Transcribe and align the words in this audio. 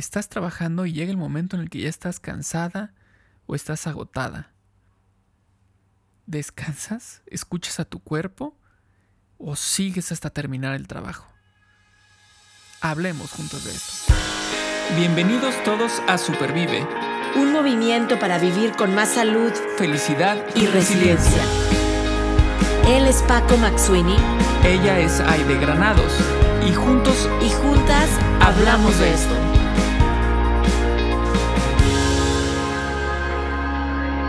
estás 0.00 0.28
trabajando 0.28 0.86
y 0.86 0.92
llega 0.92 1.10
el 1.10 1.16
momento 1.16 1.56
en 1.56 1.62
el 1.62 1.70
que 1.70 1.80
ya 1.80 1.88
estás 1.88 2.20
cansada 2.20 2.94
o 3.46 3.54
estás 3.54 3.86
agotada. 3.86 4.52
¿Descansas? 6.26 7.22
¿Escuchas 7.26 7.80
a 7.80 7.84
tu 7.84 8.00
cuerpo? 8.00 8.56
¿O 9.38 9.56
sigues 9.56 10.12
hasta 10.12 10.30
terminar 10.30 10.74
el 10.74 10.86
trabajo? 10.86 11.26
Hablemos 12.80 13.32
juntos 13.32 13.64
de 13.64 13.72
esto. 13.72 14.14
Bienvenidos 14.96 15.62
todos 15.64 16.02
a 16.06 16.18
Supervive. 16.18 16.86
Un 17.36 17.52
movimiento 17.52 18.18
para 18.18 18.38
vivir 18.38 18.72
con 18.72 18.94
más 18.94 19.10
salud, 19.10 19.52
felicidad 19.76 20.36
y, 20.54 20.66
resiliencia. 20.66 21.42
Él 22.86 23.06
es 23.06 23.22
Paco 23.22 23.56
Maxuini. 23.58 24.16
Ella 24.64 24.98
es 24.98 25.20
Aide 25.20 25.58
Granados. 25.58 26.12
Y 26.66 26.72
juntos 26.72 27.28
y 27.42 27.50
juntas 27.50 28.08
hablamos 28.40 28.98
de 28.98 29.12
esto. 29.12 29.47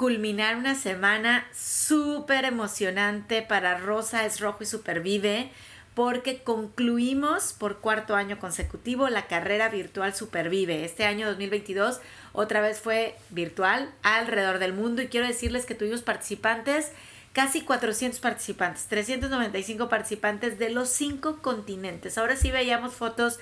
culminar 0.00 0.56
una 0.56 0.76
semana 0.76 1.46
súper 1.52 2.46
emocionante 2.46 3.42
para 3.42 3.76
Rosa 3.76 4.24
es 4.24 4.40
Rojo 4.40 4.62
y 4.62 4.66
Supervive 4.66 5.50
porque 5.94 6.42
concluimos 6.42 7.52
por 7.52 7.80
cuarto 7.80 8.16
año 8.16 8.38
consecutivo 8.38 9.10
la 9.10 9.26
carrera 9.26 9.68
virtual 9.68 10.14
Supervive. 10.14 10.86
Este 10.86 11.04
año 11.04 11.28
2022 11.28 12.00
otra 12.32 12.62
vez 12.62 12.80
fue 12.80 13.14
virtual 13.28 13.92
alrededor 14.02 14.58
del 14.58 14.72
mundo 14.72 15.02
y 15.02 15.08
quiero 15.08 15.26
decirles 15.26 15.66
que 15.66 15.74
tuvimos 15.74 16.00
participantes, 16.00 16.92
casi 17.34 17.60
400 17.60 18.20
participantes, 18.20 18.86
395 18.86 19.90
participantes 19.90 20.58
de 20.58 20.70
los 20.70 20.88
cinco 20.88 21.42
continentes. 21.42 22.16
Ahora 22.16 22.36
sí 22.36 22.50
veíamos 22.50 22.94
fotos 22.94 23.38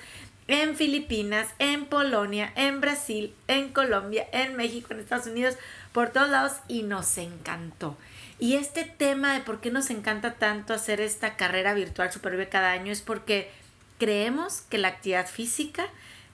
en 0.49 0.75
Filipinas, 0.75 1.47
en 1.59 1.85
Polonia, 1.85 2.51
en 2.55 2.81
Brasil, 2.81 3.33
en 3.47 3.71
Colombia, 3.71 4.27
en 4.33 4.57
México, 4.57 4.87
en 4.91 4.99
Estados 4.99 5.27
Unidos 5.27 5.55
por 5.91 6.09
todos 6.09 6.29
lados 6.29 6.53
y 6.67 6.83
nos 6.83 7.17
encantó. 7.17 7.97
Y 8.39 8.55
este 8.55 8.85
tema 8.85 9.33
de 9.33 9.41
por 9.41 9.59
qué 9.59 9.71
nos 9.71 9.89
encanta 9.89 10.35
tanto 10.35 10.73
hacer 10.73 11.01
esta 11.01 11.35
carrera 11.35 11.73
virtual 11.73 12.11
Supervive 12.11 12.47
cada 12.47 12.71
año 12.71 12.91
es 12.91 13.01
porque 13.01 13.51
creemos 13.97 14.61
que 14.61 14.77
la 14.77 14.87
actividad 14.87 15.27
física, 15.27 15.87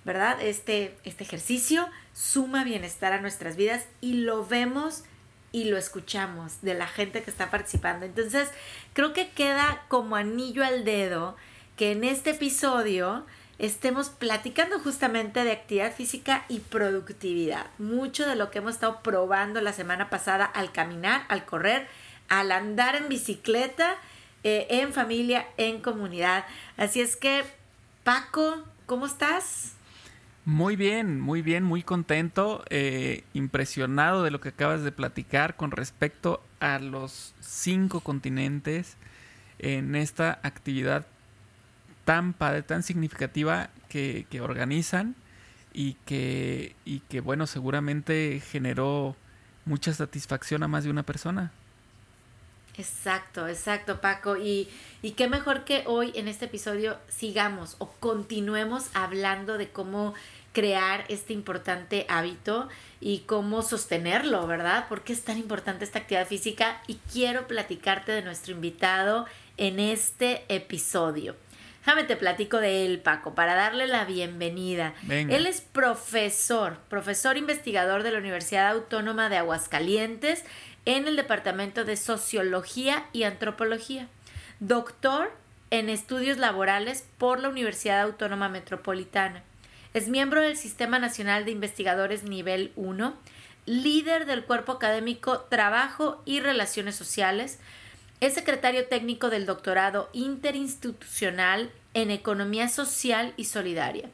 ¿verdad? 0.03 0.39
Este, 0.41 0.97
este 1.03 1.23
ejercicio 1.23 1.89
suma 2.13 2.63
bienestar 2.63 3.11
a 3.13 3.21
nuestras 3.21 3.55
vidas 3.55 3.85
y 4.01 4.13
lo 4.21 4.45
vemos 4.45 5.03
y 5.51 5.65
lo 5.65 5.77
escuchamos 5.77 6.61
de 6.61 6.73
la 6.73 6.85
gente 6.85 7.23
que 7.23 7.31
está 7.31 7.49
participando. 7.49 8.05
Entonces, 8.05 8.49
creo 8.93 9.13
que 9.13 9.29
queda 9.29 9.83
como 9.87 10.15
anillo 10.15 10.63
al 10.63 10.85
dedo 10.85 11.35
que 11.77 11.91
en 11.91 12.03
este 12.03 12.31
episodio 12.31 13.25
estemos 13.57 14.09
platicando 14.09 14.79
justamente 14.79 15.43
de 15.43 15.51
actividad 15.51 15.93
física 15.93 16.45
y 16.49 16.59
productividad. 16.59 17.67
Mucho 17.77 18.27
de 18.27 18.35
lo 18.35 18.51
que 18.51 18.59
hemos 18.59 18.75
estado 18.75 19.01
probando 19.01 19.61
la 19.61 19.73
semana 19.73 20.09
pasada 20.09 20.45
al 20.45 20.71
caminar, 20.71 21.25
al 21.29 21.45
correr, 21.45 21.87
al 22.27 22.51
andar 22.51 22.95
en 22.95 23.07
bicicleta, 23.07 23.95
eh, 24.43 24.67
en 24.69 24.93
familia, 24.93 25.47
en 25.57 25.81
comunidad. 25.81 26.45
Así 26.77 27.01
es 27.01 27.15
que, 27.15 27.43
Paco, 28.03 28.63
¿cómo 28.85 29.05
estás? 29.05 29.73
Muy 30.43 30.75
bien, 30.75 31.19
muy 31.19 31.41
bien, 31.41 31.63
muy 31.63 31.81
contento, 31.81 32.63
eh, 32.69 33.23
impresionado 33.33 34.21
de 34.21 34.29
lo 34.29 34.41
que 34.41 34.49
acabas 34.49 34.83
de 34.83 34.91
platicar 34.91 35.55
con 35.55 35.71
respecto 35.71 36.43
a 36.59 36.77
los 36.77 37.33
cinco 37.39 38.01
continentes 38.01 38.95
en 39.57 39.95
esta 39.95 40.39
actividad 40.43 41.07
tan 42.05 42.33
padre, 42.33 42.61
tan 42.61 42.83
significativa 42.83 43.69
que, 43.89 44.25
organizan 44.41 45.15
y 45.73 45.93
que, 46.05 46.75
y 46.85 46.99
que, 47.01 47.19
bueno, 47.19 47.47
seguramente 47.47 48.41
generó 48.51 49.15
mucha 49.65 49.93
satisfacción 49.93 50.63
a 50.63 50.67
más 50.67 50.83
de 50.83 50.91
una 50.91 51.03
persona. 51.03 51.51
Exacto, 52.77 53.47
exacto, 53.47 54.01
Paco. 54.01 54.37
Y, 54.37 54.69
y 55.01 55.11
qué 55.11 55.27
mejor 55.27 55.63
que 55.63 55.83
hoy 55.87 56.11
en 56.15 56.27
este 56.27 56.45
episodio 56.45 56.97
sigamos 57.07 57.75
o 57.79 57.89
continuemos 57.89 58.89
hablando 58.93 59.57
de 59.57 59.69
cómo 59.69 60.13
crear 60.55 61.03
este 61.09 61.33
importante 61.33 62.05
hábito 62.09 62.69
y 63.01 63.19
cómo 63.19 63.61
sostenerlo, 63.61 64.47
¿verdad? 64.47 64.85
Porque 64.87 65.13
es 65.13 65.21
tan 65.23 65.37
importante 65.37 65.85
esta 65.85 65.99
actividad 65.99 66.27
física 66.27 66.81
y 66.87 66.95
quiero 67.11 67.47
platicarte 67.47 68.13
de 68.13 68.21
nuestro 68.21 68.53
invitado 68.53 69.25
en 69.57 69.79
este 69.79 70.43
episodio. 70.47 71.35
Déjame 71.85 72.05
te 72.05 72.15
platico 72.15 72.57
de 72.57 72.83
él, 72.83 72.99
Paco, 72.99 73.35
para 73.35 73.53
darle 73.53 73.85
la 73.85 74.05
bienvenida. 74.05 74.95
Él 75.07 75.45
es 75.45 75.61
profesor, 75.61 76.79
profesor 76.89 77.37
investigador 77.37 78.01
de 78.01 78.09
la 78.09 78.17
Universidad 78.17 78.69
Autónoma 78.69 79.29
de 79.29 79.37
Aguascalientes 79.37 80.43
en 80.85 81.07
el 81.07 81.15
Departamento 81.15 81.85
de 81.85 81.95
Sociología 81.95 83.05
y 83.13 83.21
Antropología. 83.21 84.07
Doctor 84.59 85.31
en 85.69 85.89
estudios 85.89 86.39
laborales 86.39 87.05
por 87.19 87.39
la 87.39 87.49
Universidad 87.49 88.01
Autónoma 88.01 88.49
Metropolitana. 88.49 89.43
Es 89.93 90.07
miembro 90.07 90.41
del 90.41 90.57
Sistema 90.57 90.97
Nacional 90.97 91.45
de 91.45 91.51
Investigadores 91.51 92.23
Nivel 92.23 92.71
1, 92.77 93.15
líder 93.67 94.25
del 94.25 94.43
cuerpo 94.43 94.71
académico 94.71 95.41
Trabajo 95.41 96.23
y 96.25 96.39
Relaciones 96.39 96.95
Sociales, 96.95 97.59
es 98.21 98.33
secretario 98.33 98.87
técnico 98.87 99.29
del 99.29 99.45
doctorado 99.45 100.09
interinstitucional 100.13 101.71
en 101.93 102.11
Economía 102.11 102.69
Social 102.69 103.33
y 103.37 103.45
Solidaria. 103.45 104.09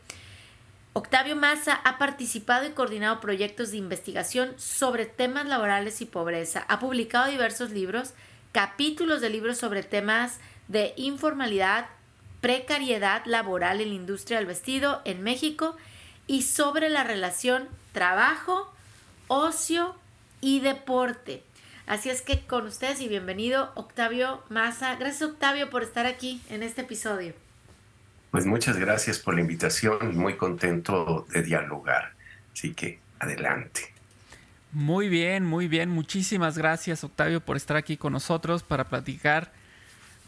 Octavio 0.93 1.37
Maza 1.37 1.79
ha 1.85 1.97
participado 1.97 2.67
y 2.67 2.71
coordinado 2.71 3.21
proyectos 3.21 3.71
de 3.71 3.77
investigación 3.77 4.53
sobre 4.57 5.05
temas 5.05 5.45
laborales 5.45 6.01
y 6.01 6.05
pobreza. 6.05 6.65
Ha 6.67 6.79
publicado 6.79 7.31
diversos 7.31 7.71
libros, 7.71 8.13
capítulos 8.51 9.21
de 9.21 9.29
libros 9.29 9.57
sobre 9.57 9.83
temas 9.83 10.39
de 10.67 10.93
informalidad, 10.97 11.87
precariedad 12.41 13.21
laboral 13.25 13.79
en 13.79 13.89
la 13.89 13.95
industria 13.95 14.39
del 14.39 14.47
vestido 14.47 15.01
en 15.05 15.23
México 15.23 15.77
y 16.27 16.41
sobre 16.41 16.89
la 16.89 17.03
relación 17.05 17.69
trabajo, 17.93 18.73
ocio 19.27 19.95
y 20.41 20.59
deporte. 20.59 21.43
Así 21.91 22.09
es 22.09 22.21
que 22.21 22.39
con 22.39 22.67
ustedes 22.67 23.01
y 23.01 23.09
bienvenido 23.09 23.73
Octavio 23.75 24.41
Maza. 24.47 24.95
Gracias 24.95 25.29
Octavio 25.29 25.69
por 25.69 25.83
estar 25.83 26.05
aquí 26.05 26.41
en 26.49 26.63
este 26.63 26.83
episodio. 26.83 27.33
Pues 28.31 28.45
muchas 28.45 28.77
gracias 28.77 29.19
por 29.19 29.35
la 29.35 29.41
invitación 29.41 30.13
y 30.13 30.15
muy 30.15 30.37
contento 30.37 31.27
de 31.33 31.43
dialogar. 31.43 32.13
Así 32.53 32.73
que 32.73 33.01
adelante. 33.19 33.93
Muy 34.71 35.09
bien, 35.09 35.45
muy 35.45 35.67
bien. 35.67 35.89
Muchísimas 35.89 36.57
gracias 36.57 37.03
Octavio 37.03 37.41
por 37.41 37.57
estar 37.57 37.75
aquí 37.75 37.97
con 37.97 38.13
nosotros 38.13 38.63
para 38.63 38.85
platicar 38.85 39.51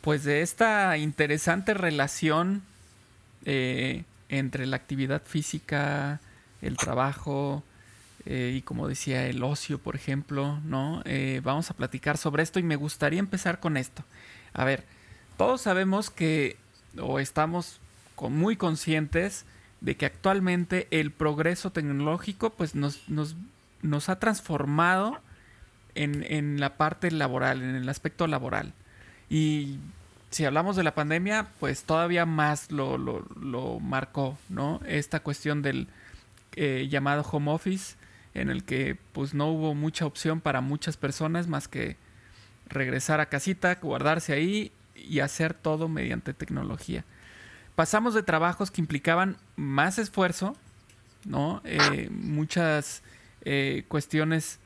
pues 0.02 0.26
de 0.26 0.42
esta 0.42 0.98
interesante 0.98 1.74
relación 1.74 2.62
eh, 3.46 4.04
entre 4.28 4.66
la 4.66 4.76
actividad 4.76 5.22
física, 5.24 6.20
el 6.62 6.76
trabajo, 6.76 7.64
eh, 8.26 8.54
y 8.56 8.62
como 8.62 8.88
decía 8.88 9.28
el 9.28 9.44
ocio, 9.44 9.80
por 9.80 9.96
ejemplo, 9.96 10.60
¿no? 10.64 11.02
Eh, 11.06 11.42
vamos 11.44 11.70
a 11.70 11.74
platicar 11.74 12.18
sobre 12.18 12.44
esto 12.44 12.60
y 12.60 12.64
me 12.64 12.76
gustaría 12.76 13.20
empezar 13.20 13.60
con 13.60 13.78
esto. 13.78 14.04
A 14.54 14.64
ver, 14.64 14.86
todos 15.38 15.62
sabemos 15.62 16.10
que, 16.10 16.58
o 16.98 17.20
estamos 17.20 17.80
muy 18.30 18.56
conscientes 18.56 19.46
de 19.82 19.98
que 19.98 20.06
actualmente 20.06 20.88
el 20.92 21.12
progreso 21.12 21.72
tecnológico 21.72 22.52
pues 22.52 22.76
nos, 22.76 23.10
nos, 23.10 23.36
nos 23.82 24.08
ha 24.08 24.20
transformado 24.20 25.20
en, 25.96 26.24
en, 26.24 26.60
la 26.60 26.78
parte 26.78 27.12
laboral, 27.12 27.62
en 27.62 27.76
el 27.76 27.90
aspecto 27.90 28.28
laboral. 28.28 28.74
Y 29.30 29.78
si 30.30 30.46
hablamos 30.46 30.76
de 30.76 30.84
la 30.84 30.96
pandemia, 30.96 31.48
pues 31.60 31.84
todavía 31.84 32.26
más 32.26 32.72
lo, 32.72 32.98
lo, 32.98 33.26
lo 33.40 33.80
marcó, 33.80 34.38
¿no? 34.50 34.80
Esta 34.88 35.20
cuestión 35.20 35.62
del 35.62 35.88
eh, 36.56 36.88
llamado 36.90 37.24
home 37.30 37.52
office, 37.52 37.96
en 38.34 38.50
el 38.50 38.64
que 38.64 38.98
pues 39.14 39.34
no 39.34 39.48
hubo 39.48 39.76
mucha 39.76 40.06
opción 40.06 40.42
para 40.42 40.62
muchas 40.62 40.98
personas 40.98 41.48
más 41.48 41.68
que 41.68 41.98
regresar 42.68 43.20
a 43.20 43.28
casita, 43.28 43.76
guardarse 43.76 44.34
ahí 44.34 44.72
y 44.96 45.20
hacer 45.20 45.54
todo 45.54 45.88
mediante 45.88 46.34
tecnología. 46.34 47.06
Pasamos 47.76 48.14
de 48.14 48.24
trabajos 48.24 48.72
que 48.72 48.82
implicaban 48.82 49.38
más 49.56 49.98
esfuerzo 49.98 50.56
¿no? 51.26 51.62
Eh, 51.64 52.10
muchas 52.12 53.04
eh, 53.44 53.86
cuestiones, 53.88 54.60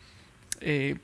eh, 0.61 0.97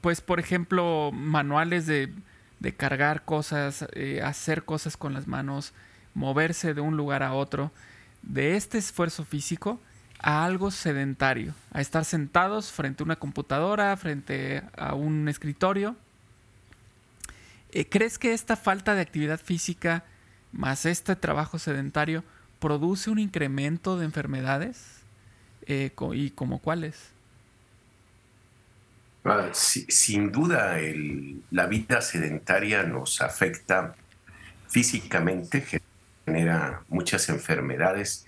pues 0.00 0.20
por 0.20 0.40
ejemplo, 0.40 1.10
manuales 1.12 1.86
de, 1.86 2.12
de 2.60 2.74
cargar 2.74 3.24
cosas, 3.24 3.86
hacer 4.22 4.64
cosas 4.64 4.96
con 4.96 5.14
las 5.14 5.26
manos, 5.26 5.72
moverse 6.14 6.74
de 6.74 6.80
un 6.80 6.96
lugar 6.96 7.22
a 7.22 7.32
otro, 7.32 7.72
de 8.22 8.56
este 8.56 8.78
esfuerzo 8.78 9.24
físico 9.24 9.80
a 10.24 10.44
algo 10.44 10.70
sedentario, 10.70 11.54
a 11.70 11.80
estar 11.80 12.04
sentados 12.04 12.72
frente 12.72 13.02
a 13.02 13.04
una 13.04 13.16
computadora, 13.16 13.96
frente 13.96 14.62
a 14.76 14.94
un 14.94 15.28
escritorio. 15.28 15.96
¿Crees 17.90 18.18
que 18.18 18.32
esta 18.32 18.56
falta 18.56 18.94
de 18.94 19.02
actividad 19.02 19.40
física 19.40 20.04
más 20.52 20.86
este 20.86 21.16
trabajo 21.16 21.58
sedentario 21.58 22.24
produce 22.58 23.10
un 23.10 23.18
incremento 23.18 23.98
de 23.98 24.06
enfermedades 24.06 25.00
eh, 25.66 25.90
y 26.14 26.30
como 26.30 26.60
cuáles. 26.60 27.10
Ah, 29.24 29.48
sin 29.52 30.30
duda, 30.30 30.76
la 31.50 31.66
vida 31.66 32.02
sedentaria 32.02 32.82
nos 32.82 33.20
afecta 33.22 33.94
físicamente, 34.68 35.64
genera 36.26 36.82
muchas 36.88 37.28
enfermedades, 37.30 38.26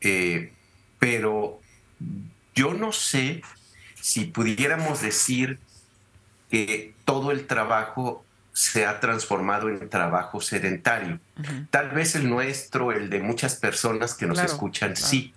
eh, 0.00 0.52
pero 0.98 1.60
yo 2.54 2.74
no 2.74 2.92
sé 2.92 3.42
si 4.00 4.24
pudiéramos 4.24 5.00
decir 5.00 5.58
que 6.50 6.94
todo 7.04 7.30
el 7.30 7.46
trabajo 7.46 8.24
se 8.52 8.86
ha 8.86 8.98
transformado 8.98 9.68
en 9.68 9.88
trabajo 9.88 10.40
sedentario. 10.40 11.20
Tal 11.70 11.90
vez 11.90 12.16
el 12.16 12.28
nuestro, 12.28 12.90
el 12.90 13.08
de 13.08 13.20
muchas 13.20 13.54
personas 13.54 14.14
que 14.14 14.26
nos 14.26 14.40
escuchan, 14.40 14.96
sí, 14.96 15.32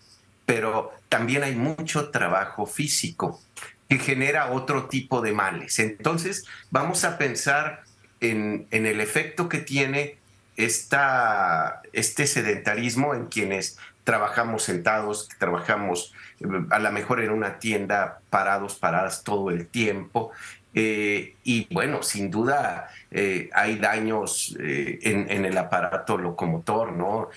pero 0.45 0.91
también 1.07 1.43
hay 1.43 1.55
mucho 1.55 2.09
trabajo 2.09 2.65
físico 2.65 3.39
que 3.87 3.99
genera 3.99 4.51
otro 4.51 4.87
tipo 4.87 5.21
de 5.21 5.33
males. 5.33 5.77
Entonces, 5.77 6.45
vamos 6.71 7.03
a 7.03 7.17
pensar 7.17 7.83
en, 8.21 8.67
el 8.71 8.99
efecto 8.99 9.49
que 9.49 9.59
tiene 9.59 10.17
esta, 10.55 11.81
este 11.93 12.25
sedentarismo 12.25 13.13
en 13.13 13.27
quienes 13.27 13.77
trabajamos 14.11 14.63
sentados, 14.63 15.29
trabajamos 15.39 16.13
eh, 16.41 16.45
a 16.69 16.79
lo 16.79 16.91
mejor 16.91 17.21
en 17.21 17.29
una 17.29 17.59
tienda 17.59 18.19
parados, 18.29 18.75
paradas 18.75 19.23
todo 19.23 19.51
el 19.51 19.67
tiempo, 19.67 20.31
eh, 20.73 21.35
y 21.45 21.73
bueno, 21.73 22.03
sin 22.03 22.29
duda 22.29 22.89
eh, 23.09 23.49
hay 23.53 23.77
daños 23.77 24.53
en, 24.59 25.45
el 25.45 25.57
aparato 25.57 26.17
locomotor, 26.17 26.91
¿no? 26.91 27.29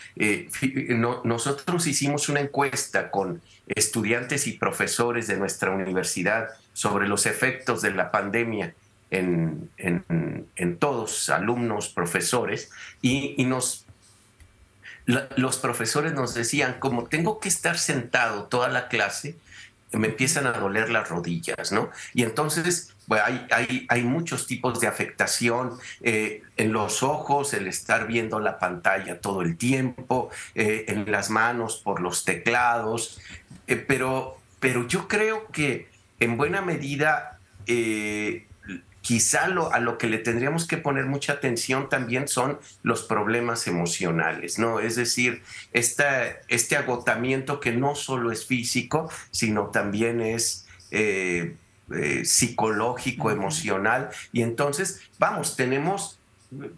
Nosotros 1.23 1.87
hicimos 1.87 2.29
una 2.29 2.41
encuesta 2.41 3.13
con 3.13 3.41
estudiantes 3.69 4.49
y 4.49 4.55
profesores 4.55 5.29
de 5.29 5.37
nuestra 5.37 5.71
universidad 5.71 6.49
sobre 6.73 7.07
los 7.07 7.27
efectos 7.27 7.83
de 7.83 7.93
la 7.93 8.11
pandemia 8.11 8.75
en, 9.13 10.77
todos, 10.81 11.29
alumnos, 11.29 11.89
profesores, 11.89 12.71
y, 13.01 13.45
nos 13.45 13.87
los 15.07 15.59
profesores 15.59 16.15
nos 16.15 16.35
decían, 16.35 16.77
como 16.79 17.05
tengo 17.05 17.39
que 17.39 17.49
estar 17.49 17.79
sentado 17.79 18.45
toda 18.45 18.69
la 18.69 18.89
clase, 18.89 19.37
me 19.93 20.09
empiezan 20.09 20.47
a 20.47 20.53
doler 20.53 20.91
las 20.91 21.09
rodillas, 21.09 21.73
¿no? 21.73 21.91
Y 22.15 22.23
entonces 22.23 22.95
hay, 23.11 23.47
hay, 23.51 23.87
hay, 23.89 24.03
muchos 24.03 24.47
tipos 24.47 24.81
de 24.81 24.87
afectación 24.87 25.73
eh, 26.03 26.43
en 26.57 26.73
los 26.73 27.03
ojos, 27.03 27.53
el 27.55 27.67
estar 27.67 28.07
viendo 28.07 28.41
la 28.41 28.59
pantalla 28.59 29.21
todo 29.21 29.43
el 29.43 29.57
tiempo, 29.57 30.31
eh, 30.55 30.87
en 30.89 31.11
las 31.11 31.31
manos 31.31 31.81
por 31.85 32.01
los 32.01 32.25
teclados, 32.25 33.21
eh, 33.67 33.77
pero, 33.77 34.39
pero 34.59 34.89
yo 34.89 35.07
creo 35.07 35.47
que 35.53 35.89
en 36.19 36.37
buena 36.37 36.63
medida 36.63 37.39
quizá 39.05 39.49
lo, 39.49 39.71
a 39.71 39.81
lo 39.81 39.99
que 39.99 40.07
le 40.07 40.17
tendríamos 40.17 40.67
que 40.67 40.79
poner 40.79 41.05
mucha 41.05 41.35
atención 41.35 41.91
también 41.91 42.27
son 42.27 42.59
los 42.83 43.03
problemas 43.03 43.67
emocionales, 43.67 44.59
¿no? 44.59 44.81
Es 44.81 44.97
decir, 44.97 45.43
esta, 45.75 46.27
este 46.49 46.79
agotamiento 46.79 47.61
que 47.61 47.73
no 47.73 47.97
solo 47.97 48.33
es 48.33 48.47
físico, 48.47 49.11
sino 49.31 49.67
también 49.67 50.21
es... 50.21 50.67
Eh, 50.91 51.55
eh, 51.95 52.25
psicológico, 52.25 53.31
emocional. 53.31 54.09
Y 54.33 54.41
entonces, 54.41 55.03
vamos, 55.19 55.55
tenemos, 55.55 56.19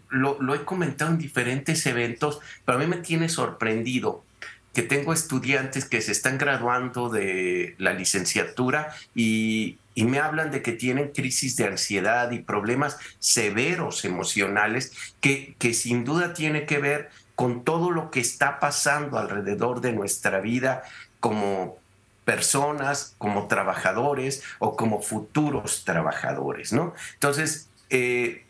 lo, 0.09 0.37
lo, 0.41 0.53
he 0.53 0.65
comentado 0.65 1.11
en 1.11 1.17
diferentes 1.17 1.85
eventos, 1.85 2.41
pero 2.65 2.77
a 2.77 2.81
mí 2.81 2.87
me 2.87 2.97
tiene 2.97 3.29
sorprendido 3.29 4.25
que 4.73 4.83
tengo 4.83 5.13
estudiantes 5.13 5.85
que 5.85 6.01
se 6.01 6.11
están 6.11 6.37
graduando 6.37 7.07
de 7.07 7.75
la 7.77 7.93
licenciatura 7.93 8.93
y, 9.15 9.77
y 9.97 10.05
me 10.05 10.19
hablan 10.19 10.51
de 10.51 10.61
que 10.61 10.73
tienen 10.73 11.11
crisis 11.11 11.55
de 11.55 11.65
ansiedad 11.65 12.29
y 12.29 12.37
problemas 12.37 12.99
severos 13.17 14.05
emocionales 14.05 14.91
que, 15.21 15.55
que 15.57 15.73
sin 15.73 16.03
duda 16.03 16.35
tiene 16.35 16.67
que 16.67 16.77
ver 16.77 17.09
con 17.33 17.63
todo 17.63 17.89
lo 17.89 18.11
que 18.11 18.19
está 18.19 18.59
pasando 18.59 19.17
alrededor 19.17 19.81
de 19.81 19.93
nuestra 19.93 20.39
vida 20.39 20.83
como 21.19 21.79
personas, 22.25 23.15
como 23.17 23.47
trabajadores 23.47 24.43
o 24.59 24.75
como 24.75 25.01
futuros 25.01 25.83
trabajadores, 25.83 26.73
¿no? 26.73 26.93
Entonces, 27.15 27.67
eh, 27.89 28.45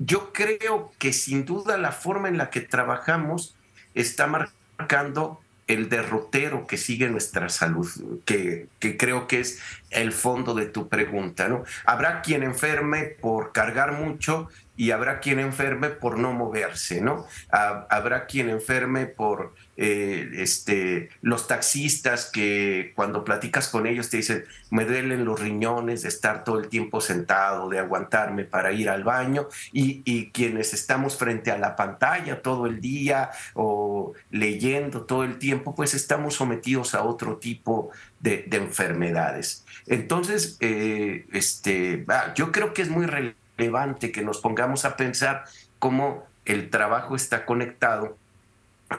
yo 0.00 0.32
creo 0.32 0.90
que 0.98 1.12
sin 1.12 1.44
duda 1.44 1.78
la 1.78 1.92
forma 1.92 2.28
en 2.28 2.36
la 2.36 2.50
que 2.50 2.62
trabajamos 2.62 3.54
está 3.94 4.26
marcando 4.26 5.40
el 5.66 5.88
derrotero 5.88 6.66
que 6.66 6.76
sigue 6.76 7.08
nuestra 7.08 7.48
salud, 7.48 7.88
que, 8.24 8.68
creo 8.98 9.26
que 9.26 9.40
es 9.40 9.60
el 9.90 10.12
fondo 10.12 10.54
de 10.54 10.66
tu 10.66 10.88
pregunta, 10.88 11.48
¿no? 11.48 11.64
Habrá 11.86 12.20
quien 12.22 12.42
enferme 12.42 13.04
por 13.04 13.52
cargar 13.52 13.92
mucho 13.92 14.48
y 14.76 14.90
habrá 14.90 15.20
quien 15.20 15.38
enferme 15.38 15.90
por 15.90 16.18
no 16.18 16.32
moverse, 16.32 17.00
¿no? 17.00 17.26
Habrá 17.50 18.26
quien 18.26 18.48
enferme 18.48 19.06
por 19.06 19.54
eh, 19.76 20.30
este, 20.34 21.10
los 21.20 21.46
taxistas 21.48 22.30
que 22.30 22.92
cuando 22.94 23.24
platicas 23.24 23.68
con 23.68 23.86
ellos 23.86 24.10
te 24.10 24.18
dicen, 24.18 24.44
me 24.70 24.84
duelen 24.84 25.24
los 25.24 25.40
riñones 25.40 26.02
de 26.02 26.08
estar 26.08 26.44
todo 26.44 26.58
el 26.58 26.68
tiempo 26.68 27.00
sentado, 27.00 27.68
de 27.68 27.78
aguantarme 27.78 28.44
para 28.44 28.72
ir 28.72 28.88
al 28.88 29.04
baño, 29.04 29.48
y, 29.72 30.04
quienes 30.32 30.74
estamos 30.74 31.16
frente 31.16 31.50
a 31.50 31.58
la 31.58 31.76
pantalla 31.76 32.42
todo 32.42 32.66
el 32.66 32.80
día 32.80 33.30
o 33.54 34.14
leyendo 34.30 35.04
todo 35.04 35.24
el 35.24 35.38
tiempo, 35.38 35.74
pues 35.74 35.94
estamos 35.94 36.34
sometidos 36.34 36.94
a 36.94 37.04
otro 37.04 37.36
tipo 37.36 37.90
de, 38.20 38.48
enfermedades. 38.52 39.64
Entonces, 39.86 40.56
eh, 40.60 41.26
este, 41.32 42.04
yo 42.34 42.50
creo 42.52 42.72
que 42.72 42.82
es 42.82 42.88
muy 42.88 43.06
relevante 43.06 43.43
que 43.56 44.22
nos 44.22 44.40
pongamos 44.40 44.84
a 44.84 44.96
pensar 44.96 45.44
cómo 45.78 46.24
el 46.44 46.70
trabajo 46.70 47.16
está 47.16 47.46
conectado 47.46 48.16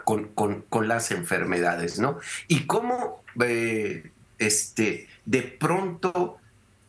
con, 0.03 0.29
con, 0.69 0.87
las 0.87 1.11
enfermedades, 1.11 1.99
¿no? 1.99 2.17
Y 2.47 2.65
cómo 2.65 3.23
eh, 3.41 4.11
este, 4.39 5.07
de 5.25 5.41
pronto 5.41 6.37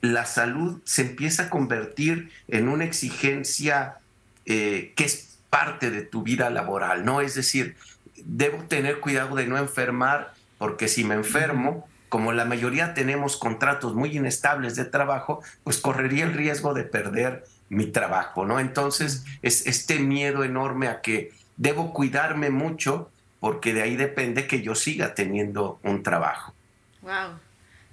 la 0.00 0.26
salud 0.26 0.80
se 0.85 1.02
empieza 1.02 1.44
a 1.44 1.50
convertir 1.50 2.30
en 2.49 2.68
una 2.68 2.85
exigencia 2.85 3.99
eh, 4.44 4.92
que 4.96 5.04
es 5.04 5.38
parte 5.50 5.90
de 5.90 6.02
tu 6.02 6.23
vida 6.23 6.50
laboral, 6.50 7.04
¿no? 7.04 7.20
Es 7.20 7.35
decir, 7.35 7.76
debo 8.16 8.62
tener 8.64 9.00
cuidado 9.00 9.37
de 9.37 9.46
no 9.46 9.58
enfermar 9.58 10.35
porque 10.58 10.88
si 10.88 11.04
me 11.04 11.14
enfermo, 11.14 11.88
como 12.08 12.32
la 12.32 12.44
mayoría 12.44 12.94
tenemos 12.94 13.37
contratos 13.37 13.94
muy 13.94 14.16
inestables 14.16 14.76
de 14.76 14.85
trabajo, 14.85 15.42
pues 15.64 15.78
correría 15.78 16.25
el 16.25 16.32
riesgo 16.32 16.73
de 16.75 16.85
perder 16.85 17.44
mi 17.68 17.87
trabajo, 17.87 18.44
¿no? 18.44 18.61
Entonces, 18.61 19.25
es 19.42 19.66
este 19.66 19.99
miedo 19.99 20.44
enorme 20.44 20.88
a 20.88 21.00
que 21.00 21.32
debo 21.56 21.92
cuidarme 21.92 22.50
mucho 22.50 23.11
porque 23.40 23.75
de 23.75 23.82
ahí 23.82 23.96
depende 23.96 24.46
que 24.46 24.62
yo 24.62 24.75
siga 24.75 25.14
teniendo 25.14 25.78
un 25.82 26.02
trabajo. 26.02 26.54
Wow. 27.02 27.38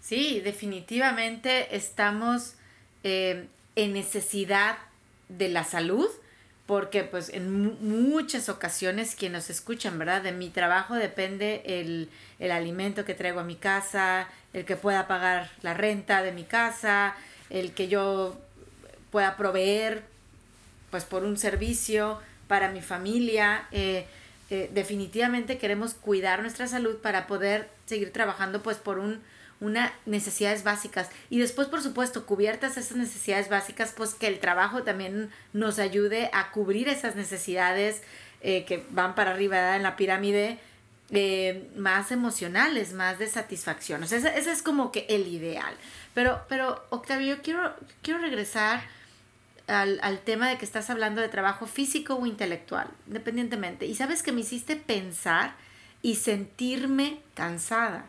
Sí, 0.01 0.41
definitivamente 0.41 1.75
estamos 1.75 2.55
eh, 3.03 3.47
en 3.75 3.93
necesidad 3.93 4.77
de 5.29 5.49
la 5.49 5.63
salud, 5.63 6.07
porque 6.65 7.03
pues 7.03 7.29
en 7.29 7.51
muchas 7.87 8.49
ocasiones 8.49 9.15
quien 9.15 9.33
nos 9.33 9.49
escuchan, 9.49 9.97
¿verdad? 9.99 10.21
De 10.21 10.31
mi 10.31 10.49
trabajo 10.49 10.95
depende 10.95 11.61
el, 11.65 12.09
el 12.39 12.51
alimento 12.51 13.05
que 13.05 13.13
traigo 13.13 13.39
a 13.39 13.43
mi 13.43 13.55
casa, 13.55 14.29
el 14.53 14.65
que 14.65 14.75
pueda 14.75 15.07
pagar 15.07 15.51
la 15.61 15.73
renta 15.73 16.21
de 16.21 16.31
mi 16.31 16.43
casa, 16.43 17.15
el 17.49 17.73
que 17.73 17.87
yo 17.87 18.37
pueda 19.13 19.37
proveer 19.37 20.03
pues 20.89 21.05
por 21.05 21.23
un 21.23 21.37
servicio 21.37 22.19
para 22.47 22.69
mi 22.71 22.81
familia. 22.81 23.67
Eh, 23.71 24.07
eh, 24.49 24.71
definitivamente 24.73 25.59
queremos 25.59 25.93
cuidar 25.93 26.41
nuestra 26.41 26.67
salud 26.67 26.97
para 26.97 27.27
poder 27.27 27.69
seguir 27.85 28.11
trabajando 28.11 28.63
pues 28.63 28.77
por 28.77 28.97
un, 28.97 29.21
una 29.59 29.93
necesidades 30.07 30.63
básicas 30.63 31.09
y 31.29 31.39
después 31.39 31.67
por 31.67 31.83
supuesto 31.83 32.25
cubiertas 32.25 32.75
esas 32.75 32.97
necesidades 32.97 33.49
básicas 33.49 33.93
pues 33.95 34.15
que 34.15 34.25
el 34.27 34.39
trabajo 34.39 34.81
también 34.81 35.29
nos 35.53 35.77
ayude 35.77 36.31
a 36.33 36.49
cubrir 36.49 36.89
esas 36.89 37.15
necesidades 37.15 38.01
eh, 38.41 38.65
que 38.65 38.83
van 38.89 39.13
para 39.13 39.31
arriba 39.31 39.75
en 39.75 39.83
la 39.83 39.95
pirámide 39.95 40.57
más 41.75 42.11
emocionales, 42.11 42.93
más 42.93 43.19
de 43.19 43.27
satisfacción. 43.27 44.01
O 44.01 44.07
sea, 44.07 44.17
ese, 44.17 44.51
es 44.51 44.63
como 44.63 44.91
que 44.91 45.05
el 45.09 45.27
ideal. 45.27 45.75
Pero, 46.15 46.41
pero 46.49 46.83
Octavio, 46.89 47.37
quiero, 47.43 47.75
quiero 48.01 48.19
regresar 48.19 48.81
al, 49.67 49.99
al, 50.01 50.19
tema 50.19 50.49
de 50.49 50.57
que 50.57 50.65
estás 50.65 50.89
hablando 50.89 51.21
de 51.21 51.29
trabajo 51.29 51.67
físico 51.67 52.15
o 52.15 52.25
intelectual, 52.25 52.87
independientemente. 53.07 53.85
Y 53.85 53.95
sabes 53.95 54.23
que 54.23 54.31
me 54.31 54.41
hiciste 54.41 54.75
pensar 54.75 55.53
y 56.01 56.15
sentirme 56.15 57.19
cansada, 57.33 58.05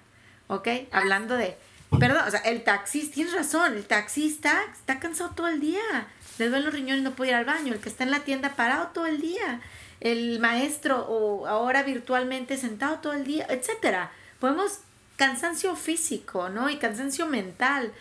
¿ok? 0.48 0.68
Hablando 0.90 1.36
de, 1.36 1.56
perdón, 1.98 2.24
o 2.26 2.30
sea, 2.30 2.40
el 2.40 2.64
taxista, 2.64 3.14
tienes 3.14 3.32
razón, 3.32 3.74
el 3.74 3.84
taxista 3.84 4.62
está 4.72 4.98
cansado 4.98 5.30
todo 5.30 5.48
el 5.48 5.60
día, 5.60 6.08
le 6.38 6.48
duele 6.48 6.64
los 6.64 6.74
riñones 6.74 7.02
no 7.02 7.12
puede 7.12 7.30
ir 7.30 7.36
al 7.36 7.44
baño, 7.44 7.72
el 7.72 7.80
que 7.80 7.88
está 7.88 8.02
en 8.02 8.10
la 8.10 8.20
tienda 8.20 8.56
parado 8.56 8.88
todo 8.88 9.06
el 9.06 9.20
día, 9.20 9.60
el 10.00 10.40
maestro 10.40 11.06
o 11.06 11.46
ahora 11.46 11.84
virtualmente 11.84 12.56
sentado 12.56 12.98
todo 12.98 13.12
el 13.12 13.24
día, 13.24 13.46
etcétera. 13.48 14.10
Podemos 14.40 14.80
cansancio 15.16 15.76
físico, 15.76 16.48
¿no? 16.48 16.68
Y 16.68 16.76
cansancio 16.76 17.26
mental. 17.26 17.92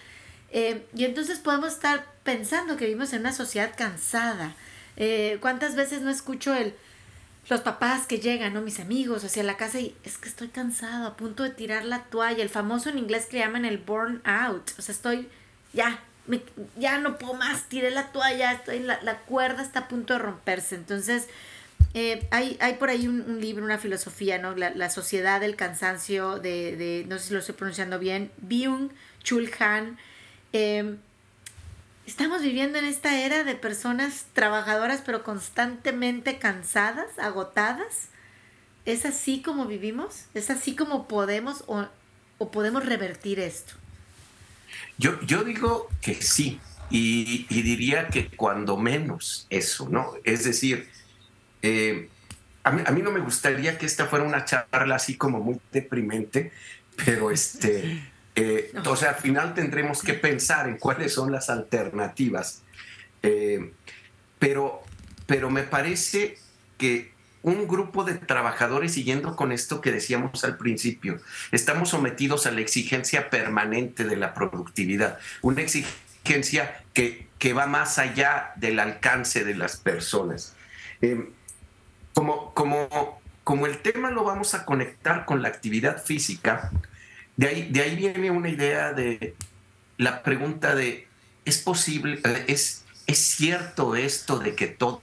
Eh, 0.51 0.85
y 0.95 1.05
entonces 1.05 1.39
podemos 1.39 1.73
estar 1.73 2.05
pensando 2.23 2.77
que 2.77 2.85
vivimos 2.85 3.13
en 3.13 3.21
una 3.21 3.33
sociedad 3.33 3.73
cansada. 3.75 4.55
Eh, 4.95 5.37
¿Cuántas 5.41 5.75
veces 5.75 6.01
no 6.01 6.09
escucho 6.09 6.53
el, 6.53 6.75
los 7.49 7.61
papás 7.61 8.05
que 8.05 8.19
llegan. 8.19 8.63
Mis 8.63 8.79
amigos 8.79 9.23
hacia 9.23 9.43
la 9.43 9.57
casa 9.57 9.79
y 9.79 9.95
es 10.03 10.17
que 10.17 10.29
estoy 10.29 10.47
cansado, 10.49 11.07
a 11.07 11.17
punto 11.17 11.43
de 11.43 11.49
tirar 11.49 11.85
la 11.85 12.03
toalla, 12.03 12.41
el 12.41 12.49
famoso 12.49 12.89
en 12.89 12.97
inglés 12.97 13.25
que 13.25 13.39
llaman 13.39 13.65
el 13.65 13.77
burn 13.77 14.21
out, 14.23 14.71
o 14.77 14.81
sea, 14.81 14.93
estoy, 14.93 15.27
ya, 15.73 15.99
ya 16.77 16.97
no 16.99 17.17
puedo 17.17 17.33
más, 17.33 17.67
tiré 17.67 17.91
la 17.91 18.11
toalla, 18.11 18.53
estoy, 18.53 18.79
la, 18.79 19.01
la 19.01 19.19
cuerda 19.19 19.61
está 19.61 19.81
a 19.81 19.87
punto 19.87 20.13
de 20.13 20.19
romperse, 20.19 20.75
entonces... 20.75 21.27
Eh, 21.95 22.27
hay, 22.31 22.57
hay 22.59 22.73
por 22.75 22.89
ahí 22.89 23.07
un, 23.07 23.39
libro, 23.39 23.63
una 23.63 23.77
filosofía, 23.77 24.39
¿no? 24.39 24.55
La, 24.55 24.89
sociedad 24.89 25.39
del 25.39 25.55
cansancio 25.55 26.39
de, 26.39 26.75
de, 26.75 27.05
no 27.07 27.19
sé 27.19 27.27
si 27.27 27.33
lo 27.33 27.39
estoy 27.39 27.53
pronunciando 27.53 27.99
bien, 27.99 28.31
Byung 28.37 28.89
Chul 29.21 29.51
Han. 29.59 29.99
Eh, 30.53 30.95
Estamos 32.05 32.41
viviendo 32.41 32.77
en 32.77 32.85
esta 32.85 33.21
era 33.21 33.45
de 33.45 33.55
personas 33.55 34.25
trabajadoras 34.33 35.01
pero 35.05 35.23
constantemente 35.23 36.37
cansadas, 36.37 37.17
agotadas. 37.17 38.09
¿Es 38.85 39.05
así 39.05 39.41
como 39.41 39.65
vivimos? 39.65 40.25
¿Es 40.33 40.49
así 40.49 40.75
como 40.75 41.07
podemos 41.07 41.63
o, 41.67 41.87
podemos 42.51 42.85
revertir 42.85 43.39
esto? 43.39 43.73
Yo, 44.97 45.19
yo 45.21 45.45
digo 45.45 45.87
que 46.01 46.15
sí, 46.15 46.59
y, 46.89 47.45
diría 47.49 48.09
que 48.09 48.27
cuando 48.27 48.75
menos 48.75 49.47
eso, 49.49 49.87
¿no? 49.87 50.13
Es 50.25 50.43
decir, 50.43 50.89
eh, 51.61 52.09
a, 52.63 52.71
mí, 52.71 52.83
a, 52.85 52.91
mí, 52.91 53.01
no 53.01 53.11
me 53.11 53.21
gustaría 53.21 53.77
que 53.77 53.85
esta 53.85 54.07
fuera 54.07 54.25
una 54.25 54.43
charla 54.43 54.95
así 54.95 55.15
como 55.15 55.39
muy 55.39 55.59
deprimente, 55.71 56.51
pero 57.05 57.31
este... 57.31 58.09
Eh, 58.35 58.73
o 58.85 58.95
sea, 58.95 59.11
al 59.11 59.15
final 59.15 59.53
tendremos 59.53 60.01
que 60.01 60.13
pensar 60.13 60.67
en 60.67 60.77
cuáles 60.77 61.13
son 61.13 61.31
las 61.31 61.49
alternativas. 61.49 62.63
Eh, 63.21 63.71
pero, 64.39 64.81
pero 65.25 65.49
me 65.49 65.63
parece 65.63 66.37
que 66.77 67.13
un 67.43 67.67
grupo 67.67 68.03
de 68.03 68.15
trabajadores, 68.15 68.93
siguiendo 68.93 69.35
con 69.35 69.51
esto 69.51 69.81
que 69.81 69.91
decíamos 69.91 70.43
al 70.43 70.57
principio, 70.57 71.19
estamos 71.51 71.89
sometidos 71.89 72.45
a 72.47 72.51
la 72.51 72.61
exigencia 72.61 73.29
permanente 73.29 74.05
de 74.05 74.15
la 74.15 74.33
productividad, 74.33 75.19
una 75.41 75.61
exigencia 75.61 76.83
que, 76.93 77.27
que 77.37 77.53
va 77.53 77.67
más 77.67 77.99
allá 77.99 78.53
del 78.55 78.79
alcance 78.79 79.43
de 79.43 79.55
las 79.55 79.77
personas. 79.77 80.55
Eh, 81.01 81.29
como, 82.13 82.53
como, 82.53 83.21
como 83.43 83.65
el 83.65 83.79
tema 83.79 84.09
lo 84.09 84.23
vamos 84.23 84.53
a 84.53 84.63
conectar 84.65 85.25
con 85.25 85.41
la 85.41 85.49
actividad 85.49 86.01
física, 86.01 86.71
de 87.35 87.47
ahí, 87.47 87.69
de 87.71 87.81
ahí 87.81 87.95
viene 87.95 88.31
una 88.31 88.49
idea 88.49 88.93
de 88.93 89.35
la 89.97 90.23
pregunta 90.23 90.75
de, 90.75 91.07
¿es 91.45 91.59
posible, 91.59 92.21
es, 92.47 92.85
es 93.07 93.19
cierto 93.19 93.95
esto 93.95 94.39
de 94.39 94.55
que 94.55 94.67
todo, 94.67 95.01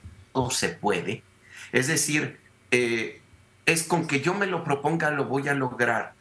se 0.49 0.69
puede? 0.69 1.23
Es 1.71 1.87
decir, 1.87 2.39
eh, 2.71 3.21
es 3.65 3.83
con 3.83 4.07
que 4.07 4.21
yo 4.21 4.33
me 4.33 4.47
lo 4.47 4.63
proponga 4.63 5.11
lo 5.11 5.25
voy 5.25 5.47
a 5.47 5.53
lograr, 5.53 6.13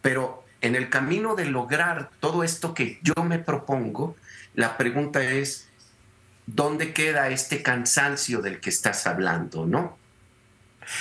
pero 0.00 0.44
en 0.60 0.74
el 0.74 0.90
camino 0.90 1.34
de 1.34 1.46
lograr 1.46 2.10
todo 2.20 2.42
esto 2.42 2.74
que 2.74 2.98
yo 3.02 3.14
me 3.24 3.38
propongo, 3.38 4.16
la 4.54 4.76
pregunta 4.76 5.22
es, 5.22 5.68
¿dónde 6.46 6.92
queda 6.92 7.28
este 7.28 7.62
cansancio 7.62 8.42
del 8.42 8.60
que 8.60 8.70
estás 8.70 9.06
hablando, 9.06 9.66
no? 9.66 9.98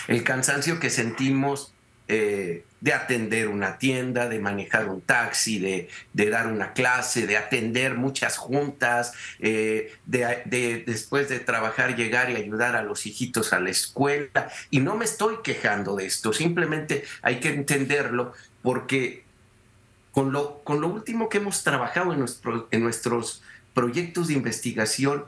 El 0.08 0.24
cansancio 0.24 0.80
que 0.80 0.90
sentimos 0.90 1.74
eh, 2.08 2.66
de 2.80 2.94
atender 2.94 3.48
una 3.48 3.78
tienda, 3.78 4.30
de 4.30 4.40
manejar 4.40 4.88
un 4.88 5.02
taxi, 5.02 5.60
de, 5.60 6.30
dar 6.30 6.48
una 6.48 6.74
clase, 6.74 7.26
de 7.26 7.38
atender 7.38 7.96
muchas 7.96 8.38
juntas, 8.38 9.14
eh, 9.40 9.96
de, 10.06 10.84
después 10.86 11.28
de 11.30 11.40
trabajar 11.40 11.96
llegar 11.96 12.30
y 12.30 12.36
ayudar 12.36 12.76
a 12.76 12.84
los 12.84 13.06
hijitos 13.06 13.54
a 13.54 13.60
la 13.60 13.72
escuela. 13.72 14.50
Y 14.70 14.80
no 14.80 14.96
me 14.96 15.06
estoy 15.06 15.38
quejando 15.44 15.96
de 15.96 16.06
esto, 16.06 16.34
simplemente 16.34 17.04
hay 17.22 17.40
que 17.40 17.50
entenderlo 17.50 18.34
porque 18.62 19.24
con 20.12 20.32
lo, 20.32 20.64
con 20.64 20.82
lo 20.82 20.88
último 20.88 21.30
que 21.30 21.38
hemos 21.38 21.64
trabajado 21.64 22.14
en, 22.14 22.26
en 22.72 22.84
nuestros 22.84 23.44
proyectos 23.74 24.28
de 24.28 24.34
investigación, 24.34 25.26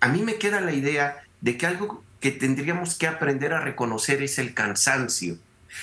a 0.00 0.08
mí 0.08 0.22
me 0.22 0.36
queda 0.36 0.60
la 0.60 0.72
idea 0.72 1.22
de 1.40 1.56
que 1.56 1.66
algo 1.66 2.02
que 2.20 2.30
tendríamos 2.30 2.96
que 2.96 3.06
aprender 3.06 3.52
a 3.52 3.60
reconocer 3.60 4.22
es 4.22 4.38
el 4.38 4.54
cansancio 4.54 5.38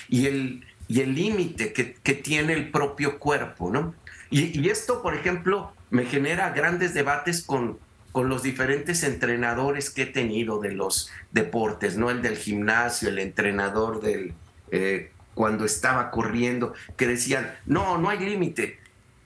y 0.08 0.28
el 0.28 0.66
y 0.90 1.02
el 1.02 1.14
límite 1.14 1.72
que, 1.72 2.14
tiene 2.16 2.54
el 2.54 2.72
propio 2.72 3.20
cuerpo, 3.20 3.70
¿no? 3.72 3.94
Y, 4.32 4.68
esto, 4.70 5.04
por 5.04 5.14
ejemplo, 5.14 5.72
me 5.92 6.06
genera 6.06 6.50
grandes 6.50 6.96
debates 6.96 7.44
con, 7.44 7.78
con 8.12 8.28
los 8.28 8.42
diferentes 8.42 9.04
entrenadores 9.04 9.92
que 9.92 10.04
he 10.04 10.06
tenido 10.08 10.60
de 10.60 10.72
los 10.72 11.12
deportes, 11.32 11.96
¿no? 11.96 12.10
El 12.10 12.24
del 12.24 12.38
gimnasio, 12.38 13.10
el 13.10 13.20
entrenador 13.20 14.02
del... 14.02 14.34
Eh, 14.72 15.12
cuando 15.36 15.64
estaba 15.64 16.10
corriendo, 16.10 16.74
que 16.98 17.08
decían, 17.08 17.56
no, 17.66 17.98
no 18.00 18.10
hay 18.10 18.20
límite. 18.20 18.80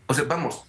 O 0.06 0.14
sea, 0.14 0.26
vamos, 0.26 0.66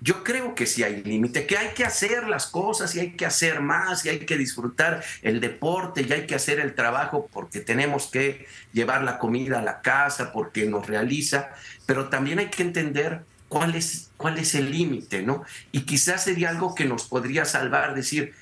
yo 0.00 0.22
creo 0.22 0.54
que 0.54 0.66
sí 0.66 0.82
hay 0.82 1.02
límite, 1.02 1.46
que 1.46 1.58
hay 1.58 1.68
que 1.74 1.84
hacer 1.84 2.28
las 2.28 2.46
cosas 2.46 2.94
y 2.94 3.00
hay 3.00 3.10
que 3.12 3.26
hacer 3.26 3.60
más 3.60 4.04
y 4.04 4.10
hay 4.10 4.20
que 4.20 4.36
disfrutar 4.36 5.02
el 5.22 5.40
deporte 5.40 6.02
y 6.02 6.12
hay 6.12 6.26
que 6.26 6.34
hacer 6.34 6.60
el 6.60 6.74
trabajo 6.74 7.28
porque 7.32 7.60
tenemos 7.60 8.06
que 8.06 8.46
llevar 8.72 9.02
la 9.02 9.18
comida 9.18 9.58
a 9.58 9.62
la 9.62 9.80
casa, 9.80 10.32
porque 10.32 10.66
nos 10.66 10.86
realiza, 10.86 11.50
pero 11.86 12.08
también 12.08 12.38
hay 12.38 12.48
que 12.48 12.62
entender 12.62 13.22
cuál 13.48 13.74
es, 13.74 14.10
cuál 14.16 14.38
es 14.38 14.54
el 14.54 14.70
límite, 14.70 15.22
¿no? 15.22 15.42
Y 15.72 15.80
quizás 15.80 16.24
sería 16.24 16.50
algo 16.50 16.74
que 16.74 16.84
nos 16.84 17.08
podría 17.08 17.44
salvar, 17.44 17.94
decir, 17.94 18.34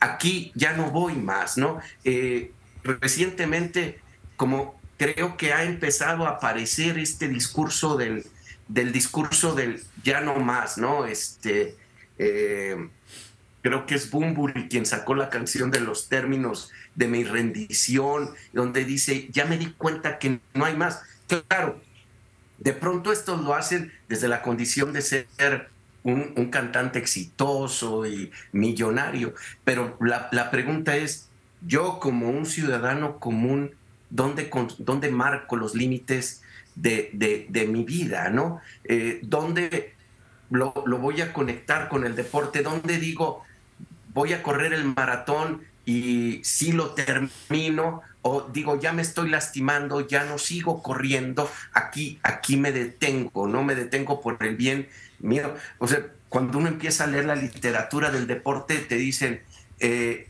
aquí 0.00 0.52
ya 0.54 0.72
no 0.72 0.90
voy 0.90 1.14
más, 1.14 1.58
¿no? 1.58 1.80
Eh, 2.04 2.52
recientemente, 2.82 4.00
como 4.36 4.80
creo 4.96 5.36
que 5.36 5.52
ha 5.52 5.64
empezado 5.64 6.26
a 6.26 6.30
aparecer 6.30 6.98
este 6.98 7.28
discurso 7.28 7.96
del 7.96 8.26
del 8.68 8.92
discurso 8.92 9.54
del 9.54 9.82
ya 10.04 10.20
no 10.20 10.36
más, 10.36 10.78
¿no? 10.78 11.06
Este, 11.06 11.76
eh, 12.18 12.88
creo 13.62 13.86
que 13.86 13.94
es 13.94 14.10
Bumburi 14.10 14.68
quien 14.68 14.86
sacó 14.86 15.14
la 15.14 15.30
canción 15.30 15.70
de 15.70 15.80
los 15.80 16.08
términos 16.08 16.70
de 16.94 17.08
mi 17.08 17.24
rendición, 17.24 18.30
donde 18.52 18.84
dice, 18.84 19.28
ya 19.30 19.46
me 19.46 19.58
di 19.58 19.72
cuenta 19.72 20.18
que 20.18 20.40
no 20.54 20.64
hay 20.64 20.76
más. 20.76 21.02
Claro, 21.48 21.80
de 22.58 22.72
pronto 22.72 23.12
esto 23.12 23.36
lo 23.36 23.54
hacen 23.54 23.92
desde 24.08 24.28
la 24.28 24.42
condición 24.42 24.92
de 24.92 25.02
ser 25.02 25.70
un, 26.02 26.50
cantante 26.50 26.98
exitoso 26.98 28.06
y 28.06 28.30
millonario, 28.52 29.34
pero 29.64 29.96
la, 30.00 30.28
la, 30.32 30.50
pregunta 30.50 30.96
es, 30.96 31.28
yo 31.66 31.98
como 32.00 32.30
un 32.30 32.46
ciudadano 32.46 33.18
común, 33.18 33.74
¿dónde, 34.10 34.50
dónde 34.78 35.10
marco 35.10 35.56
los 35.56 35.74
límites 35.74 36.42
de, 36.80 37.66
mi 37.68 37.84
vida, 37.84 38.30
¿no? 38.30 38.60
Eh, 38.84 39.20
¿Dónde 39.22 39.94
lo, 40.50 40.72
voy 40.72 41.20
a 41.20 41.32
conectar 41.32 41.88
con 41.88 42.04
el 42.04 42.14
deporte? 42.14 42.62
¿Dónde 42.62 42.98
digo, 42.98 43.44
voy 44.14 44.32
a 44.32 44.42
correr 44.42 44.72
el 44.72 44.84
maratón 44.84 45.62
y 45.84 46.40
si 46.44 46.72
lo 46.72 46.90
termino? 46.90 48.02
O 48.22 48.48
digo, 48.52 48.78
ya 48.80 48.92
me 48.92 49.02
estoy 49.02 49.30
lastimando, 49.30 50.06
ya 50.06 50.24
no 50.24 50.38
sigo 50.38 50.82
corriendo, 50.82 51.50
aquí, 51.72 52.18
aquí 52.22 52.56
me 52.56 52.72
detengo, 52.72 53.46
no 53.46 53.62
me 53.62 53.74
detengo 53.74 54.20
por 54.20 54.42
el 54.44 54.56
bien 54.56 54.88
mío. 55.18 55.54
O 55.78 55.86
sea, 55.86 56.06
cuando 56.28 56.58
uno 56.58 56.68
empieza 56.68 57.04
a 57.04 57.06
leer 57.06 57.24
la 57.24 57.36
literatura 57.36 58.10
del 58.10 58.26
deporte, 58.26 58.78
te 58.78 58.96
dicen, 58.96 59.40
eh, 59.78 60.28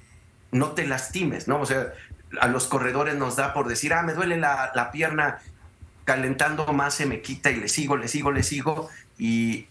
no 0.53 0.73
te 0.73 0.87
lastimes, 0.87 1.49
¿no? 1.49 1.61
O 1.61 1.67
sea, 1.67 1.93
a 2.41 2.49
los 2.49 2.67
corredores 2.67 3.17
nos 3.17 3.37
da 3.37 3.53
por 3.55 3.69
decir, 3.69 3.93
ah, 3.95 4.03
me 4.03 4.15
duele 4.15 4.37
la, 4.37 4.71
la 4.75 4.93
pierna 4.93 5.39
calentando 6.09 6.73
más 6.73 6.95
se 6.95 7.05
me 7.05 7.21
quita 7.21 7.51
y 7.51 7.57
le 7.57 7.69
sigo, 7.69 7.99
le 7.99 8.09
sigo, 8.09 8.33
le 8.33 8.43
sigo. 8.43 8.89
Y 9.19 9.67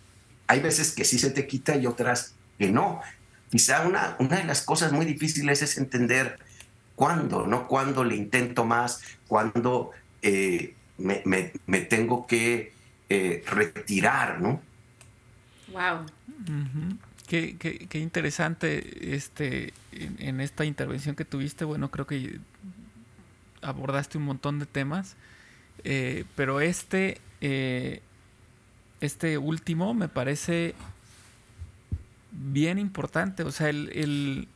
hay 0.46 0.60
veces 0.60 0.94
que 0.94 1.04
sí 1.04 1.18
se 1.18 1.32
te 1.32 1.48
quita 1.48 1.76
y 1.76 1.88
otras 1.88 2.36
que 2.60 2.70
no. 2.70 3.02
Quizá 3.50 3.88
una, 3.88 4.16
una 4.20 4.38
de 4.38 4.44
las 4.44 4.62
cosas 4.62 4.92
muy 4.92 5.08
difíciles 5.08 5.64
es 5.64 5.80
entender 5.80 6.38
cuándo, 6.94 7.48
¿no? 7.48 7.68
Cuándo 7.68 8.04
le 8.04 8.16
intento 8.16 8.66
más, 8.66 9.02
cuándo 9.28 9.90
eh, 10.22 10.76
me, 11.00 11.80
tengo 11.90 12.28
que 12.28 12.72
eh, 13.10 13.44
retirar, 13.48 14.40
¿no? 14.40 14.62
Wow. 15.72 16.06
qué, 17.26 17.88
interesante 17.94 19.16
este, 19.16 19.74
en, 19.92 20.40
esta 20.40 20.66
intervención 20.66 21.16
que 21.16 21.26
tuviste. 21.26 21.66
Bueno, 21.66 21.90
creo 21.90 22.06
que 22.06 22.40
abordaste 23.64 24.20
un 24.20 24.26
montón 24.26 24.60
de 24.60 24.68
temas, 24.68 25.16
eh, 25.84 26.26
pero 26.36 26.62
este, 26.62 27.20
este 29.02 29.38
último 29.38 29.94
me 29.94 30.08
parece 30.08 30.76
bien 32.32 32.78
importante. 32.78 33.44
O 33.44 33.52
sea, 33.52 33.70
el, 33.70 34.48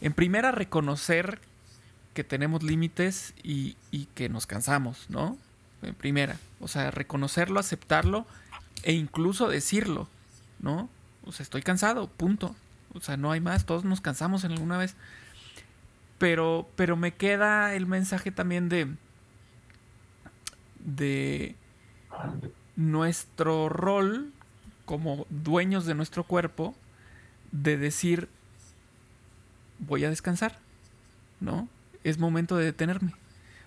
en 0.00 0.12
primera 0.12 0.52
reconocer 0.52 1.40
que 2.14 2.24
tenemos 2.24 2.62
límites 2.62 3.34
y, 3.42 3.76
que 4.14 4.28
nos 4.28 4.46
cansamos, 4.46 5.06
¿no? 5.08 5.36
En 5.82 5.94
primera. 5.94 6.36
O 6.60 6.68
sea, 6.68 6.90
reconocerlo, 6.90 7.58
aceptarlo 7.58 8.26
e 8.82 8.92
incluso 8.92 9.48
decirlo, 9.48 10.08
¿no? 10.60 10.88
O 11.24 11.32
sea, 11.32 11.44
estoy 11.44 11.62
cansado, 11.62 12.08
punto. 12.08 12.54
O 12.94 13.00
sea, 13.00 13.16
no 13.16 13.32
hay 13.32 13.40
más, 13.40 13.64
todos 13.64 13.84
nos 13.84 14.00
cansamos 14.00 14.44
en 14.44 14.52
alguna 14.52 14.76
vez. 14.76 14.94
Pero, 16.18 16.68
pero 16.76 16.96
me 16.96 17.14
queda 17.14 17.74
el 17.74 17.86
mensaje 17.86 18.30
también 18.30 18.68
de, 18.68 18.88
de 20.84 21.56
nuestro 22.76 23.68
rol 23.68 24.32
como 24.84 25.26
dueños 25.30 25.86
de 25.86 25.94
nuestro 25.94 26.24
cuerpo, 26.24 26.74
de 27.52 27.76
decir, 27.76 28.28
voy 29.78 30.04
a 30.04 30.10
descansar, 30.10 30.58
¿no? 31.40 31.68
Es 32.04 32.18
momento 32.18 32.56
de 32.56 32.66
detenerme. 32.66 33.14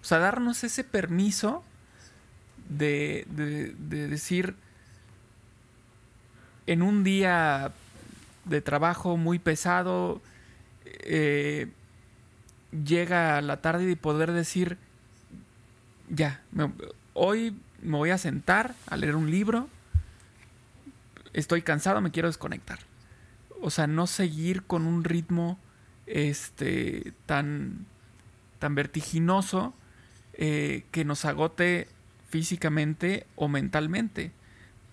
O 0.01 0.05
sea, 0.05 0.19
darnos 0.19 0.63
ese 0.63 0.83
permiso 0.83 1.63
de, 2.69 3.25
decir, 3.79 4.55
en 6.67 6.81
un 6.81 7.03
día 7.03 7.71
de 8.45 8.61
trabajo 8.61 9.17
muy 9.17 9.39
pesado, 9.39 10.21
eh, 10.85 11.67
llega 12.71 13.41
la 13.41 13.61
tarde 13.61 13.89
y 13.89 13.95
poder 13.95 14.31
decir, 14.31 14.77
ya, 16.09 16.41
hoy 17.15 17.57
me 17.81 17.97
voy 17.97 18.11
a 18.11 18.19
sentar 18.19 18.75
a 18.87 18.97
leer 18.97 19.15
un 19.15 19.31
libro, 19.31 19.67
estoy 21.33 21.63
cansado, 21.63 21.99
me 22.01 22.11
quiero 22.11 22.29
desconectar. 22.29 22.79
O 23.61 23.71
sea, 23.71 23.87
no 23.87 24.05
seguir 24.05 24.63
con 24.63 24.85
un 24.85 25.03
ritmo 25.03 25.57
este, 26.05 27.13
tan, 27.25 27.87
tan 28.59 28.75
vertiginoso 28.75 29.73
eh, 30.33 30.83
que 30.91 31.03
nos 31.03 31.25
agote 31.25 31.87
físicamente 32.29 33.25
o 33.35 33.47
mentalmente. 33.47 34.31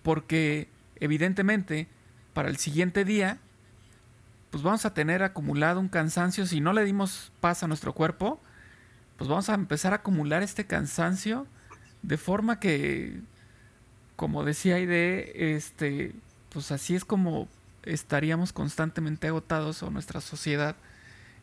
Porque 0.01 0.69
evidentemente 0.99 1.87
para 2.33 2.49
el 2.49 2.57
siguiente 2.57 3.05
día, 3.05 3.37
pues 4.49 4.63
vamos 4.63 4.85
a 4.85 4.93
tener 4.93 5.23
acumulado 5.23 5.79
un 5.79 5.89
cansancio. 5.89 6.45
Si 6.45 6.61
no 6.61 6.73
le 6.73 6.85
dimos 6.85 7.31
paz 7.41 7.63
a 7.63 7.67
nuestro 7.67 7.93
cuerpo, 7.93 8.41
pues 9.17 9.29
vamos 9.29 9.49
a 9.49 9.53
empezar 9.53 9.93
a 9.93 9.97
acumular 9.97 10.41
este 10.41 10.65
cansancio 10.65 11.47
de 12.03 12.17
forma 12.17 12.59
que, 12.59 13.19
como 14.15 14.43
decía 14.43 14.75
Aide, 14.75 15.55
este, 15.55 16.13
pues 16.49 16.71
así 16.71 16.95
es 16.95 17.05
como 17.05 17.47
estaríamos 17.83 18.53
constantemente 18.53 19.27
agotados 19.27 19.83
o 19.83 19.89
nuestra 19.89 20.21
sociedad 20.21 20.75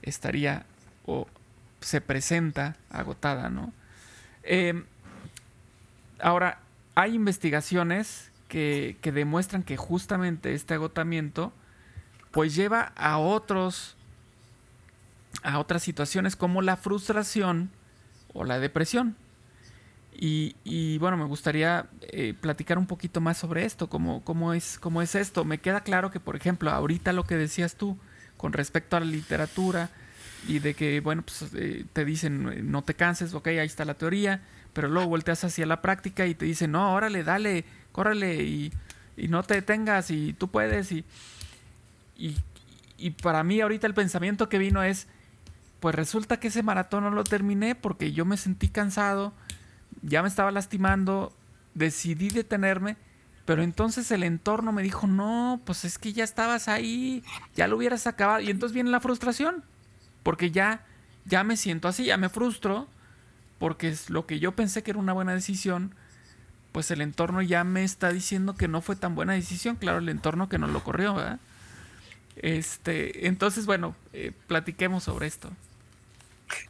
estaría 0.02 0.64
o 1.06 1.26
se 1.80 2.00
presenta 2.00 2.76
agotada, 2.90 3.50
¿no? 3.50 3.72
Em, 4.42 4.84
ahora, 6.20 6.60
hay 6.94 7.14
investigaciones 7.14 8.30
que, 8.48 8.96
que, 9.00 9.12
demuestran 9.12 9.62
que 9.62 9.76
justamente 9.76 10.54
este 10.54 10.74
agotamiento 10.74 11.52
pues 12.30 12.54
lleva 12.54 12.92
a 12.96 13.18
otros 13.18 13.96
a 15.42 15.58
otras 15.58 15.82
situaciones 15.82 16.36
como 16.36 16.60
la 16.60 16.76
frustración 16.76 17.70
o 18.34 18.44
la 18.44 18.58
depresión. 18.58 19.16
Y, 20.12 20.98
bueno, 20.98 21.16
me 21.16 21.24
gustaría 21.24 21.88
eh, 22.02 22.34
platicar 22.38 22.76
un 22.76 22.86
poquito 22.86 23.22
más 23.22 23.38
sobre 23.38 23.64
esto, 23.64 23.88
cómo, 23.88 24.22
cómo, 24.22 24.52
es, 24.52 24.78
cómo 24.78 25.00
es 25.00 25.14
esto. 25.14 25.44
Me 25.46 25.58
queda 25.58 25.80
claro 25.80 26.10
que, 26.10 26.20
por 26.20 26.36
ejemplo, 26.36 26.70
ahorita 26.70 27.12
lo 27.12 27.24
que 27.24 27.36
decías 27.36 27.74
tú 27.74 27.96
con 28.36 28.52
respecto 28.52 28.96
a 28.96 29.00
la 29.00 29.06
literatura, 29.06 29.90
y 30.46 30.58
de 30.58 30.74
que, 30.74 31.00
bueno, 31.00 31.22
pues 31.22 31.50
eh, 31.54 31.84
te 31.92 32.04
dicen, 32.04 32.48
eh, 32.52 32.62
no 32.62 32.82
te 32.82 32.94
canses, 32.94 33.34
ok, 33.34 33.48
ahí 33.48 33.66
está 33.66 33.84
la 33.84 33.94
teoría, 33.94 34.42
pero 34.72 34.88
luego 34.88 35.08
volteas 35.08 35.44
hacia 35.44 35.66
la 35.66 35.82
práctica 35.82 36.26
y 36.26 36.34
te 36.34 36.46
dicen, 36.46 36.72
no, 36.72 36.94
órale, 36.94 37.24
dale, 37.24 37.64
córrele 37.92 38.42
y, 38.42 38.72
y 39.16 39.28
no 39.28 39.42
te 39.42 39.54
detengas 39.54 40.10
y 40.10 40.32
tú 40.32 40.48
puedes. 40.48 40.92
Y, 40.92 41.04
y, 42.16 42.36
y 42.96 43.10
para 43.10 43.44
mí 43.44 43.60
ahorita 43.60 43.86
el 43.86 43.94
pensamiento 43.94 44.48
que 44.48 44.58
vino 44.58 44.82
es, 44.82 45.06
pues 45.80 45.94
resulta 45.94 46.38
que 46.38 46.48
ese 46.48 46.62
maratón 46.62 47.04
no 47.04 47.10
lo 47.10 47.24
terminé 47.24 47.74
porque 47.74 48.12
yo 48.12 48.24
me 48.24 48.36
sentí 48.36 48.68
cansado, 48.68 49.32
ya 50.02 50.22
me 50.22 50.28
estaba 50.28 50.50
lastimando, 50.50 51.32
decidí 51.74 52.28
detenerme. 52.28 52.96
Pero 53.44 53.62
entonces 53.62 54.10
el 54.12 54.22
entorno 54.22 54.70
me 54.70 54.82
dijo, 54.82 55.06
no, 55.06 55.60
pues 55.64 55.84
es 55.84 55.98
que 55.98 56.12
ya 56.12 56.22
estabas 56.22 56.68
ahí, 56.68 57.24
ya 57.56 57.66
lo 57.66 57.76
hubieras 57.76 58.06
acabado. 58.06 58.40
Y 58.40 58.50
entonces 58.50 58.74
viene 58.74 58.90
la 58.90 59.00
frustración 59.00 59.64
porque 60.22 60.50
ya, 60.50 60.84
ya 61.24 61.44
me 61.44 61.56
siento 61.56 61.88
así, 61.88 62.04
ya 62.04 62.16
me 62.16 62.28
frustro, 62.28 62.88
porque 63.58 63.88
es 63.88 64.10
lo 64.10 64.26
que 64.26 64.38
yo 64.38 64.52
pensé 64.52 64.82
que 64.82 64.92
era 64.92 65.00
una 65.00 65.12
buena 65.12 65.34
decisión, 65.34 65.94
pues 66.72 66.90
el 66.90 67.00
entorno 67.00 67.42
ya 67.42 67.64
me 67.64 67.84
está 67.84 68.12
diciendo 68.12 68.54
que 68.54 68.68
no 68.68 68.80
fue 68.80 68.96
tan 68.96 69.14
buena 69.14 69.32
decisión, 69.32 69.76
claro, 69.76 69.98
el 69.98 70.08
entorno 70.08 70.48
que 70.48 70.58
no 70.58 70.66
lo 70.66 70.84
corrió, 70.84 71.14
¿verdad? 71.14 71.40
Este, 72.36 73.26
entonces, 73.26 73.66
bueno, 73.66 73.94
eh, 74.12 74.32
platiquemos 74.46 75.04
sobre 75.04 75.26
esto. 75.26 75.50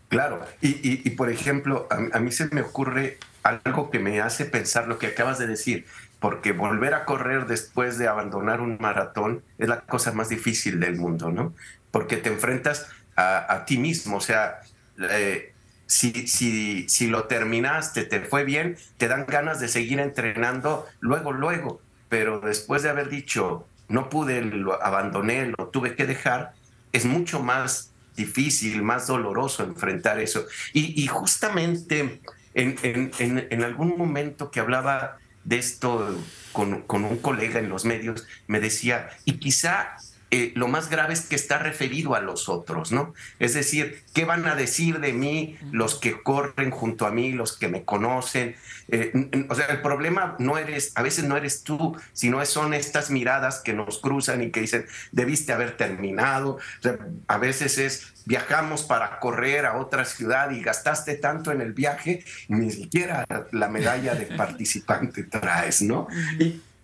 Claro, 0.08 0.44
y, 0.60 1.08
por 1.10 1.30
ejemplo, 1.30 1.86
a, 1.90 2.18
mí 2.18 2.32
se 2.32 2.48
me 2.52 2.62
ocurre 2.62 3.18
algo 3.42 3.90
que 3.90 4.00
me 4.00 4.20
hace 4.20 4.44
pensar 4.44 4.88
lo 4.88 4.98
que 4.98 5.06
acabas 5.06 5.38
de 5.38 5.46
decir, 5.46 5.86
porque 6.18 6.52
volver 6.52 6.94
a 6.94 7.04
correr 7.04 7.46
después 7.46 7.96
de 7.96 8.08
abandonar 8.08 8.60
un 8.60 8.76
maratón 8.80 9.42
es 9.58 9.68
la 9.68 9.82
cosa 9.82 10.12
más 10.12 10.28
difícil 10.28 10.80
del 10.80 10.96
mundo, 10.96 11.30
¿no? 11.30 11.54
Porque 11.92 12.16
te 12.16 12.28
enfrentas 12.28 12.88
a, 13.16 13.64
ti 13.66 13.78
mismo. 13.78 14.16
O 14.16 14.20
sea, 14.20 14.60
eh, 14.98 15.52
si, 15.86 16.26
si, 16.26 16.88
si 16.88 17.06
lo 17.06 17.24
terminaste, 17.24 18.04
te 18.04 18.20
fue 18.20 18.44
bien, 18.44 18.76
te 18.96 19.08
dan 19.08 19.26
ganas 19.26 19.60
de 19.60 19.68
seguir 19.68 20.00
entrenando 20.00 20.86
luego, 21.00 21.32
luego. 21.32 21.80
Pero 22.08 22.40
después 22.40 22.82
de 22.82 22.90
haber 22.90 23.08
dicho, 23.08 23.66
no 23.88 24.10
pude, 24.10 24.42
lo 24.42 24.82
abandoné, 24.82 25.52
lo 25.56 25.68
tuve 25.68 25.94
que 25.94 26.06
dejar, 26.06 26.52
es 26.92 27.04
mucho 27.04 27.40
más 27.40 27.92
difícil, 28.16 28.82
más 28.82 29.06
doloroso 29.06 29.62
enfrentar 29.62 30.20
eso. 30.20 30.46
Y, 30.72 31.06
justamente 31.06 32.20
en, 32.54 33.64
algún 33.64 33.96
momento 33.96 34.50
que 34.50 34.60
hablaba 34.60 35.18
de 35.44 35.58
esto 35.58 36.16
con, 36.52 36.84
un 37.04 37.16
colega 37.18 37.58
en 37.58 37.68
los 37.68 37.84
medios, 37.84 38.26
me 38.46 38.60
decía, 38.60 39.10
y 39.24 39.34
quizá 39.34 39.96
eh, 40.32 40.52
lo 40.54 40.68
más 40.68 40.88
grave 40.88 41.12
es 41.12 41.22
que 41.22 41.34
está 41.34 41.58
referido 41.58 42.14
a 42.14 42.20
los 42.20 42.48
otros, 42.48 42.92
¿no? 42.92 43.14
Es 43.40 43.54
decir, 43.54 44.04
¿qué 44.14 44.24
van 44.24 44.46
a 44.46 44.54
decir 44.54 45.00
de 45.00 45.12
mí 45.12 45.58
los 45.72 45.96
que 45.96 46.22
corren 46.22 46.70
junto 46.70 47.04
a 47.04 47.10
mí, 47.10 47.32
los 47.32 47.58
que 47.58 47.66
me 47.66 47.84
conocen? 47.84 48.54
Eh, 48.88 49.46
o 49.48 49.54
sea, 49.56 49.66
el 49.66 49.82
problema 49.82 50.36
no 50.38 50.56
eres, 50.56 50.92
a 50.94 51.02
veces 51.02 51.24
no 51.24 51.36
eres 51.36 51.64
tú, 51.64 51.96
sino 52.12 52.44
son 52.46 52.74
estas 52.74 53.10
miradas 53.10 53.60
que 53.60 53.72
nos 53.72 53.98
cruzan 53.98 54.40
y 54.40 54.52
que 54.52 54.60
dicen, 54.60 54.86
debiste 55.10 55.52
haber 55.52 55.76
terminado. 55.76 56.54
O 56.54 56.82
sea, 56.82 56.96
a 57.26 57.38
veces 57.38 57.78
es, 57.78 58.12
viajamos 58.24 58.84
para 58.84 59.18
correr 59.18 59.66
a 59.66 59.78
otra 59.78 60.04
ciudad 60.04 60.52
y 60.52 60.62
gastaste 60.62 61.16
tanto 61.16 61.50
en 61.50 61.60
el 61.60 61.72
viaje, 61.72 62.24
ni 62.46 62.70
siquiera 62.70 63.26
la 63.50 63.68
medalla 63.68 64.14
de 64.14 64.26
participante 64.36 65.24
traes, 65.24 65.82
¿no? 65.82 66.06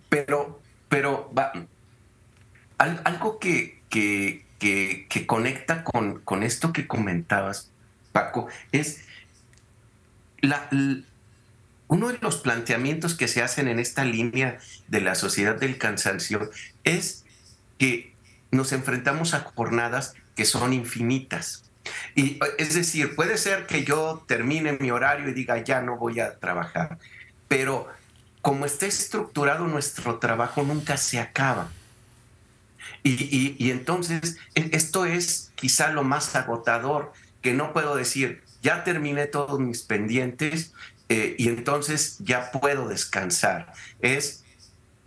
pero, 0.09 0.61
pero 0.89 1.31
va, 1.33 1.53
algo 2.77 3.39
que, 3.39 3.81
que, 3.89 4.45
que, 4.59 5.25
conecta 5.25 5.83
con, 5.83 6.19
con, 6.21 6.43
esto 6.43 6.73
que 6.73 6.87
comentabas, 6.87 7.71
Paco, 8.11 8.47
es 8.71 9.01
uno 11.87 12.09
de 12.09 12.17
los 12.21 12.37
planteamientos 12.37 13.15
que 13.15 13.27
se 13.27 13.41
hacen 13.41 13.67
en 13.67 13.79
esta 13.79 14.05
línea 14.05 14.59
de 14.87 15.01
la 15.01 15.15
sociedad 15.15 15.55
del 15.55 15.77
cansancio 15.77 16.49
es 16.83 17.25
que 17.77 18.13
nos 18.51 18.71
enfrentamos 18.71 19.33
a 19.33 19.39
jornadas 19.39 20.13
que 20.35 20.45
son 20.45 20.73
infinitas. 20.73 21.63
Y 22.15 22.39
es 22.57 22.73
decir, 22.73 23.15
puede 23.15 23.37
ser 23.37 23.65
que 23.65 23.83
yo 23.83 24.23
termine 24.27 24.73
mi 24.73 24.91
horario 24.91 25.29
y 25.29 25.33
diga 25.33 25.63
ya 25.63 25.81
no 25.81 25.97
voy 25.97 26.19
a 26.19 26.37
trabajar, 26.37 26.97
pero 27.47 27.87
como 28.41 28.65
está 28.65 28.85
estructurado 28.85 29.67
nuestro 29.67 30.19
trabajo 30.19 30.63
nunca 30.63 30.97
se 30.97 31.19
acaba. 31.19 31.69
Y, 33.03 33.69
entonces 33.71 34.37
e, 34.55 34.69
esto 34.73 35.05
es 35.05 35.51
quizá 35.55 35.91
lo 35.91 36.03
más 36.03 36.35
agotador, 36.35 37.13
que 37.41 37.53
no 37.53 37.73
puedo 37.73 37.95
decir, 37.95 38.43
ya 38.61 38.83
terminé 38.83 39.27
todos 39.27 39.59
mis 39.59 39.83
pendientes 39.83 40.73
eh, 41.09 41.35
y 41.37 41.47
entonces 41.47 42.17
ya 42.19 42.51
puedo 42.51 42.87
descansar. 42.87 43.73
Es 44.01 44.43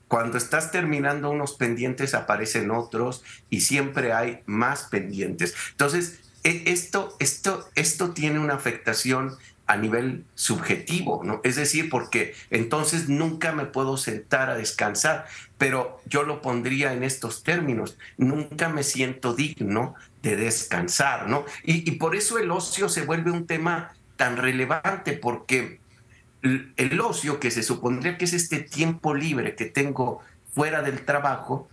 cuando 0.08 0.38
estás 0.38 0.72
terminando 0.72 1.30
unos 1.30 1.54
pendientes 1.54 2.14
aparecen 2.14 2.70
otros 2.70 3.22
y 3.48 3.60
siempre 3.60 4.12
hay 4.12 4.40
más 4.46 4.84
pendientes. 4.84 5.54
Entonces, 5.70 6.20
e, 6.42 6.64
esto, 6.66 7.16
esto, 7.20 7.68
esto 7.74 8.10
tiene 8.12 8.38
una 8.38 8.54
afectación 8.54 9.36
a 9.70 9.76
nivel 9.76 10.24
subjetivo, 10.34 11.22
¿no? 11.22 11.40
Es 11.44 11.54
decir, 11.54 11.90
porque 11.90 12.34
entonces 12.50 13.08
nunca 13.08 13.52
me 13.52 13.66
puedo 13.66 13.96
sentar 13.96 14.50
a 14.50 14.56
descansar, 14.56 15.26
pero 15.58 16.00
yo 16.06 16.24
lo 16.24 16.42
pondría 16.42 16.92
en 16.92 17.04
estos 17.04 17.44
términos, 17.44 17.96
nunca 18.16 18.68
me 18.68 18.82
siento 18.82 19.32
digno 19.32 19.94
de 20.22 20.34
descansar, 20.34 21.28
¿no? 21.28 21.44
Y, 21.62 21.88
por 21.92 22.16
eso 22.16 22.40
el 22.40 22.50
ocio 22.50 22.88
se 22.88 23.04
vuelve 23.04 23.30
un 23.30 23.46
tema 23.46 23.94
tan 24.16 24.38
relevante, 24.38 25.12
porque 25.12 25.78
el 26.42 27.00
ocio, 27.00 27.38
que 27.38 27.52
se 27.52 27.62
supondría 27.62 28.18
que 28.18 28.24
es 28.24 28.32
este 28.32 28.58
tiempo 28.58 29.14
libre 29.14 29.54
que 29.54 29.66
tengo 29.66 30.20
fuera 30.52 30.82
del 30.82 31.04
trabajo, 31.04 31.68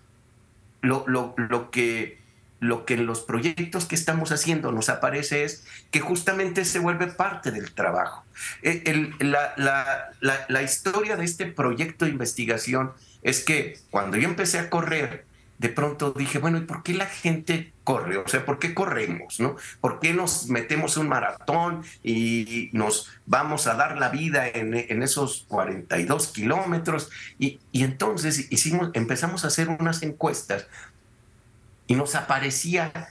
lo, 0.82 1.04
lo, 1.08 1.34
lo 1.38 1.72
que 1.72 2.20
lo 2.60 2.86
que 2.86 2.96
en 2.96 3.06
los 3.06 3.22
proyectos 3.22 3.86
que 3.86 3.96
estamos 3.96 4.32
haciendo 4.32 4.72
nos 4.72 4.90
aparece 4.90 5.44
es 5.44 5.66
que 5.92 6.00
justamente 6.00 6.66
se 6.66 6.80
vuelve 6.80 7.08
parte 7.08 7.52
del 7.52 7.72
trabajo. 7.74 8.24
Eh, 8.62 9.12
la, 9.20 10.62
historia 10.62 11.16
de 11.16 11.26
este 11.26 11.46
proyecto 11.46 12.06
de 12.06 12.12
investigación 12.12 12.94
es 13.22 13.44
que 13.44 13.80
cuando 13.92 14.18
yo 14.18 14.28
empecé 14.28 14.60
a 14.60 14.70
correr, 14.70 15.26
de 15.58 15.70
pronto 15.70 16.12
dije, 16.12 16.38
bueno, 16.38 16.60
¿y 16.60 16.62
por 16.62 16.84
qué 16.84 16.94
la 16.94 17.08
gente 17.08 17.74
corre? 17.84 18.18
O 18.18 18.28
sea, 18.28 18.46
¿por 18.46 18.60
qué 18.60 18.76
corremos? 18.76 19.40
¿no? 19.40 19.56
¿Por 19.82 20.00
qué 20.00 20.14
nos 20.14 20.48
metemos 20.48 20.98
un 20.98 21.10
maratón 21.10 21.84
y 22.04 22.70
nos 22.74 23.10
vamos 23.26 23.66
a 23.66 23.74
dar 23.74 23.98
la 23.98 24.10
vida 24.10 24.48
en, 24.48 25.02
esos 25.02 25.46
42 25.48 26.28
kilómetros? 26.28 27.10
Y, 27.40 27.60
y 27.72 27.84
entonces 27.84 28.52
hicimos, 28.52 28.92
empezamos 28.94 29.46
a 29.46 29.48
hacer 29.48 29.70
unas 29.70 30.04
encuestas 30.04 30.68
y 31.88 31.96
nos 31.96 32.16
aparecía 32.16 33.10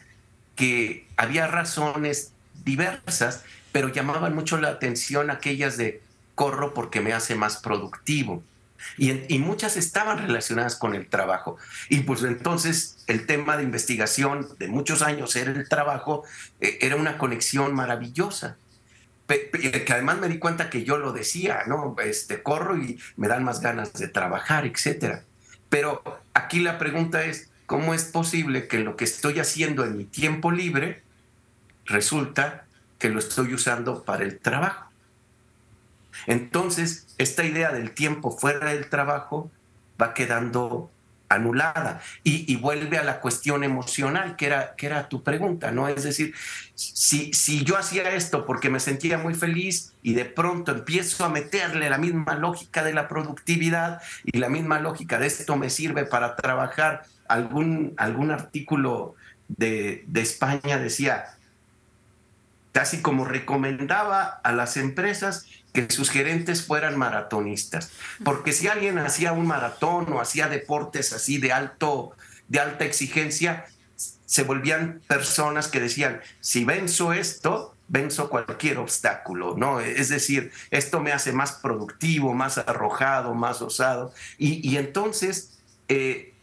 que 0.55 1.07
había 1.17 1.47
razones 1.47 2.33
diversas, 2.65 3.45
pero 3.73 3.89
llamaban 3.89 4.35
mucho 4.35 4.59
la 4.59 4.69
atención 4.69 5.31
aquellas 5.31 5.77
de 5.77 6.03
corro 6.35 6.75
porque 6.75 7.01
me 7.01 7.13
hace 7.13 7.35
más 7.35 7.57
productivo. 7.57 8.43
Y, 8.99 9.39
muchas 9.39 9.77
estaban 9.77 10.19
relacionadas 10.19 10.77
con 10.77 10.95
el 10.95 11.09
trabajo. 11.09 11.57
Y 11.89 12.01
pues 12.01 12.23
entonces 12.23 12.99
el 13.07 13.27
tema 13.27 13.57
de 13.57 13.65
investigación 13.65 14.49
de 14.59 14.69
muchos 14.69 15.03
años 15.03 15.35
era 15.35 15.51
el 15.51 15.69
trabajo, 15.69 16.25
eh, 16.61 16.79
era 16.81 16.97
una 16.97 17.19
conexión 17.19 17.75
maravillosa. 17.75 18.57
que 19.27 19.93
además 19.93 20.19
me 20.19 20.29
di 20.29 20.39
cuenta 20.39 20.71
que 20.71 20.85
yo 20.85 20.99
lo 20.99 21.13
decía, 21.13 21.65
¿no? 21.67 21.97
Este, 22.05 22.43
corro 22.43 22.77
y 22.77 23.01
me 23.17 23.27
dan 23.29 23.43
más 23.43 23.61
ganas 23.61 23.93
de 23.95 24.09
trabajar, 24.09 24.67
etcétera. 24.67 25.25
Pero 25.69 26.21
aquí 26.33 26.61
la 26.61 26.79
pregunta 26.79 27.25
es, 27.25 27.51
¿cómo 27.67 27.95
es 27.95 28.05
posible 28.05 28.69
que 28.69 28.79
lo 28.79 28.97
que 28.97 29.05
estoy 29.05 29.41
haciendo 29.41 29.85
en 29.85 29.97
mi 29.97 30.05
tiempo 30.05 30.51
libre 30.51 31.03
resulta 31.85 32.67
que 32.99 33.11
lo 33.11 33.19
estoy 33.19 33.53
usando 33.55 34.05
para 34.05 34.25
el 34.25 34.39
trabajo? 34.39 34.91
Entonces, 36.27 37.07
esta 37.19 37.45
idea 37.45 37.73
del 37.73 37.91
tiempo 37.91 38.31
fuera 38.31 38.71
del 38.71 38.89
trabajo 38.89 39.51
va 40.01 40.15
quedando 40.15 40.91
anulada 41.29 42.01
y, 42.23 42.55
vuelve 42.57 42.99
a 42.99 43.05
la 43.05 43.21
cuestión 43.21 43.65
emocional 43.65 44.37
que 44.37 44.47
era, 44.47 44.77
que 44.77 44.87
era 44.87 45.09
tu 45.09 45.23
pregunta, 45.23 45.73
¿no? 45.73 45.89
Es 45.89 46.05
decir, 46.05 46.35
si, 46.75 47.33
si 47.33 47.65
yo 47.65 47.77
hacía 47.77 48.15
esto 48.15 48.47
porque 48.47 48.71
me 48.71 48.81
sentía 48.81 49.19
muy 49.19 49.35
feliz 49.35 49.93
y 50.03 50.15
de 50.15 50.25
pronto 50.25 50.73
empiezo 50.73 51.25
a 51.25 51.29
meterle 51.29 51.91
la 51.91 51.99
misma 51.99 52.37
lógica 52.37 52.85
de 52.85 52.95
la 52.95 53.09
productividad 53.09 54.01
y 54.25 54.39
la 54.39 54.49
misma 54.49 54.79
lógica 54.79 55.19
de 55.19 55.27
esto 55.27 55.57
me 55.57 55.69
sirve 55.69 56.05
para 56.05 56.37
trabajar 56.37 57.05
algún, 57.29 57.95
algún 57.97 58.31
artículo 58.31 59.15
de, 59.49 60.07
España 60.15 60.79
decía, 60.79 61.37
casi 62.73 63.03
como 63.03 63.25
recomendaba 63.25 64.23
a 64.43 64.53
las 64.53 64.77
empresas 64.77 65.47
que 65.73 65.91
sus 65.91 66.11
gerentes 66.11 66.65
fueran 66.65 66.99
maratonistas, 66.99 67.93
porque 68.25 68.53
si 68.53 68.69
alguien 68.69 68.99
hacía 68.99 69.33
un 69.33 69.47
maratón 69.47 70.13
o 70.13 70.21
hacía 70.21 70.49
deportes 70.49 71.13
así 71.13 71.39
de 71.39 71.53
alto 71.53 72.17
de 72.49 72.61
alta 72.61 72.85
exigencia, 72.85 73.67
se 73.97 74.43
volvían 74.43 75.01
personas 75.07 75.69
que 75.69 75.81
decían, 75.81 76.21
si 76.41 76.65
venzo 76.65 77.13
esto, 77.13 77.75
venzo 77.89 78.29
cualquier 78.29 78.79
obstáculo, 78.79 79.55
¿no? 79.57 79.81
Es 79.81 80.09
decir, 80.09 80.53
esto 80.71 81.01
me 81.01 81.13
hace 81.13 81.33
más 81.33 81.53
productivo, 81.53 82.35
más 82.35 82.59
arrojado, 82.59 83.35
más 83.35 83.63
osado. 83.63 84.13
Y, 84.39 84.77
entonces, 84.77 85.59
eh, 85.89 86.35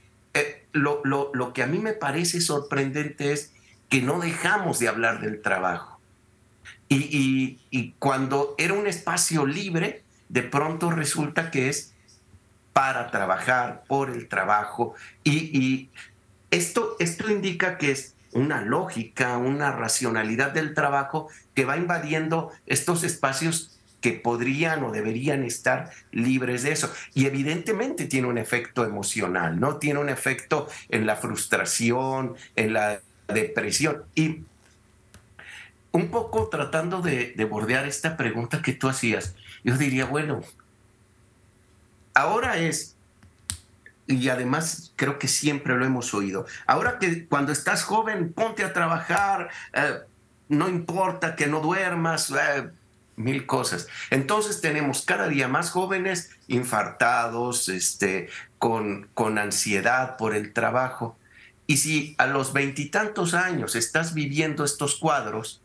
eh, 0.73 0.79
lo, 1.03 1.31
lo, 1.33 1.53
que 1.53 1.63
a 1.63 1.67
mí 1.67 1.79
me 1.79 1.93
parece 1.93 2.41
sorprendente 2.41 3.31
es 3.31 3.51
que 3.89 4.01
no 4.01 4.19
dejamos 4.19 4.79
de 4.79 4.87
hablar 4.87 5.21
del 5.21 5.41
trabajo. 5.41 5.99
Y, 6.89 7.59
y, 7.71 7.91
cuando 7.97 8.53
era 8.59 8.73
un 8.73 8.85
espacio 8.85 9.47
libre, 9.47 10.03
de 10.29 10.43
pronto 10.43 10.91
resulta 10.91 11.49
que 11.49 11.69
es 11.69 11.93
para 12.71 13.09
trabajar, 13.09 13.83
por 13.87 14.11
el 14.11 14.27
trabajo. 14.27 14.93
Y, 15.23 15.57
y 15.57 15.89
esto, 16.51 16.95
esto 16.99 17.31
indica 17.31 17.79
que 17.79 17.91
es 17.91 18.15
una 18.31 18.61
lógica, 18.61 19.37
una 19.37 19.71
racionalidad 19.71 20.51
del 20.51 20.73
trabajo 20.73 21.29
que 21.55 21.65
va 21.65 21.77
invadiendo 21.77 22.51
estos 22.65 23.03
espacios 23.03 23.72
que 24.03 24.11
podrían 24.11 24.83
o 24.83 24.91
deberían 24.91 25.43
estar 25.43 25.89
libres 26.11 26.63
de 26.63 26.73
eso. 26.73 26.93
Y 27.13 27.25
evidentemente 27.25 28.05
tiene 28.05 28.27
un 28.27 28.37
efecto 28.37 28.83
emocional, 28.83 29.59
¿no? 29.61 29.77
Tiene 29.77 30.01
un 30.01 30.09
efecto 30.09 30.67
en 30.89 31.07
la 31.07 31.15
frustración, 31.15 32.35
en 32.57 32.73
la 32.73 32.99
depresión. 33.29 34.03
Y 34.13 34.43
un 35.93 36.09
poco 36.09 36.49
tratando 36.49 37.01
de, 37.01 37.33
bordear 37.49 37.87
esta 37.87 38.17
pregunta 38.17 38.61
que 38.61 38.73
tú 38.73 38.89
hacías, 38.89 39.35
yo 39.63 39.77
diría, 39.77 40.05
bueno, 40.05 40.41
ahora 42.13 42.57
es, 42.57 42.97
y 44.05 44.27
además 44.27 44.91
creo 44.97 45.17
que 45.17 45.29
siempre 45.29 45.77
lo 45.77 45.85
hemos 45.85 46.13
oído, 46.13 46.45
ahora 46.67 46.99
que 46.99 47.25
cuando 47.27 47.53
estás 47.53 47.83
joven, 47.83 48.33
ponte 48.33 48.65
a 48.65 48.73
trabajar, 48.73 49.49
eh, 49.71 49.99
no 50.49 50.67
importa 50.67 51.37
que 51.37 51.47
no 51.47 51.61
duermas, 51.61 52.31
eh, 52.31 52.69
mil 53.15 53.45
cosas. 53.45 53.87
Entonces 54.09 54.61
tenemos 54.61 55.03
cada 55.03 55.27
día 55.27 55.47
más 55.47 55.69
jóvenes 55.69 56.31
infartados, 56.47 57.69
este, 57.69 58.29
con, 58.57 59.07
con 59.13 59.37
ansiedad 59.37 60.17
por 60.17 60.35
el 60.35 60.53
trabajo. 60.53 61.17
Y 61.67 61.77
si 61.77 62.15
a 62.17 62.27
los 62.27 62.53
veintitantos 62.53 63.33
años 63.33 63.75
estás 63.75 64.13
viviendo 64.13 64.65
estos 64.65 64.95
cuadros, 64.95 65.61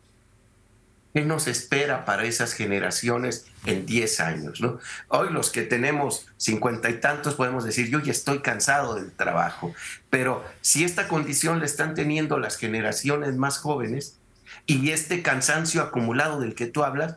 ¿qué 1.14 1.24
nos 1.24 1.48
espera 1.48 2.04
para 2.04 2.24
esas 2.24 2.52
generaciones 2.52 3.46
en 3.64 3.86
diez 3.86 4.20
años? 4.20 4.60
¿no? 4.60 4.78
Hoy 5.08 5.32
los 5.32 5.50
que 5.50 5.62
tenemos 5.62 6.28
cincuenta 6.36 6.90
y 6.90 7.00
tantos 7.00 7.34
podemos 7.34 7.64
decir, 7.64 7.88
yo 7.88 8.00
ya 8.00 8.12
estoy 8.12 8.40
cansado 8.40 8.94
del 8.94 9.10
trabajo, 9.10 9.74
pero 10.10 10.44
si 10.60 10.84
esta 10.84 11.08
condición 11.08 11.58
la 11.58 11.64
están 11.64 11.94
teniendo 11.94 12.38
las 12.38 12.56
generaciones 12.56 13.36
más 13.36 13.58
jóvenes 13.58 14.18
y 14.66 14.90
este 14.90 15.22
cansancio 15.22 15.82
acumulado 15.82 16.40
del 16.40 16.54
que 16.54 16.66
tú 16.66 16.84
hablas, 16.84 17.16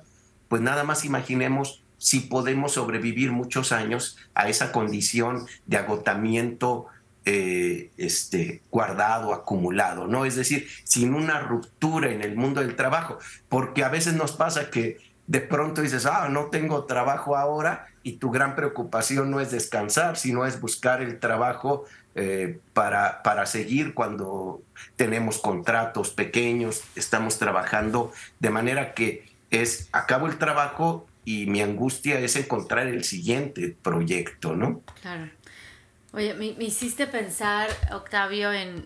pues 0.51 0.61
nada 0.61 0.83
más 0.83 1.05
imaginemos 1.05 1.81
si 1.97 2.19
podemos 2.19 2.73
sobrevivir 2.73 3.31
muchos 3.31 3.71
años 3.71 4.17
a 4.35 4.49
esa 4.49 4.73
condición 4.73 5.45
de 5.65 5.77
agotamiento 5.77 6.87
eh, 7.23 7.91
este, 7.95 8.61
guardado, 8.69 9.33
acumulado, 9.33 10.07
¿no? 10.07 10.25
Es 10.25 10.35
decir, 10.35 10.67
sin 10.83 11.13
una 11.13 11.39
ruptura 11.39 12.11
en 12.11 12.21
el 12.21 12.35
mundo 12.35 12.59
del 12.59 12.75
trabajo, 12.75 13.17
porque 13.47 13.85
a 13.85 13.87
veces 13.87 14.13
nos 14.15 14.33
pasa 14.33 14.69
que 14.69 14.97
de 15.25 15.39
pronto 15.39 15.81
dices, 15.81 16.05
ah, 16.05 16.27
no 16.29 16.47
tengo 16.47 16.83
trabajo 16.83 17.37
ahora 17.37 17.87
y 18.03 18.17
tu 18.17 18.29
gran 18.29 18.57
preocupación 18.57 19.31
no 19.31 19.39
es 19.39 19.51
descansar, 19.51 20.17
sino 20.17 20.45
es 20.45 20.59
buscar 20.59 21.01
el 21.01 21.17
trabajo 21.17 21.85
eh, 22.15 22.59
para, 22.73 23.23
para 23.23 23.45
seguir 23.45 23.93
cuando 23.93 24.61
tenemos 24.97 25.37
contratos 25.37 26.09
pequeños, 26.09 26.83
estamos 26.97 27.37
trabajando 27.37 28.11
de 28.41 28.49
manera 28.49 28.93
que 28.93 29.30
es 29.51 29.89
acabo 29.91 30.27
el 30.27 30.37
trabajo 30.37 31.07
y 31.23 31.45
mi 31.45 31.61
angustia 31.61 32.19
es 32.19 32.35
encontrar 32.35 32.87
el 32.87 33.03
siguiente 33.03 33.75
proyecto, 33.81 34.55
¿no? 34.55 34.81
Claro. 35.01 35.29
Oye, 36.13 36.33
me, 36.33 36.47
hiciste 36.63 37.07
pensar, 37.07 37.69
Octavio, 37.91 38.51
en... 38.51 38.85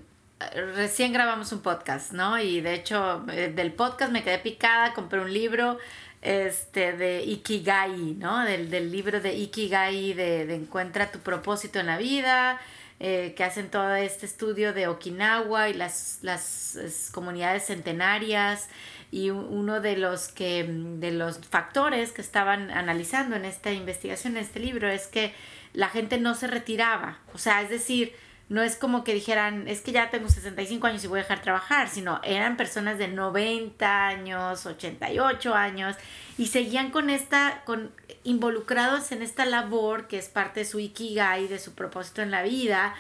Recién 0.76 1.14
grabamos 1.14 1.54
un 1.54 1.62
podcast, 1.62 2.12
¿no? 2.12 2.38
Y 2.38 2.60
de 2.60 2.74
hecho, 2.74 3.26
eh, 3.32 3.54
del 3.56 3.72
podcast 3.72 4.12
me 4.12 4.22
quedé 4.22 4.38
picada, 4.38 4.94
compré 4.94 5.22
un 5.22 5.34
libro 5.34 5.78
este, 6.22 6.92
de 6.92 7.24
Ikigai, 7.24 8.16
¿no? 8.16 8.44
Del, 8.44 8.92
libro 8.92 9.22
de 9.22 9.34
Ikigai, 9.34 10.14
de, 10.14 10.46
de 10.46 10.56
Encuentra 10.56 11.10
tu 11.10 11.20
propósito 11.20 11.80
en 11.80 11.86
la 11.86 11.98
vida, 11.98 12.60
eh, 13.00 13.34
que 13.36 13.44
hacen 13.44 13.70
todo 13.70 13.96
este 13.96 14.26
estudio 14.26 14.74
de 14.74 14.88
Okinawa 14.88 15.70
y 15.70 15.74
las, 15.74 16.20
las 16.22 17.10
comunidades 17.14 17.66
centenarias 17.68 18.68
y 19.16 19.30
uno 19.30 19.80
de 19.80 19.96
los 19.96 20.28
que 20.28 20.66
de 20.68 21.12
los 21.12 21.40
factores 21.40 22.12
que 22.12 22.22
estaban 22.22 22.70
analizando 22.70 23.38
en 23.38 23.46
esta 23.46 23.72
investigación 23.72 24.36
en 24.36 24.44
este 24.44 24.60
libro 24.60 24.90
es 24.90 25.08
que 25.08 25.34
la 25.72 25.88
gente 25.88 26.18
no 26.18 26.36
se 26.36 26.48
retiraba. 26.48 27.20
O 27.34 27.38
sea 27.38 27.62
es 27.62 27.70
decir 27.70 28.14
no 28.50 28.62
es 28.62 28.76
como 28.76 29.06
que 29.06 29.14
dijeran, 29.14 29.70
es 29.70 29.80
que 29.80 29.94
ya 29.94 30.10
tengo 30.10 30.28
65 30.28 30.86
años 30.86 31.04
y 31.06 31.08
voy 31.08 31.20
a 31.20 31.24
dejar 31.24 31.42
trabajar, 31.42 31.88
sino 31.88 32.20
eran 32.26 32.58
personas 32.58 32.98
de 32.98 33.08
90 33.08 34.08
años, 34.08 34.66
88 34.66 35.56
años 35.56 35.96
y 36.38 36.48
seguían 36.48 36.92
con 36.92 37.10
esta, 37.10 37.62
con, 37.64 37.92
involucrados 38.26 39.14
en 39.14 39.22
esta 39.22 39.46
labor 39.46 40.10
que 40.10 40.18
es 40.18 40.28
parte 40.28 40.60
de 40.60 40.66
su 40.66 40.82
ikigai, 40.82 41.48
de 41.48 41.58
su 41.58 41.74
propósito 41.74 42.22
en 42.22 42.32
la 42.32 42.44
vida, 42.44 42.94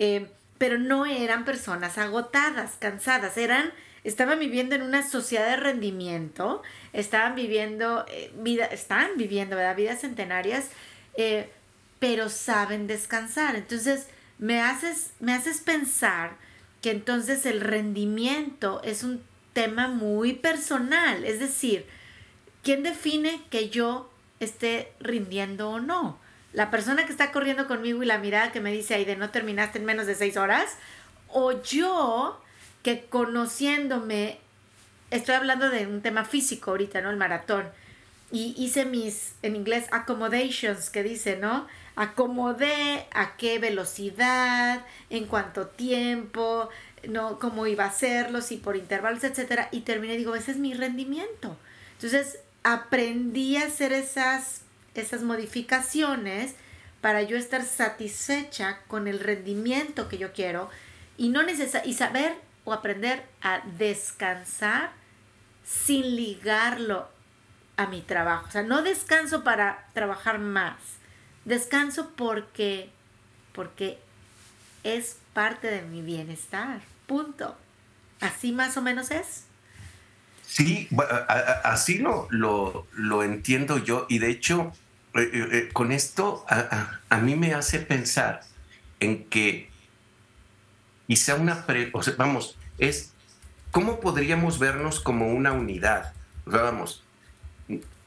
eh, 0.00 0.32
pero 0.58 0.78
no 0.78 1.06
eran 1.06 1.44
personas 1.44 1.96
agotadas, 1.96 2.72
cansadas, 2.80 3.36
eran, 3.36 3.72
estaban 4.04 4.38
viviendo 4.38 4.74
en 4.74 4.82
una 4.82 5.08
sociedad 5.08 5.48
de 5.48 5.56
rendimiento, 5.56 6.62
estaban 6.92 7.34
viviendo, 7.34 8.04
eh, 8.08 8.32
vida, 8.36 8.66
están 8.66 9.10
viviendo, 9.16 9.56
¿verdad? 9.56 9.76
Vidas 9.76 10.00
centenarias, 10.00 10.68
eh, 11.16 11.50
pero 11.98 12.28
saben 12.28 12.86
descansar. 12.86 13.56
Entonces, 13.56 14.06
me 14.38 14.60
haces, 14.60 15.12
me 15.20 15.34
haces 15.34 15.60
pensar 15.60 16.36
que 16.80 16.90
entonces 16.90 17.44
el 17.44 17.60
rendimiento 17.60 18.80
es 18.82 19.02
un 19.02 19.22
tema 19.52 19.88
muy 19.88 20.32
personal, 20.32 21.24
es 21.24 21.40
decir, 21.40 21.84
¿quién 22.62 22.82
define 22.82 23.42
que 23.50 23.68
yo 23.68 24.10
esté 24.38 24.92
rindiendo 25.00 25.70
o 25.70 25.80
no? 25.80 26.18
La 26.52 26.70
persona 26.70 27.04
que 27.04 27.12
está 27.12 27.32
corriendo 27.32 27.68
conmigo 27.68 28.02
y 28.02 28.06
la 28.06 28.18
mirada 28.18 28.52
que 28.52 28.60
me 28.60 28.72
dice 28.72 28.94
ahí 28.94 29.04
de 29.04 29.16
no 29.16 29.30
terminaste 29.30 29.78
en 29.78 29.84
menos 29.84 30.06
de 30.06 30.14
seis 30.14 30.36
horas, 30.36 30.76
o 31.28 31.62
yo 31.62 32.40
que 32.82 33.04
conociéndome, 33.06 34.38
estoy 35.10 35.34
hablando 35.34 35.70
de 35.70 35.86
un 35.86 36.02
tema 36.02 36.24
físico 36.24 36.70
ahorita, 36.70 37.00
¿no? 37.00 37.10
El 37.10 37.16
maratón, 37.16 37.68
y 38.32 38.54
hice 38.56 38.84
mis, 38.84 39.32
en 39.42 39.56
inglés, 39.56 39.86
accommodations, 39.90 40.90
que 40.90 41.02
dice, 41.02 41.36
¿no? 41.36 41.66
acomodé 41.96 43.06
a 43.12 43.36
qué 43.36 43.58
velocidad, 43.58 44.86
en 45.10 45.26
cuánto 45.26 45.66
tiempo, 45.66 46.70
no 47.06 47.38
cómo 47.38 47.66
iba 47.66 47.84
a 47.84 47.88
hacerlo, 47.88 48.40
si 48.40 48.56
por 48.56 48.76
intervalos, 48.76 49.22
etcétera, 49.22 49.68
y 49.70 49.80
terminé 49.80 50.16
digo, 50.16 50.34
ese 50.34 50.52
es 50.52 50.56
mi 50.56 50.72
rendimiento. 50.72 51.58
Entonces, 51.94 52.38
aprendí 52.62 53.56
a 53.56 53.66
hacer 53.66 53.92
esas 53.92 54.62
esas 54.94 55.22
modificaciones 55.22 56.54
para 57.00 57.22
yo 57.22 57.36
estar 57.36 57.64
satisfecha 57.64 58.80
con 58.88 59.06
el 59.06 59.20
rendimiento 59.20 60.08
que 60.08 60.18
yo 60.18 60.32
quiero 60.32 60.68
y 61.16 61.28
no 61.28 61.42
y 61.84 61.94
saber 61.94 62.34
o 62.70 62.74
aprender 62.74 63.24
a 63.42 63.60
descansar 63.78 64.92
sin 65.64 66.16
ligarlo 66.16 67.08
a 67.76 67.86
mi 67.86 68.00
trabajo. 68.00 68.46
O 68.48 68.50
sea, 68.50 68.62
no 68.62 68.82
descanso 68.82 69.44
para 69.44 69.86
trabajar 69.92 70.38
más, 70.38 70.76
Descanso 71.44 72.10
porque, 72.16 72.90
porque 73.52 73.98
es 74.84 75.16
parte 75.32 75.68
de 75.68 75.82
mi 75.82 76.02
bienestar. 76.02 76.80
Punto. 77.06 77.56
Así 78.20 78.52
más 78.52 78.76
o 78.76 78.82
menos 78.82 79.10
es. 79.10 79.44
Sí, 80.46 80.88
así 81.64 81.98
lo, 81.98 82.28
lo, 82.30 83.22
entiendo 83.22 83.78
yo 83.78 84.06
y 84.08 84.18
de 84.18 84.30
hecho 84.30 84.72
eh, 85.14 85.30
eh, 85.32 85.48
eh, 85.52 85.68
con 85.72 85.92
esto 85.92 86.44
a, 86.48 87.18
mí 87.18 87.36
me 87.36 87.54
hace 87.54 87.78
pensar 87.78 88.40
en 88.98 89.26
que 89.26 89.70
quizá 91.06 91.36
una, 91.36 91.64
o 91.92 92.02
sea, 92.02 92.14
vamos, 92.18 92.58
es 92.80 93.12
cómo 93.70 94.00
podríamos 94.00 94.58
vernos 94.58 94.98
como 94.98 95.28
una 95.28 95.52
unidad. 95.52 96.12
vamos, 96.44 97.04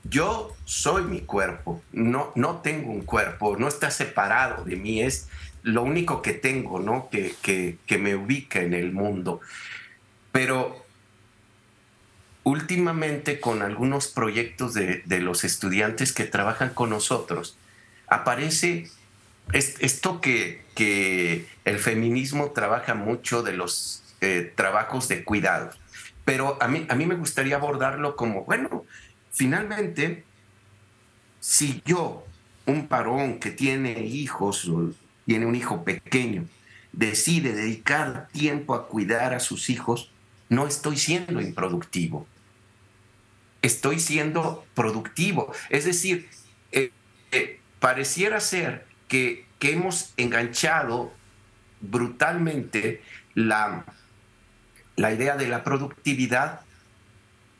yo 0.03 0.53
soy 0.65 1.03
mi 1.03 1.21
cuerpo, 1.21 1.81
no, 1.93 2.33
no 2.35 2.57
tengo 2.57 2.91
un 2.91 3.03
cuerpo, 3.03 3.55
no 3.57 3.69
está 3.69 3.89
separado 3.89 4.65
de 4.65 4.75
mí, 4.75 5.01
es 5.01 5.29
lo 5.61 5.83
único 5.83 6.21
que 6.21 6.33
tengo, 6.33 6.79
¿no? 6.79 7.09
Que, 7.09 7.35
que, 7.41 7.97
me 7.97 8.15
ubica 8.15 8.61
en 8.61 8.73
el 8.73 8.91
mundo. 8.91 9.39
Pero 10.33 10.83
últimamente 12.43 13.39
con 13.39 13.61
algunos 13.61 14.07
proyectos 14.07 14.73
de, 14.73 15.03
los 15.21 15.45
estudiantes 15.45 16.11
que 16.11 16.25
trabajan 16.25 16.73
con 16.73 16.89
nosotros, 16.89 17.57
aparece 18.07 18.89
esto 19.53 20.19
que, 20.19 20.65
que, 20.75 21.47
el 21.63 21.79
feminismo 21.79 22.51
trabaja 22.51 22.93
mucho 22.93 23.41
de 23.41 23.53
los 23.53 24.02
eh, 24.23 24.53
trabajos 24.55 25.07
de 25.07 25.23
cuidado. 25.23 25.69
Pero 26.25 26.57
a 26.61 26.67
mí, 26.67 26.85
a 26.89 26.95
mí 26.95 27.05
me 27.05 27.15
gustaría 27.15 27.57
abordarlo 27.57 28.15
como, 28.15 28.45
bueno, 28.45 28.85
Finalmente, 29.33 30.23
si 31.39 31.81
yo, 31.85 32.23
un 32.67 32.87
varón 32.87 33.39
que 33.39 33.49
tiene 33.49 34.05
hijos, 34.05 34.71
tiene 35.25 35.47
un 35.47 35.55
hijo 35.55 35.83
pequeño, 35.83 36.45
decide 36.91 37.53
dedicar 37.53 38.29
tiempo 38.31 38.75
a 38.75 38.87
cuidar 38.87 39.33
a 39.33 39.39
sus 39.39 39.71
hijos, 39.71 40.11
no 40.49 40.67
estoy 40.67 40.97
siendo 40.97 41.41
improductivo. 41.41 42.27
Estoy 43.63 43.99
siendo 43.99 44.65
productivo. 44.75 45.51
Es 45.71 45.85
decir, 45.85 46.29
eh, 46.71 46.91
eh, 47.31 47.59
pareciera 47.79 48.39
ser 48.39 48.85
que, 49.07 49.47
que, 49.57 49.71
hemos 49.71 50.13
enganchado 50.17 51.11
brutalmente 51.81 53.01
la, 53.33 53.83
la 54.95 55.13
idea 55.13 55.35
de 55.35 55.47
la 55.47 55.63
productividad 55.63 56.61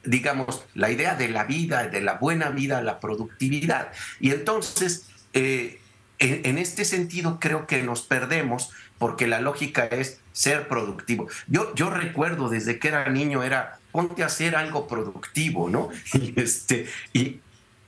digamos, 0.06 0.66
la 0.74 0.92
idea 0.92 1.16
de 1.16 1.30
la 1.30 1.46
vida, 1.46 1.88
de 1.88 2.02
la 2.02 2.16
buena 2.16 2.50
vida, 2.50 2.82
la 2.82 3.00
productividad. 3.00 3.92
Y 4.20 4.32
entonces, 4.32 5.08
eh, 5.34 5.80
en, 6.20 6.58
este 6.58 6.86
sentido, 6.86 7.40
creo 7.40 7.68
que 7.68 7.84
nos 7.84 8.04
perdemos 8.04 8.70
porque 8.98 9.28
la 9.28 9.42
lógica 9.42 9.86
es 9.86 10.20
ser 10.32 10.68
productivo. 10.68 11.28
Yo, 11.48 11.74
yo 11.76 11.90
recuerdo 11.90 12.50
desde 12.50 12.80
que 12.80 12.90
era 12.90 13.10
niño, 13.10 13.44
era 13.44 13.80
ponte 13.92 14.24
a 14.24 14.28
hacer 14.28 14.56
algo 14.56 14.88
productivo, 14.88 15.70
¿no? 15.70 15.90
Y, 16.14 16.40
este, 16.40 16.88
y, 17.14 17.40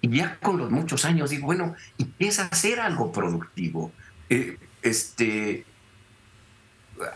ya 0.02 0.38
con 0.40 0.58
los 0.58 0.70
muchos 0.70 1.04
años 1.04 1.32
digo, 1.32 1.48
bueno, 1.48 1.76
¿y 1.98 2.06
qué 2.06 2.28
hacer 2.28 2.80
algo 2.80 3.12
productivo? 3.12 3.92
Eh, 4.30 4.58
este, 4.84 5.66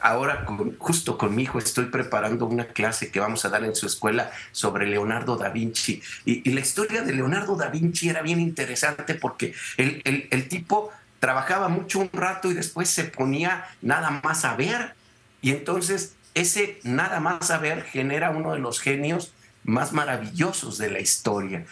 ahora 0.02 0.46
justo 0.78 1.18
con 1.18 1.36
mi 1.36 1.44
hijo 1.44 1.60
estoy 1.60 1.86
preparando 1.86 2.46
una 2.46 2.68
clase 2.68 3.12
que 3.12 3.20
vamos 3.20 3.46
a 3.46 3.50
dar 3.50 3.64
en 3.64 3.76
su 3.76 3.86
escuela 3.86 4.32
sobre 4.52 4.88
Leonardo 4.88 5.38
da 5.38 5.50
Vinci. 5.50 6.02
Y, 6.26 6.50
la 6.52 6.60
historia 6.60 7.02
de 7.02 7.14
Leonardo 7.14 7.56
da 7.56 7.70
Vinci 7.70 8.10
era 8.10 8.22
bien 8.22 8.40
interesante 8.40 9.16
porque 9.16 9.54
el, 9.78 10.02
el, 10.04 10.48
tipo 10.48 10.92
trabajaba 11.20 11.70
mucho 11.70 12.00
un 12.00 12.10
rato 12.12 12.52
y 12.52 12.54
después 12.54 12.90
se 12.90 13.06
ponía 13.06 13.66
nada 13.82 14.22
más 14.24 14.46
a 14.46 14.56
ver. 14.56 14.96
Y 15.42 15.52
entonces 15.52 16.16
ese 16.34 16.80
nada 16.84 17.20
más 17.20 17.52
a 17.52 17.58
ver 17.58 17.84
genera 17.84 18.32
uno 18.32 18.54
de 18.54 18.60
los 18.60 18.80
genios 18.80 19.34
más 19.64 19.94
maravillosos 19.94 20.78
de 20.78 20.90
la 20.90 21.00
historia. 21.00 21.66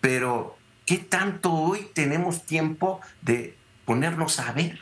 Pero, 0.00 0.58
¿qué 0.84 0.98
tanto 0.98 1.52
hoy 1.52 1.88
tenemos 1.94 2.44
tiempo 2.44 3.00
de 3.22 3.56
ponernos 3.84 4.38
a 4.38 4.52
ver? 4.52 4.80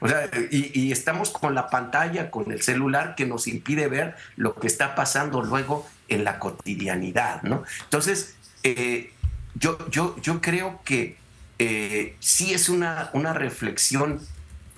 O 0.00 0.08
sea, 0.08 0.28
y, 0.50 0.90
estamos 0.90 1.30
con 1.30 1.54
la 1.54 1.68
pantalla, 1.68 2.30
con 2.30 2.50
el 2.50 2.62
celular 2.62 3.14
que 3.14 3.26
nos 3.26 3.46
impide 3.46 3.86
ver 3.86 4.16
lo 4.36 4.54
que 4.54 4.66
está 4.66 4.94
pasando 4.94 5.42
luego 5.42 5.88
en 6.08 6.24
la 6.24 6.38
cotidianidad, 6.38 7.42
¿no? 7.42 7.64
Entonces, 7.84 8.34
eh, 8.62 9.12
yo, 9.54 9.78
yo, 9.90 10.16
yo 10.22 10.40
creo 10.40 10.80
que 10.84 11.18
eh, 11.58 12.16
sí 12.18 12.54
es 12.54 12.70
una, 12.70 13.10
una 13.12 13.34
reflexión 13.34 14.20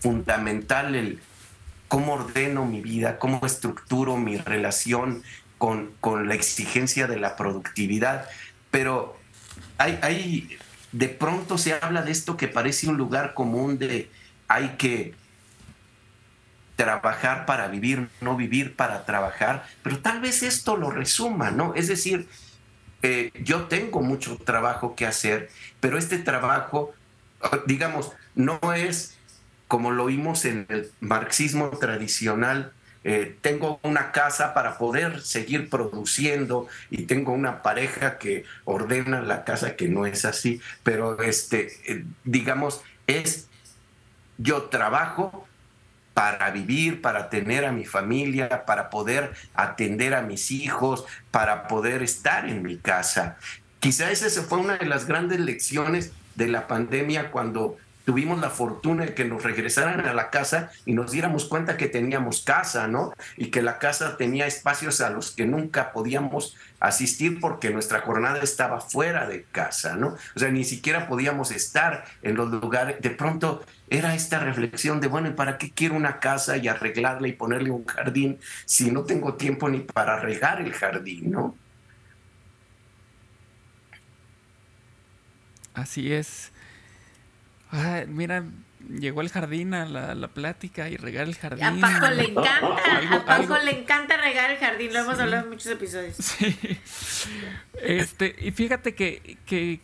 fundamental 0.00 0.96
el 0.96 1.20
cómo 1.86 2.14
ordeno 2.14 2.64
mi 2.64 2.80
vida, 2.80 3.18
cómo 3.18 3.46
estructuro 3.46 4.16
mi 4.16 4.38
relación 4.38 5.22
con, 5.58 5.92
con 6.00 6.26
la 6.26 6.34
exigencia 6.34 7.06
de 7.06 7.20
la 7.20 7.36
productividad, 7.36 8.28
pero 8.72 9.16
hay, 9.78 9.98
hay, 10.02 10.58
de 10.90 11.08
pronto 11.08 11.58
se 11.58 11.74
habla 11.74 12.02
de 12.02 12.10
esto 12.10 12.36
que 12.36 12.48
parece 12.48 12.88
un 12.88 12.96
lugar 12.96 13.34
común 13.34 13.78
de 13.78 14.10
hay 14.48 14.70
que 14.78 15.14
trabajar 16.76 17.46
para 17.46 17.68
vivir, 17.68 18.08
no 18.20 18.36
vivir 18.36 18.76
para 18.76 19.04
trabajar, 19.04 19.66
pero 19.82 19.98
tal 20.00 20.20
vez 20.20 20.42
esto 20.42 20.76
lo 20.76 20.90
resuma, 20.90 21.50
¿no? 21.50 21.74
Es 21.74 21.88
decir, 21.88 22.28
eh, 23.02 23.30
yo 23.42 23.64
tengo 23.64 24.00
mucho 24.00 24.36
trabajo 24.36 24.94
que 24.94 25.06
hacer, 25.06 25.50
pero 25.80 25.98
este 25.98 26.18
trabajo, 26.18 26.92
digamos, 27.66 28.12
no 28.34 28.58
es 28.74 29.16
como 29.72 29.90
lo 29.90 30.04
vimos 30.04 30.44
en 30.44 30.66
el 30.68 30.90
marxismo 31.00 31.70
tradicional, 31.70 32.72
eh, 33.04 33.38
tengo 33.40 33.80
una 33.82 34.12
casa 34.12 34.52
para 34.52 34.76
poder 34.76 35.22
seguir 35.22 35.70
produciendo 35.70 36.68
y 36.90 37.04
tengo 37.04 37.32
una 37.32 37.62
pareja 37.62 38.18
que 38.18 38.44
ordena 38.64 39.22
la 39.22 39.44
casa 39.44 39.74
que 39.74 39.88
no 39.88 40.04
es 40.04 40.26
así, 40.26 40.60
pero 40.82 41.22
este, 41.22 41.72
eh, 41.90 42.04
digamos, 42.24 42.82
es 43.06 43.48
yo 44.42 44.64
trabajo 44.64 45.46
para 46.14 46.50
vivir, 46.50 47.00
para 47.00 47.30
tener 47.30 47.64
a 47.64 47.72
mi 47.72 47.84
familia, 47.84 48.64
para 48.66 48.90
poder 48.90 49.32
atender 49.54 50.14
a 50.14 50.22
mis 50.22 50.50
hijos, 50.50 51.04
para 51.30 51.68
poder 51.68 52.02
estar 52.02 52.48
en 52.48 52.62
mi 52.62 52.76
casa. 52.76 53.36
Quizá 53.80 54.10
esa 54.10 54.28
fue 54.42 54.58
una 54.58 54.76
de 54.76 54.86
las 54.86 55.06
grandes 55.06 55.40
lecciones 55.40 56.12
de 56.34 56.48
la 56.48 56.66
pandemia 56.66 57.30
cuando 57.30 57.78
tuvimos 58.04 58.40
la 58.40 58.50
fortuna 58.50 59.04
de 59.06 59.14
que 59.14 59.24
nos 59.24 59.42
regresaran 59.42 60.06
a 60.06 60.14
la 60.14 60.30
casa 60.30 60.70
y 60.84 60.92
nos 60.92 61.12
diéramos 61.12 61.44
cuenta 61.44 61.76
que 61.76 61.88
teníamos 61.88 62.42
casa, 62.42 62.88
¿no? 62.88 63.12
Y 63.36 63.46
que 63.46 63.62
la 63.62 63.78
casa 63.78 64.16
tenía 64.16 64.46
espacios 64.46 65.00
a 65.00 65.10
los 65.10 65.30
que 65.30 65.46
nunca 65.46 65.92
podíamos 65.92 66.56
asistir 66.80 67.38
porque 67.40 67.70
nuestra 67.70 68.00
jornada 68.00 68.40
estaba 68.42 68.80
fuera 68.80 69.26
de 69.26 69.44
casa, 69.44 69.96
¿no? 69.96 70.16
O 70.34 70.38
sea, 70.38 70.50
ni 70.50 70.64
siquiera 70.64 71.08
podíamos 71.08 71.50
estar 71.50 72.04
en 72.22 72.34
los 72.36 72.50
lugares. 72.50 73.00
De 73.00 73.10
pronto 73.10 73.64
era 73.92 74.14
esta 74.14 74.38
reflexión 74.38 75.00
de, 75.00 75.08
bueno, 75.08 75.28
¿y 75.28 75.32
para 75.32 75.58
qué 75.58 75.70
quiero 75.70 75.94
una 75.94 76.18
casa 76.18 76.56
y 76.56 76.66
arreglarla 76.66 77.28
y 77.28 77.32
ponerle 77.32 77.70
un 77.70 77.84
jardín 77.84 78.38
si 78.64 78.90
no 78.90 79.04
tengo 79.04 79.34
tiempo 79.34 79.68
ni 79.68 79.80
para 79.80 80.18
regar 80.18 80.62
el 80.62 80.72
jardín, 80.72 81.30
¿no? 81.30 81.56
Así 85.74 86.12
es. 86.12 86.52
Ah, 87.70 88.04
mira, 88.06 88.44
llegó 88.88 89.20
el 89.20 89.28
jardín 89.28 89.74
a 89.74 89.84
la, 89.86 90.28
plática 90.28 90.88
y 90.88 90.96
regar 90.96 91.26
el 91.26 91.36
jardín. 91.36 91.84
A 91.84 92.00
Paco 92.00 92.10
le 92.14 92.24
encanta, 92.24 93.16
a 93.16 93.24
Paco 93.24 93.58
le 93.58 93.80
encanta 93.80 94.16
regar 94.16 94.50
el 94.50 94.58
jardín, 94.58 94.92
lo 94.92 95.00
hemos 95.00 95.18
hablado 95.18 95.44
en 95.44 95.50
muchos 95.50 95.66
episodios. 95.72 96.16
Sí. 96.16 96.56
Este, 97.80 98.34
y 98.38 98.52
fíjate 98.52 98.94
que, 98.94 99.38
que 99.46 99.80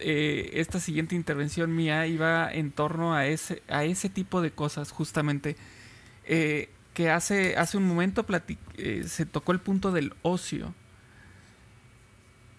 eh, 0.00 0.50
esta 0.54 0.80
siguiente 0.80 1.14
intervención 1.14 1.74
mía 1.74 2.06
iba 2.06 2.52
en 2.52 2.70
torno 2.70 3.14
a 3.14 3.26
ese, 3.26 3.62
a 3.68 3.84
ese 3.84 4.08
tipo 4.08 4.40
de 4.40 4.50
cosas, 4.50 4.90
justamente. 4.90 5.56
Eh, 6.24 6.70
que 6.94 7.10
hace, 7.10 7.56
hace 7.56 7.76
un 7.76 7.86
momento 7.86 8.26
eh, 8.76 9.04
se 9.06 9.26
tocó 9.26 9.52
el 9.52 9.60
punto 9.60 9.92
del 9.92 10.14
ocio. 10.22 10.74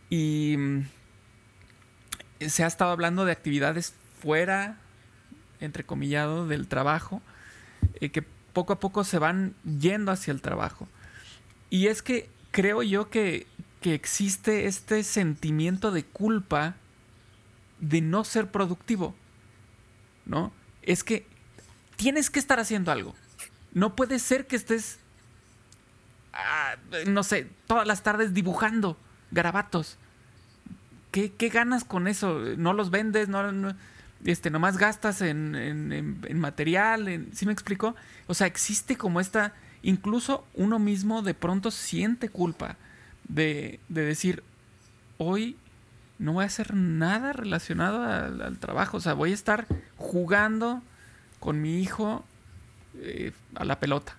Y 0.10 0.56
mm, 0.58 0.88
se 2.48 2.64
ha 2.64 2.68
estado 2.68 2.92
hablando 2.92 3.26
de 3.26 3.32
actividades 3.32 3.96
fuera, 4.22 4.78
entrecomillado, 5.60 6.48
del 6.48 6.68
trabajo, 6.68 7.22
que 8.00 8.24
poco 8.54 8.74
a 8.74 8.80
poco 8.80 9.04
se 9.04 9.20
van 9.20 9.56
yendo 9.64 10.12
hacia 10.12 10.32
el 10.32 10.42
trabajo. 10.42 10.88
Y 11.70 11.88
es 11.88 12.02
que 12.02 12.30
creo 12.52 12.82
yo 12.82 13.10
que, 13.10 13.46
que 13.82 13.94
existe 13.94 14.66
este 14.68 15.04
sentimiento 15.04 15.92
de 15.92 16.04
culpa 16.04 16.76
de 17.80 18.02
no 18.02 18.24
ser 18.24 18.52
productivo, 18.52 19.16
¿no? 20.26 20.52
Es 20.82 21.04
que 21.04 21.26
tienes 21.96 22.30
que 22.30 22.40
estar 22.40 22.60
haciendo 22.60 22.92
algo. 22.92 23.16
No 23.74 23.96
puede 23.96 24.20
ser 24.20 24.48
que 24.48 24.56
estés, 24.56 25.00
ah, 26.34 26.76
no 27.08 27.24
sé, 27.24 27.48
todas 27.68 27.88
las 27.88 28.04
tardes 28.04 28.34
dibujando 28.34 28.98
garabatos. 29.32 29.98
¿Qué, 31.12 31.32
¿Qué, 31.32 31.50
ganas 31.50 31.84
con 31.84 32.08
eso? 32.08 32.40
¿No 32.58 32.74
los 32.74 32.92
vendes? 32.92 33.30
¿No, 33.30 33.52
no 33.52 33.76
este, 34.26 34.50
nomás 34.50 34.78
gastas 34.78 35.22
en, 35.22 35.56
en, 35.56 36.40
material, 36.40 37.08
en, 37.08 37.30
¿sí 37.34 37.46
me 37.46 37.54
explico? 37.54 37.96
O 38.28 38.34
sea, 38.34 38.48
existe 38.48 38.98
como 38.98 39.20
esta, 39.20 39.54
incluso 39.82 40.46
uno 40.54 40.80
mismo 40.80 41.22
de 41.22 41.34
pronto 41.34 41.72
siente 41.72 42.30
culpa 42.30 42.76
de, 43.28 43.80
decir, 43.88 44.44
hoy 45.18 45.56
no 46.20 46.34
voy 46.34 46.44
a 46.44 46.48
hacer 46.48 46.76
nada 46.76 47.34
relacionado 47.34 48.04
al, 48.04 48.60
trabajo, 48.60 48.98
o 48.98 49.00
sea, 49.00 49.14
voy 49.14 49.32
a 49.32 49.34
estar 49.34 49.68
jugando 49.96 50.84
con 51.40 51.62
mi 51.62 51.82
hijo 51.82 52.26
eh, 52.96 53.32
a 53.56 53.64
la 53.64 53.80
pelota. 53.80 54.16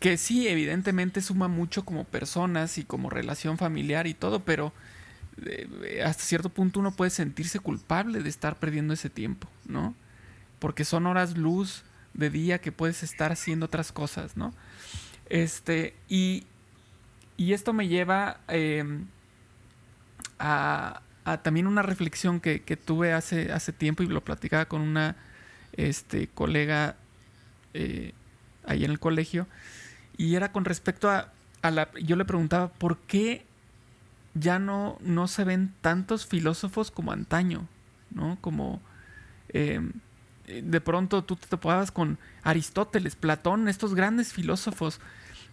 Que 0.00 0.16
sí, 0.16 0.48
evidentemente 0.48 1.20
suma 1.20 1.48
mucho 1.48 1.84
como 1.84 2.04
personas 2.04 2.78
y 2.78 2.84
como 2.84 3.10
relación 3.10 3.58
familiar 3.58 4.06
y 4.06 4.14
todo, 4.14 4.40
pero 4.40 4.72
hasta 6.04 6.22
cierto 6.22 6.48
punto 6.48 6.80
uno 6.80 6.92
puede 6.92 7.10
sentirse 7.10 7.60
culpable 7.60 8.22
de 8.22 8.28
estar 8.28 8.56
perdiendo 8.56 8.94
ese 8.94 9.10
tiempo, 9.10 9.48
¿no? 9.66 9.94
Porque 10.58 10.84
son 10.84 11.06
horas 11.06 11.36
luz 11.36 11.84
de 12.14 12.30
día 12.30 12.60
que 12.60 12.72
puedes 12.72 13.02
estar 13.02 13.30
haciendo 13.32 13.66
otras 13.66 13.92
cosas, 13.92 14.36
¿no? 14.36 14.54
Este, 15.28 15.94
y, 16.08 16.44
y 17.36 17.52
esto 17.52 17.72
me 17.72 17.88
lleva 17.88 18.40
em, 18.48 19.06
a, 20.38 21.02
también 21.42 21.66
una 21.66 21.82
reflexión 21.82 22.40
que, 22.40 22.58
tuve 22.76 23.12
hace, 23.12 23.52
hace 23.52 23.72
tiempo 23.72 24.02
y 24.02 24.06
lo 24.06 24.22
platicaba 24.22 24.66
con 24.66 24.80
una 24.80 25.16
este, 25.72 26.28
colega 26.28 26.96
eh, 27.74 28.12
ahí 28.66 28.84
en 28.84 28.90
el 28.90 28.98
colegio, 28.98 29.46
y 30.16 30.34
era 30.34 30.52
con 30.52 30.64
respecto 30.64 31.10
a, 31.10 31.32
a 31.62 31.70
la... 31.70 31.90
Yo 32.02 32.16
le 32.16 32.24
preguntaba, 32.24 32.68
¿por 32.68 32.98
qué 32.98 33.44
ya 34.34 34.58
no, 34.58 34.98
no 35.00 35.28
se 35.28 35.44
ven 35.44 35.72
tantos 35.80 36.26
filósofos 36.26 36.90
como 36.90 37.12
antaño, 37.12 37.66
¿no? 38.10 38.38
Como 38.40 38.80
em, 39.50 39.92
de 40.46 40.80
pronto 40.80 41.24
tú 41.24 41.36
te 41.36 41.46
topabas 41.46 41.90
con 41.90 42.18
Aristóteles, 42.42 43.16
Platón, 43.16 43.68
estos 43.68 43.94
grandes 43.94 44.32
filósofos, 44.32 45.00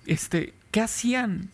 este, 0.06 0.54
¿qué 0.72 0.82
hacían 0.82 1.50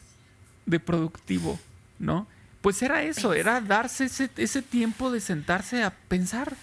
de 0.65 0.80
productivo, 0.80 1.60
no? 2.00 2.28
Pues 2.62 2.82
era 2.82 3.04
eso, 3.04 3.34
era 3.34 3.60
darse 3.62 4.06
ese, 4.06 4.30
ese 4.38 4.62
tiempo 4.62 5.12
de 5.12 5.19
sentarse 5.19 5.84
a 5.84 5.91
pensar, 5.91 6.56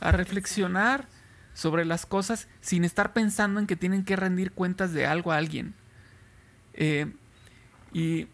a 0.00 0.12
reflexionar 0.12 1.06
sobre 1.54 1.84
las 1.84 2.06
cosas 2.06 2.48
sin 2.60 2.84
estar 2.84 3.12
pensando 3.12 3.60
en 3.60 3.66
que 3.66 3.76
tienen 3.76 4.04
que 4.04 4.16
rendir 4.16 4.52
cuentas 4.52 4.92
de 4.92 5.06
algo 5.06 5.32
a 5.32 5.36
alguien. 5.36 5.74
Eh, 6.74 7.12
y 7.92 8.26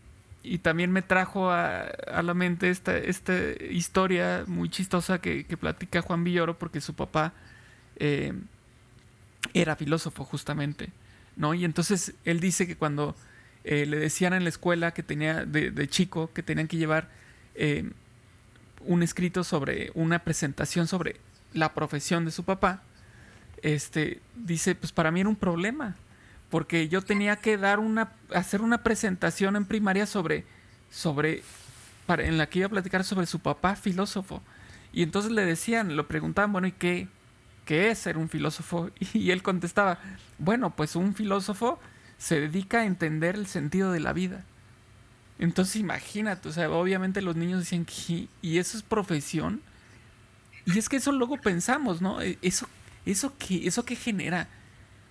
y 0.48 0.59
también 0.59 0.90
me 0.92 1.02
trajo 1.02 1.50
a, 1.50 1.90
la 2.22 2.35
mente 2.35 2.70
esta, 2.70 2.96
esta, 2.96 3.35
historia 3.70 4.44
muy 4.46 4.70
chistosa 4.70 5.20
que, 5.20 5.44
platica 5.61 6.00
Juan 6.00 6.24
Villoro 6.24 6.59
porque 6.59 6.81
su 6.81 6.94
papá 6.94 7.33
eh, 7.96 8.33
era 9.52 9.76
filósofo 9.76 10.24
justamente, 10.24 10.90
¿no? 11.37 11.54
Y 11.54 11.64
entonces 11.64 12.14
él 12.24 12.40
dice 12.40 12.66
que 12.66 12.76
cuando 12.76 13.14
eh, 13.70 13.85
le 13.85 13.98
decían 13.98 14.33
en 14.33 14.44
la 14.44 14.48
escuela 14.48 14.94
que 14.94 15.02
tenía 15.02 15.44
de, 15.44 15.88
chico 15.88 16.31
que 16.33 16.42
tenían 16.42 16.68
que 16.68 16.78
llevar 16.78 17.11
eh, 17.54 17.90
un 18.87 19.02
escrito 19.02 19.44
sobre 19.44 19.92
una 19.92 20.20
presentación 20.20 20.87
sobre 20.87 21.16
la 21.52 21.74
profesión 21.74 22.24
de 22.24 22.31
su 22.31 22.44
papá, 22.44 22.83
este, 23.61 24.22
dice, 24.37 24.74
pues 24.74 24.90
para 24.92 25.11
mí 25.11 25.20
era 25.20 25.28
un 25.28 25.37
problema, 25.37 25.96
porque 26.48 26.88
yo 26.88 27.02
tenía 27.02 27.37
que 27.37 27.59
dar 27.59 27.78
una, 27.78 28.12
hacer 28.35 28.62
una 28.62 28.83
presentación 28.83 29.54
en 29.54 29.66
primaria 29.66 30.07
sobre, 30.07 30.46
sobre, 30.90 31.42
en 32.09 32.38
la 32.38 32.48
que 32.48 32.61
iba 32.61 32.68
a 32.68 32.70
platicar 32.70 33.04
sobre 33.04 33.26
su 33.26 33.40
papá 33.40 33.76
filósofo. 33.76 34.42
Y 34.94 35.02
entonces 35.02 35.31
le 35.31 35.44
decían, 35.44 35.94
lo 35.94 36.09
preguntaban, 36.09 36.52
bueno, 36.52 36.68
¿y 36.68 36.72
qué, 36.72 37.07
qué 37.66 37.90
es 37.90 37.98
ser 37.98 38.16
un 38.16 38.31
filósofo? 38.31 38.88
Y 39.12 39.31
él 39.31 39.42
contestaba, 39.42 39.98
bueno, 40.38 40.74
pues 40.74 40.96
un 40.96 41.14
filósofo 41.14 41.78
se 42.18 42.40
dedica 42.40 42.81
a 42.81 42.85
entender 42.85 43.37
el 43.37 43.46
sentido 43.46 43.92
de 43.92 44.00
la 44.00 44.12
vida. 44.12 44.44
Entonces 45.38 45.76
imagínate, 45.76 46.48
o 46.48 46.52
sea, 46.52 46.68
obviamente 46.70 47.22
los 47.22 47.37
niños 47.37 47.61
decían, 47.61 47.87
¿y 48.42 48.59
eso 48.59 48.76
es 48.76 48.83
profesión? 48.83 49.62
Y 50.66 50.78
es 50.78 50.88
que 50.88 50.96
eso 50.96 51.12
luego 51.12 51.40
pensamos, 51.40 52.02
¿no? 52.02 52.20
E, 52.20 52.38
eso, 52.42 52.68
eso 53.07 53.33
que, 53.38 53.66
eso 53.66 53.85
que 53.85 53.94
genera. 53.94 54.48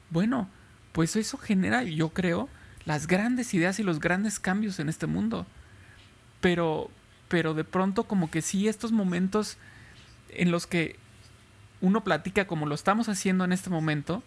Bueno, 0.10 0.50
pues 0.92 1.16
eso 1.16 1.38
genera, 1.38 1.84
yo 1.84 2.10
creo, 2.10 2.50
las 2.86 3.08
grandes 3.08 3.54
ideas 3.54 3.80
y 3.80 3.84
los 3.84 4.00
grandes 4.00 4.40
cambios 4.40 4.80
en 4.80 4.90
este 4.90 5.08
mundo. 5.08 5.48
Pero, 6.42 6.92
pero 7.30 7.54
de 7.54 7.64
pronto 7.64 8.04
como 8.04 8.30
que 8.30 8.42
sí, 8.42 8.68
estos 8.68 8.92
momentos 8.92 9.58
en 10.30 10.52
los 10.52 10.68
que 10.68 10.98
uno 11.80 12.04
platica 12.04 12.48
como 12.48 12.66
lo 12.66 12.76
estamos 12.76 13.08
haciendo 13.08 13.46
en 13.46 13.54
este 13.54 13.70
momento, 13.70 14.24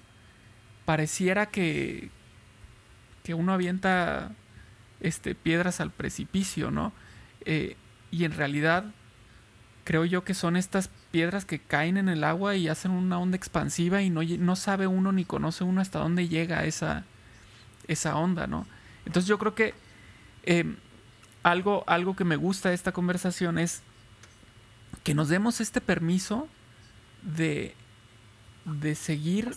pareciera 0.87 1.47
que, 1.47 2.11
que 3.31 3.35
uno 3.35 3.53
avienta 3.53 4.33
este, 4.99 5.37
piedras 5.37 5.81
al 5.81 5.93
precipicio, 5.93 6.73
¿no? 6.73 6.93
Eh, 7.45 7.77
y 8.11 8.25
en 8.25 8.33
realidad 8.33 8.87
creo 9.85 10.05
yo 10.05 10.25
que 10.25 10.35
son 10.35 10.57
estas 10.57 10.91
piedras 11.13 11.45
que 11.45 11.61
caen 11.61 11.97
en 11.97 12.09
el 12.09 12.25
agua 12.25 12.57
y 12.57 12.67
hacen 12.67 12.91
una 12.91 13.21
onda 13.21 13.37
expansiva 13.37 14.03
y 14.03 14.11
no, 14.11 14.23
no 14.25 14.57
sabe 14.57 14.89
uno 14.89 15.13
ni 15.13 15.25
conoce 15.25 15.63
uno 15.63 15.81
hasta 15.81 16.01
dónde 16.01 16.27
llega 16.27 16.65
esa, 16.65 17.05
esa 17.87 18.17
onda, 18.17 18.49
¿no? 18.49 18.67
Entonces 19.07 19.29
yo 19.29 19.39
creo 19.39 19.55
que 19.55 19.75
em, 20.43 20.75
algo, 21.45 21.85
algo 21.87 22.17
que 22.17 22.25
me 22.25 22.35
gusta 22.35 22.71
de 22.71 22.75
esta 22.75 22.91
conversación 22.91 23.61
es 23.61 23.83
que 25.05 25.15
nos 25.15 25.29
demos 25.29 25.61
este 25.61 25.81
permiso 25.81 26.49
de, 27.23 27.77
de 28.65 28.97
seguir 28.97 29.53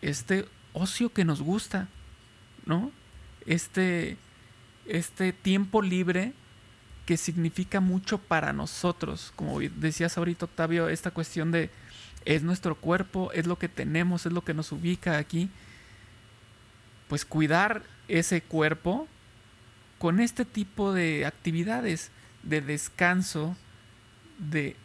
este 0.00 0.46
ocio 0.74 1.12
que 1.12 1.24
nos 1.24 1.42
gusta, 1.42 1.88
¿no? 2.66 2.90
Este, 3.46 4.16
este 4.86 5.32
tiempo 5.32 5.82
libre 5.82 6.32
que 7.06 7.16
significa 7.16 7.80
mucho 7.80 8.18
para 8.18 8.52
nosotros. 8.52 9.32
Como 9.36 9.60
decías 9.60 10.16
ahorita, 10.16 10.46
Octavio, 10.46 10.88
esta 10.88 11.10
cuestión 11.10 11.50
de 11.50 11.70
es 12.24 12.42
nuestro 12.42 12.76
cuerpo, 12.76 13.32
es 13.32 13.46
lo 13.46 13.58
que 13.58 13.68
tenemos, 13.68 14.26
es 14.26 14.32
lo 14.32 14.44
que 14.44 14.54
nos 14.54 14.70
ubica 14.72 15.18
aquí. 15.18 15.50
Pues 17.08 17.24
cuidar 17.24 17.82
ese 18.08 18.42
cuerpo 18.42 19.08
con 19.98 20.20
este 20.20 20.44
tipo 20.44 20.92
de 20.92 21.26
actividades 21.26 22.10
de 22.42 22.60
descanso, 22.60 23.56
de, 24.38 24.76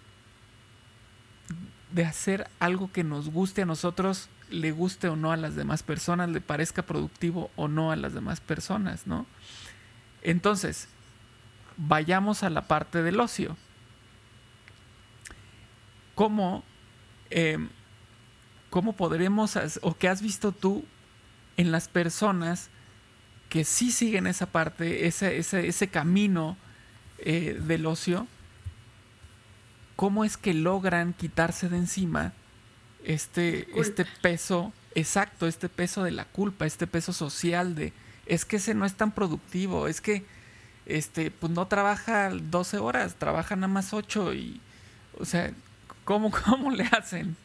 de 1.92 2.06
hacer 2.06 2.48
algo 2.60 2.92
que 2.92 3.04
nos 3.04 3.30
guste 3.30 3.64
a 3.64 3.66
nosotros, 3.66 4.30
le 4.50 4.72
guste 4.72 5.10
o 5.10 5.16
no 5.16 5.32
a 5.32 5.38
las 5.38 5.56
demás 5.56 5.84
personas, 5.84 6.30
le 6.30 6.42
parezca 6.42 6.82
productivo 6.84 7.52
o 7.56 7.68
no 7.68 7.92
a 7.92 7.96
las 7.96 8.14
demás 8.14 8.40
personas, 8.40 9.08
¿no? 9.08 9.26
Entonces, 10.22 10.88
vayamos 11.78 12.44
a 12.44 12.50
la 12.50 12.68
parte 12.68 13.04
del 13.04 13.20
ocio. 13.20 13.56
¿Cómo, 16.16 16.64
em, 17.30 17.70
cómo 18.70 18.94
podremos, 18.94 19.58
o 19.82 19.98
qué 19.98 20.10
has 20.10 20.22
visto 20.22 20.52
tú 20.52 20.86
en 21.58 21.72
las 21.72 21.88
personas 21.88 22.70
que 23.50 23.64
sí 23.64 23.92
siguen 23.92 24.28
esa 24.28 24.48
parte, 24.48 25.08
ese, 25.08 25.38
ese, 25.38 25.88
camino 25.88 26.58
eh, 27.20 27.60
del 27.62 27.86
ocio, 27.86 28.28
cómo 29.96 30.26
es 30.26 30.38
que 30.38 30.54
logran 30.54 31.14
quitarse 31.14 31.70
de 31.70 31.78
encima 31.78 32.34
este, 33.08 33.68
este 33.80 34.06
peso, 34.22 34.74
exacto, 34.94 35.48
este 35.48 35.70
peso 35.70 36.04
de 36.04 36.12
la 36.12 36.26
culpa, 36.26 36.66
este 36.66 36.88
peso 36.88 37.14
social 37.14 37.74
de, 37.74 37.94
es 38.26 38.44
que 38.44 38.58
ese 38.58 38.74
no 38.74 38.86
es 38.86 38.96
tan 38.96 39.14
productivo, 39.14 39.88
es 39.88 40.02
que 40.02 40.26
este, 40.86 41.32
pues 41.32 41.54
no 41.54 41.68
trabaja 41.68 42.30
12 42.30 42.80
horas, 42.80 43.16
trabaja 43.16 43.56
nada 43.56 43.70
más 43.70 43.94
8 43.94 44.34
y, 44.34 44.60
o 45.18 45.24
sea, 45.24 45.54
¿cómo, 46.04 46.32
cómo 46.46 46.70
le 46.70 46.84
hacen? 46.84 47.38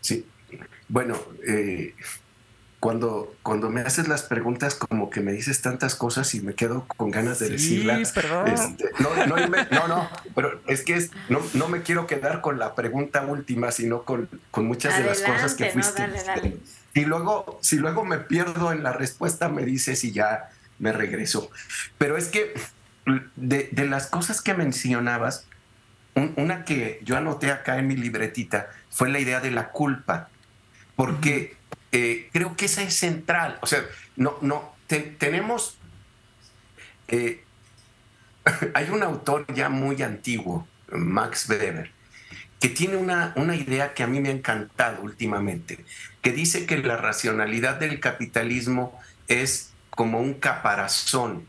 Sí, 0.00 0.24
bueno, 0.88 1.20
eh, 1.48 1.92
cuando, 2.80 3.34
cuando 3.42 3.70
me 3.70 3.80
haces 3.80 4.06
las 4.06 4.22
preguntas, 4.22 4.74
como 4.74 5.08
que 5.08 5.20
me 5.20 5.32
dices 5.32 5.62
tantas 5.62 5.94
cosas 5.94 6.34
y 6.34 6.40
me 6.40 6.54
quedo 6.54 6.86
con 6.86 7.10
ganas 7.10 7.38
de 7.38 7.46
sí, 7.46 7.52
decirlas. 7.52 8.12
Perdón. 8.12 8.48
Este, 8.48 8.90
no, 8.98 9.26
no, 9.26 9.88
no, 9.88 10.10
pero 10.34 10.60
es 10.66 10.82
que 10.82 10.94
es, 10.94 11.10
no, 11.28 11.40
no, 11.54 11.68
me 11.68 11.82
quiero 11.82 12.06
quedar 12.06 12.42
con 12.42 12.58
la 12.58 12.74
pregunta 12.74 13.22
última, 13.22 13.70
sino 13.72 14.02
con, 14.02 14.28
con 14.50 14.66
muchas 14.66 14.98
de 14.98 15.04
las 15.04 15.20
cosas 15.20 15.54
que 15.54 15.70
fuiste. 15.70 16.06
Y 16.94 17.04
luego, 17.04 17.58
si 17.62 17.76
luego 17.76 18.04
me 18.04 18.18
pierdo 18.18 18.72
en 18.72 18.82
la 18.82 18.92
respuesta, 18.92 19.48
me 19.48 19.64
dices 19.64 20.04
y 20.04 20.12
ya 20.12 20.50
me 20.78 20.92
regreso. 20.92 21.50
Pero 21.98 22.16
es 22.16 22.28
que 22.28 22.54
de, 23.36 23.68
de 23.72 23.86
las 23.86 24.06
cosas 24.06 24.42
que 24.42 24.54
mencionabas, 24.54 25.46
una 26.36 26.64
que 26.64 27.00
yo 27.04 27.16
anoté 27.16 27.50
acá 27.50 27.78
en 27.78 27.86
mi 27.86 27.96
libretita 27.96 28.70
fue 28.90 29.10
la 29.10 29.18
idea 29.18 29.40
de 29.40 29.50
la 29.50 29.70
culpa. 29.70 30.28
Porque 30.94 31.55
creo 32.32 32.56
que 32.56 32.66
esa 32.66 32.82
es 32.82 32.94
central. 32.94 33.58
O 33.62 33.66
sea, 33.66 33.84
no, 34.16 34.36
no, 34.40 34.74
tenemos... 34.86 35.78
Eh, 37.08 37.42
hay 38.74 38.90
un 38.90 39.02
autor 39.02 39.46
ya 39.54 39.68
muy 39.68 40.02
antiguo, 40.02 40.66
Max 40.90 41.48
Weber, 41.48 41.90
que 42.60 42.68
tiene 42.68 42.96
una, 42.96 43.32
una 43.36 43.56
idea 43.56 43.94
que 43.94 44.02
a 44.02 44.06
mí 44.06 44.20
me 44.20 44.28
ha 44.28 44.32
encantado 44.32 45.02
últimamente, 45.02 45.84
que 46.22 46.32
dice 46.32 46.66
que 46.66 46.78
la 46.78 46.96
racionalidad 46.96 47.76
del 47.76 48.00
capitalismo 48.00 48.98
es 49.28 49.72
como 49.90 50.20
un 50.20 50.34
caparazón. 50.34 51.46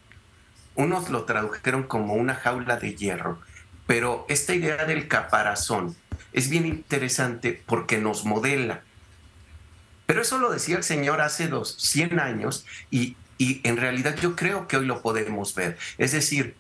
Unos 0.75 1.09
lo 1.09 1.25
tradujeron 1.25 1.83
como 1.83 2.13
una 2.13 2.35
jaula 2.35 2.77
de 2.77 2.95
hierro, 2.95 3.39
pero 3.85 4.25
esta 4.29 4.53
idea 4.53 4.85
del 4.85 5.07
caparazón 5.07 5.95
es 6.33 6.49
bien 6.49 6.65
interesante 6.65 7.61
porque 7.65 7.97
nos 7.97 8.25
modela. 8.25 8.83
Pero 10.07 10.21
eso 10.21 10.39
lo 10.39 10.49
decía 10.49 10.77
el 10.77 10.83
Señor 10.83 11.21
hace 11.21 11.47
dos, 11.49 11.75
100 11.79 12.19
años 12.19 12.65
y, 12.89 13.15
en 13.39 13.77
realidad 13.77 14.15
yo 14.19 14.35
creo 14.35 14.67
que 14.67 14.77
hoy 14.77 14.87
lo 14.87 15.03
podemos 15.03 15.53
ver. 15.53 15.77
Es 15.99 16.13
decir, 16.13 16.55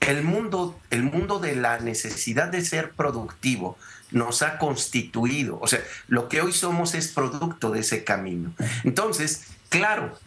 el 0.00 0.22
mundo, 0.22 0.80
el 0.88 1.02
mundo 1.02 1.38
de 1.38 1.54
la 1.54 1.80
necesidad 1.80 2.48
de 2.48 2.64
ser 2.64 2.92
productivo 2.92 3.76
nos 4.10 4.40
ha 4.40 4.56
constituido. 4.56 5.58
O 5.60 5.66
sea, 5.66 5.80
lo 6.06 6.30
que 6.30 6.40
hoy 6.40 6.52
somos 6.52 6.94
es 6.94 7.08
producto 7.08 7.70
de 7.72 7.80
ese 7.80 8.04
camino. 8.04 8.54
Entonces, 8.84 9.48
claro, 9.68 10.18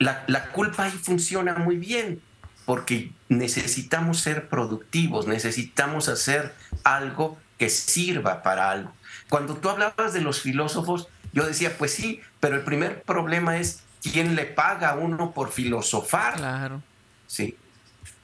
la, 0.00 0.24
la 0.26 0.48
culpa 0.48 0.84
ahí 0.84 0.90
funciona 0.90 1.54
muy 1.54 1.76
bien 1.76 2.20
porque 2.64 3.12
necesitamos 3.28 4.18
ser 4.18 4.48
productivos, 4.48 5.28
necesitamos 5.28 6.08
hacer 6.08 6.54
algo 6.82 7.38
que 7.56 7.68
sirva 7.68 8.42
para 8.42 8.70
algo. 8.70 8.92
Cuando 9.28 9.56
tú 9.56 9.68
hablabas 9.68 10.12
de 10.12 10.22
los 10.22 10.40
filósofos, 10.40 11.08
yo 11.38 11.46
decía, 11.46 11.76
pues 11.78 11.94
sí, 11.94 12.20
pero 12.40 12.56
el 12.56 12.62
primer 12.62 13.02
problema 13.02 13.58
es 13.58 13.84
quién 14.02 14.34
le 14.34 14.44
paga 14.44 14.90
a 14.90 14.94
uno 14.96 15.30
por 15.30 15.52
filosofar. 15.52 16.34
Claro. 16.34 16.82
Sí. 17.28 17.56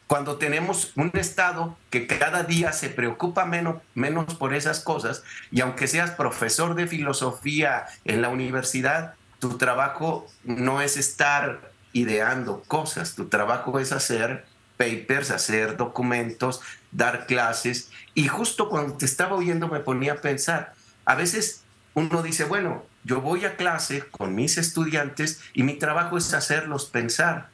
Cuando 0.09 0.37
tenemos 0.37 0.91
un 0.97 1.13
Estado 1.15 1.79
que 1.91 2.09
cada 2.09 2.43
día 2.43 2.73
se 2.73 2.89
preocupa 2.89 3.45
menos, 3.45 3.77
menos 3.95 4.35
por 4.35 4.53
esas 4.53 4.81
cosas, 4.81 5.23
y 5.53 5.61
aunque 5.61 5.87
seas 5.87 6.11
profesor 6.11 6.75
de 6.75 6.89
filosofía 6.89 7.87
en 8.05 8.21
la 8.21 8.31
universidad, 8.31 9.15
tu 9.39 9.59
trabajo 9.59 10.27
no 10.43 10.81
es 10.81 10.97
estar 10.97 11.71
ideando 11.93 12.65
cosas, 12.67 13.15
tu 13.15 13.29
trabajo 13.29 13.79
es 13.79 13.93
hacer 13.93 14.45
papers, 14.77 15.31
hacer 15.31 15.77
documentos, 15.77 16.63
dar 16.91 17.27
clases, 17.27 17.91
y 18.13 18.27
justo 18.27 18.69
cuando 18.69 18.97
te 18.97 19.05
estaba 19.05 19.37
oyendo 19.37 19.69
me 19.69 19.79
ponía 19.79 20.15
a 20.15 20.17
pensar, 20.17 20.75
a 21.05 21.15
veces 21.15 21.63
uno 21.95 22.25
dice, 22.25 22.43
bueno, 22.45 22.83
yo 23.05 23.21
voy 23.21 23.45
a 23.45 23.57
clase 23.57 24.05
con 24.11 24.35
mis 24.35 24.59
estudiantes 24.59 25.41
y 25.53 25.63
mi 25.63 25.75
trabajo 25.75 26.17
es 26.17 26.33
hacerlos 26.33 26.87
pensar, 26.87 27.49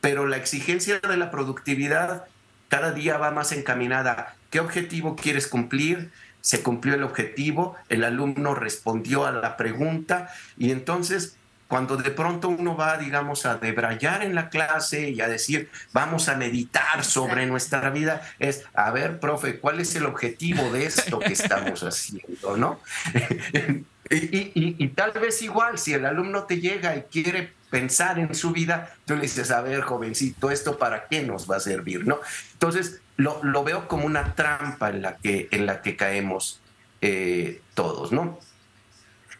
pero 0.00 0.26
la 0.26 0.38
exigencia 0.38 0.98
de 0.98 1.16
la 1.16 1.30
productividad 1.30 2.24
cada 2.68 2.92
día 2.92 3.18
va 3.18 3.30
más 3.30 3.52
encaminada. 3.52 4.36
¿Qué 4.50 4.60
objetivo 4.60 5.16
quieres 5.16 5.46
cumplir? 5.46 6.10
Se 6.40 6.62
cumplió 6.62 6.94
el 6.94 7.02
objetivo, 7.02 7.76
el 7.88 8.04
alumno 8.04 8.54
respondió 8.54 9.26
a 9.26 9.32
la 9.32 9.56
pregunta 9.56 10.30
y 10.58 10.72
entonces 10.72 11.36
cuando 11.68 11.96
de 11.96 12.10
pronto 12.10 12.48
uno 12.48 12.76
va, 12.76 12.98
digamos, 12.98 13.46
a 13.46 13.56
debrayar 13.56 14.22
en 14.22 14.34
la 14.34 14.48
clase 14.50 15.10
y 15.10 15.20
a 15.20 15.28
decir, 15.28 15.70
vamos 15.92 16.28
a 16.28 16.36
meditar 16.36 17.04
sobre 17.04 17.46
nuestra 17.46 17.90
vida, 17.90 18.22
es, 18.38 18.64
a 18.74 18.90
ver, 18.90 19.18
profe, 19.18 19.58
¿cuál 19.58 19.80
es 19.80 19.94
el 19.96 20.06
objetivo 20.06 20.70
de 20.70 20.86
esto 20.86 21.18
que 21.18 21.32
estamos 21.32 21.82
haciendo? 21.82 22.56
¿No? 22.56 22.80
y, 24.10 24.88
tal 24.88 25.12
vez 25.12 25.40
igual, 25.42 25.78
si 25.78 25.94
el 25.94 26.04
alumno 26.04 26.44
te 26.44 26.60
llega 26.60 26.96
y 26.96 27.02
quiere 27.02 27.52
pensar 27.70 28.18
en 28.18 28.34
su 28.34 28.52
vida, 28.52 28.94
tú 29.06 29.16
le 29.16 29.22
dices, 29.22 29.50
a 29.50 29.60
ver, 29.62 29.80
jovencito, 29.80 30.50
¿esto 30.50 30.78
para 30.78 31.08
qué 31.08 31.22
nos 31.22 31.50
va 31.50 31.56
a 31.56 31.60
servir? 31.60 32.06
¿No? 32.06 32.20
Entonces, 32.52 33.00
lo, 33.16 33.64
veo 33.64 33.88
como 33.88 34.04
una 34.06 34.34
trampa 34.34 34.90
en 34.90 35.02
la 35.02 35.16
que, 35.16 35.48
en 35.50 35.66
la 35.66 35.82
que 35.82 35.96
caemos 35.96 36.60
eh, 37.00 37.62
todos, 37.74 38.12
¿no? 38.12 38.38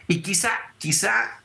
Y 0.09 0.21
quizá, 0.23 0.51
quizá 0.79 1.41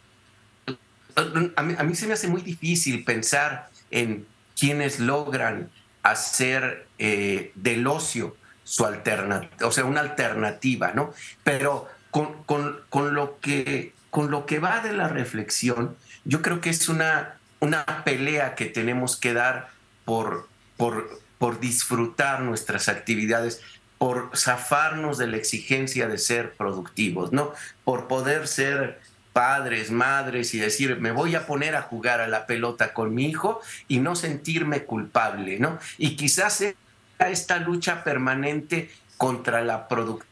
a 1.56 1.84
mí, 1.84 1.96
se 1.96 2.08
me 2.08 2.14
hace 2.14 2.28
muy 2.28 2.42
difícil 2.42 3.04
pensar 3.04 3.70
en 3.92 4.26
quienes 4.58 5.00
logran 5.00 5.70
hacer 6.04 6.88
eh, 6.98 7.52
del 7.56 7.88
ocio 7.88 8.36
su 8.64 8.86
alternativa, 8.86 9.68
o 9.68 9.72
sea, 9.72 9.86
una 9.86 10.02
alternativa, 10.02 10.92
¿no? 10.94 11.14
Pero 11.44 11.88
con, 12.12 12.44
con, 12.46 13.16
lo 13.16 13.40
que, 13.40 13.94
con 14.10 14.32
lo 14.32 14.46
que 14.46 14.60
va 14.60 14.82
de 14.82 14.94
la 14.94 15.08
reflexión, 15.08 15.96
yo 16.24 16.42
creo 16.42 16.62
que 16.62 16.70
es 16.70 16.88
una, 16.90 17.38
una 17.60 18.04
pelea 18.04 18.56
que 18.56 18.66
tenemos 18.66 19.18
que 19.18 19.34
dar 19.34 19.70
por, 20.06 20.48
por, 20.78 21.20
por 21.38 21.60
disfrutar 21.60 22.42
nuestras 22.42 22.90
actividades, 22.90 23.62
por 23.98 24.32
zafarnos 24.38 25.18
de 25.18 25.28
la 25.28 25.38
exigencia 25.38 26.08
de 26.08 26.18
ser 26.18 26.54
productivos, 26.54 27.32
¿no? 27.32 27.54
Por 27.84 28.08
poder 28.08 28.48
ser 28.48 29.00
padres, 29.40 29.90
madres 29.90 30.54
y 30.54 30.60
decir, 30.60 31.00
me 31.00 31.12
voy 31.12 31.34
a 31.34 31.48
poner 31.48 31.78
a 31.78 31.82
jugar 31.82 32.20
a 32.20 32.28
la 32.28 32.46
pelota 32.46 32.94
con 32.94 33.16
mi 33.16 33.28
hijo 33.28 33.62
y 33.88 34.00
no 34.00 34.18
sentirme 34.18 34.84
culpable, 34.84 35.60
¿no? 35.60 35.80
Y 35.98 36.18
quizás 36.18 36.56
sea 36.56 36.74
esta 37.20 37.56
lucha 37.60 38.04
permanente 38.04 38.92
contra 39.16 39.62
la, 39.62 39.88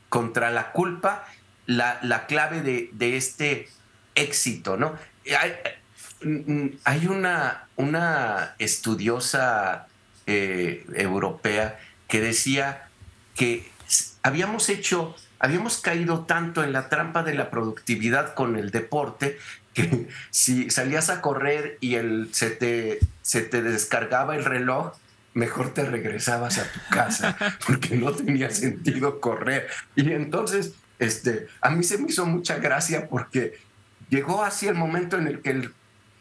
contra 0.10 0.51
la 0.51 0.74
culpa 0.74 1.26
la, 1.68 2.26
clave 2.28 2.60
de, 2.91 3.16
este 3.16 3.70
éxito, 4.14 4.76
¿no? 4.76 4.95
Hay, 6.84 7.08
una, 7.08 7.70
una 7.78 8.55
estudiosa 8.60 9.88
eh, 10.26 10.86
europea 10.95 11.80
que 12.10 12.20
decía 12.20 12.89
que 13.36 13.72
habíamos 14.22 14.68
hecho 14.68 15.16
habíamos 15.40 15.80
caído 15.80 16.26
tanto 16.26 16.64
en 16.64 16.74
la 16.74 16.90
trampa 16.90 17.24
de 17.24 17.34
la 17.34 17.50
productividad 17.50 18.34
con 18.34 18.58
el 18.58 18.72
deporte 18.72 19.38
que 19.74 20.08
si 20.32 20.70
salías 20.70 21.10
a 21.10 21.22
correr 21.22 21.78
y 21.82 21.96
el, 21.96 22.30
se, 22.32 22.50
te, 22.50 23.00
se 23.22 23.42
te 23.42 23.62
descargaba 23.62 24.36
el 24.36 24.46
reloj, 24.46 24.94
mejor 25.34 25.74
te 25.74 25.86
regresabas 25.86 26.58
a 26.58 26.72
tu 26.72 26.80
casa 26.90 27.38
porque 27.68 27.96
no 27.96 28.12
tenía 28.12 28.50
sentido 28.50 29.20
correr. 29.20 29.68
Y 29.96 30.12
entonces, 30.12 30.74
este, 31.00 31.48
a 31.62 31.70
mí 31.70 31.84
se 31.84 31.98
me 31.98 32.10
hizo 32.10 32.26
mucha 32.26 32.58
gracia 32.58 33.08
porque 33.08 33.60
llegó 34.10 34.44
así 34.44 34.68
el 34.68 34.76
momento 34.76 35.18
en 35.18 35.28
el 35.28 35.42
que 35.42 35.52
el, 35.52 35.74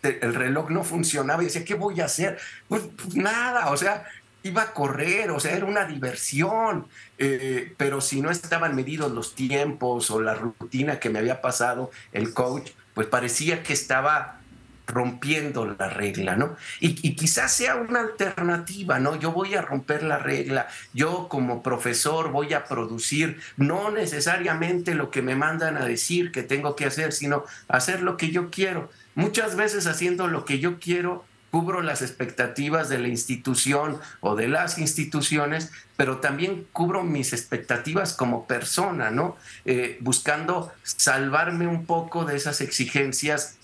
el 0.02 0.34
reloj 0.34 0.70
no 0.70 0.84
funcionaba 0.84 1.42
y 1.42 1.46
decía, 1.46 1.64
¿qué 1.64 1.74
voy 1.74 2.00
a 2.00 2.04
hacer? 2.04 2.38
Pues, 2.68 2.82
pues 2.94 3.16
nada, 3.16 3.70
o 3.70 3.76
sea, 3.76 4.04
iba 4.46 4.62
a 4.62 4.72
correr, 4.72 5.30
o 5.30 5.40
sea, 5.40 5.56
era 5.56 5.66
una 5.66 5.84
diversión, 5.84 6.86
eh, 7.18 7.74
pero 7.76 8.00
si 8.00 8.20
no 8.20 8.30
estaban 8.30 8.74
medidos 8.74 9.12
los 9.12 9.34
tiempos 9.34 10.10
o 10.10 10.20
la 10.20 10.34
rutina 10.34 10.98
que 10.98 11.10
me 11.10 11.18
había 11.18 11.40
pasado 11.40 11.90
el 12.12 12.32
coach, 12.32 12.70
pues 12.94 13.06
parecía 13.06 13.62
que 13.62 13.72
estaba 13.72 14.40
rompiendo 14.86 15.66
la 15.66 15.88
regla, 15.88 16.36
¿no? 16.36 16.56
Y, 16.80 16.96
y, 17.06 17.16
quizás 17.16 17.52
sea 17.52 17.74
una 17.76 18.00
alternativa, 18.00 19.00
¿no? 19.00 19.16
Yo 19.16 19.32
voy 19.32 19.54
a 19.54 19.62
romper 19.62 20.04
la 20.04 20.18
regla, 20.18 20.68
yo 20.94 21.28
como 21.28 21.62
profesor 21.62 22.30
voy 22.30 22.54
a 22.54 22.64
producir 22.64 23.40
no 23.56 23.90
necesariamente 23.90 24.94
lo 24.94 25.10
que 25.10 25.22
me 25.22 25.34
mandan 25.34 25.76
a 25.76 25.84
decir 25.84 26.30
que 26.30 26.44
tengo 26.44 26.76
que 26.76 26.84
hacer, 26.86 27.12
sino 27.12 27.44
hacer 27.68 28.02
lo 28.02 28.16
que 28.16 28.30
yo 28.30 28.50
quiero. 28.50 28.88
Muchas 29.16 29.56
veces 29.56 29.86
haciendo 29.86 30.28
lo 30.28 30.44
que 30.44 30.60
yo 30.60 30.78
quiero, 30.78 31.24
cubro 31.50 31.82
las 31.82 32.02
expectativas 32.02 32.88
de 32.88 32.98
la 32.98 33.08
institución 33.08 33.98
o 34.20 34.36
de 34.36 34.48
las 34.48 34.78
instituciones, 34.78 35.70
pero 35.96 36.18
también 36.18 36.66
cubro 36.72 37.02
mis 37.02 37.32
expectativas 37.32 38.12
como 38.12 38.46
persona, 38.46 39.10
¿no? 39.10 39.36
Eh, 39.64 39.98
buscando 40.00 40.72
salvarme 40.82 41.66
un 41.66 41.86
poco 41.86 42.24
de 42.24 42.36
esas 42.36 42.60
exigencias 42.60 43.56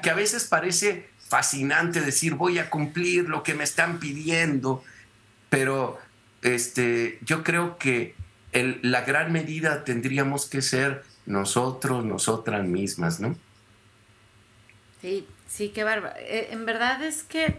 que 0.00 0.10
a, 0.10 0.14
veces 0.14 0.44
parece 0.44 1.10
fascinante 1.28 2.00
decir 2.00 2.34
voy 2.34 2.58
a 2.58 2.70
cumplir 2.70 3.28
lo 3.28 3.42
que 3.42 3.54
me 3.54 3.64
están 3.64 3.98
pidiendo, 3.98 4.82
pero 5.50 5.98
este, 6.40 7.18
yo 7.22 7.42
creo 7.42 7.76
que 7.76 8.14
la 8.52 9.02
gran 9.02 9.32
medida 9.32 9.84
tendríamos 9.84 10.46
que 10.46 10.62
ser 10.62 11.04
nosotros, 11.26 12.06
nosotras 12.06 12.66
mismas, 12.66 13.20
¿no? 13.20 13.36
Sí, 15.02 15.26
sí, 15.46 15.70
qué 15.70 15.84
bárbaro. 15.84 16.14
Eh, 16.18 16.48
en 16.50 16.66
verdad 16.66 17.02
es 17.02 17.22
que, 17.22 17.58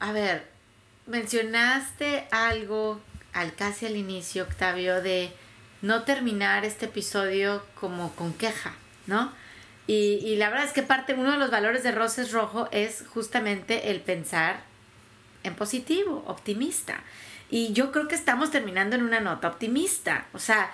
a 0.00 0.12
ver, 0.12 0.46
mencionaste 1.06 2.26
algo 2.30 3.00
al 3.32 3.54
casi 3.54 3.86
al 3.86 3.96
inicio, 3.96 4.44
Octavio, 4.44 5.02
de 5.02 5.32
no 5.82 6.04
terminar 6.04 6.64
este 6.64 6.86
episodio 6.86 7.64
como 7.78 8.14
con 8.14 8.32
queja, 8.32 8.72
¿no? 9.06 9.32
Y, 9.86 10.36
la 10.36 10.48
verdad 10.48 10.64
es 10.64 10.72
que 10.72 10.82
parte, 10.82 11.12
uno 11.12 11.32
de 11.32 11.38
los 11.38 11.50
valores 11.50 11.82
de 11.82 11.92
Roses 11.92 12.32
Rojo 12.32 12.68
es 12.72 13.04
justamente 13.08 13.90
el 13.90 14.00
pensar 14.00 14.62
en 15.42 15.54
positivo, 15.54 16.24
optimista. 16.26 17.02
Y 17.50 17.74
yo 17.74 17.92
creo 17.92 18.08
que 18.08 18.14
estamos 18.14 18.50
terminando 18.50 18.96
en 18.96 19.02
una 19.02 19.20
nota 19.20 19.48
optimista. 19.48 20.26
O 20.32 20.38
sea, 20.38 20.70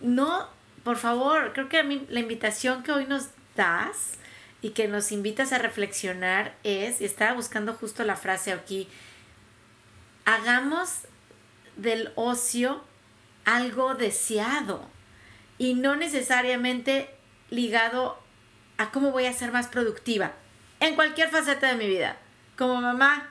no, 0.00 0.48
por 0.84 0.98
favor, 0.98 1.52
creo 1.52 1.68
que 1.68 1.78
a 1.78 1.82
mí 1.82 2.06
la 2.08 2.20
invitación 2.20 2.84
que 2.84 2.92
hoy 2.92 3.06
nos 3.06 3.30
das 3.56 4.12
y 4.64 4.70
que 4.70 4.88
nos 4.88 5.12
invitas 5.12 5.52
a 5.52 5.58
reflexionar 5.58 6.54
es, 6.64 7.02
y 7.02 7.04
estaba 7.04 7.34
buscando 7.34 7.74
justo 7.74 8.02
la 8.02 8.16
frase 8.16 8.50
aquí, 8.50 8.88
hagamos 10.24 11.00
del 11.76 12.12
ocio 12.14 12.82
algo 13.44 13.94
deseado 13.94 14.88
y 15.58 15.74
no 15.74 15.96
necesariamente 15.96 17.14
ligado 17.50 18.18
a 18.78 18.90
cómo 18.90 19.10
voy 19.10 19.26
a 19.26 19.34
ser 19.34 19.52
más 19.52 19.68
productiva 19.68 20.32
en 20.80 20.94
cualquier 20.94 21.28
faceta 21.28 21.66
de 21.66 21.74
mi 21.74 21.86
vida, 21.86 22.16
como 22.56 22.80
mamá, 22.80 23.28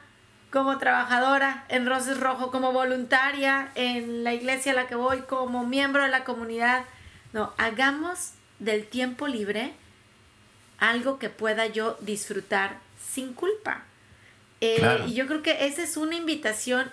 como 0.51 0.77
trabajadora 0.77 1.65
en 1.69 1.87
Roses 1.87 2.19
Rojo, 2.19 2.51
como 2.51 2.73
voluntaria 2.73 3.71
en 3.73 4.23
la 4.23 4.35
iglesia 4.35 4.73
a 4.73 4.75
la 4.75 4.85
que 4.85 4.93
voy, 4.93 5.21
como 5.21 5.65
miembro 5.65 6.03
de 6.03 6.09
la 6.09 6.25
comunidad. 6.25 6.85
No, 7.33 7.55
hagamos 7.57 8.33
del 8.59 8.85
tiempo 8.85 9.27
libre 9.27 9.73
algo 10.77 11.19
que 11.19 11.29
pueda 11.29 11.67
yo 11.67 11.97
disfrutar 12.01 12.79
sin 13.01 13.33
culpa. 13.33 13.83
Eh, 14.61 15.05
y 15.07 15.13
yo 15.13 15.27
creo 15.27 15.41
que 15.41 15.65
esa 15.65 15.83
es 15.83 15.97
una 15.97 16.15
invitación 16.15 16.89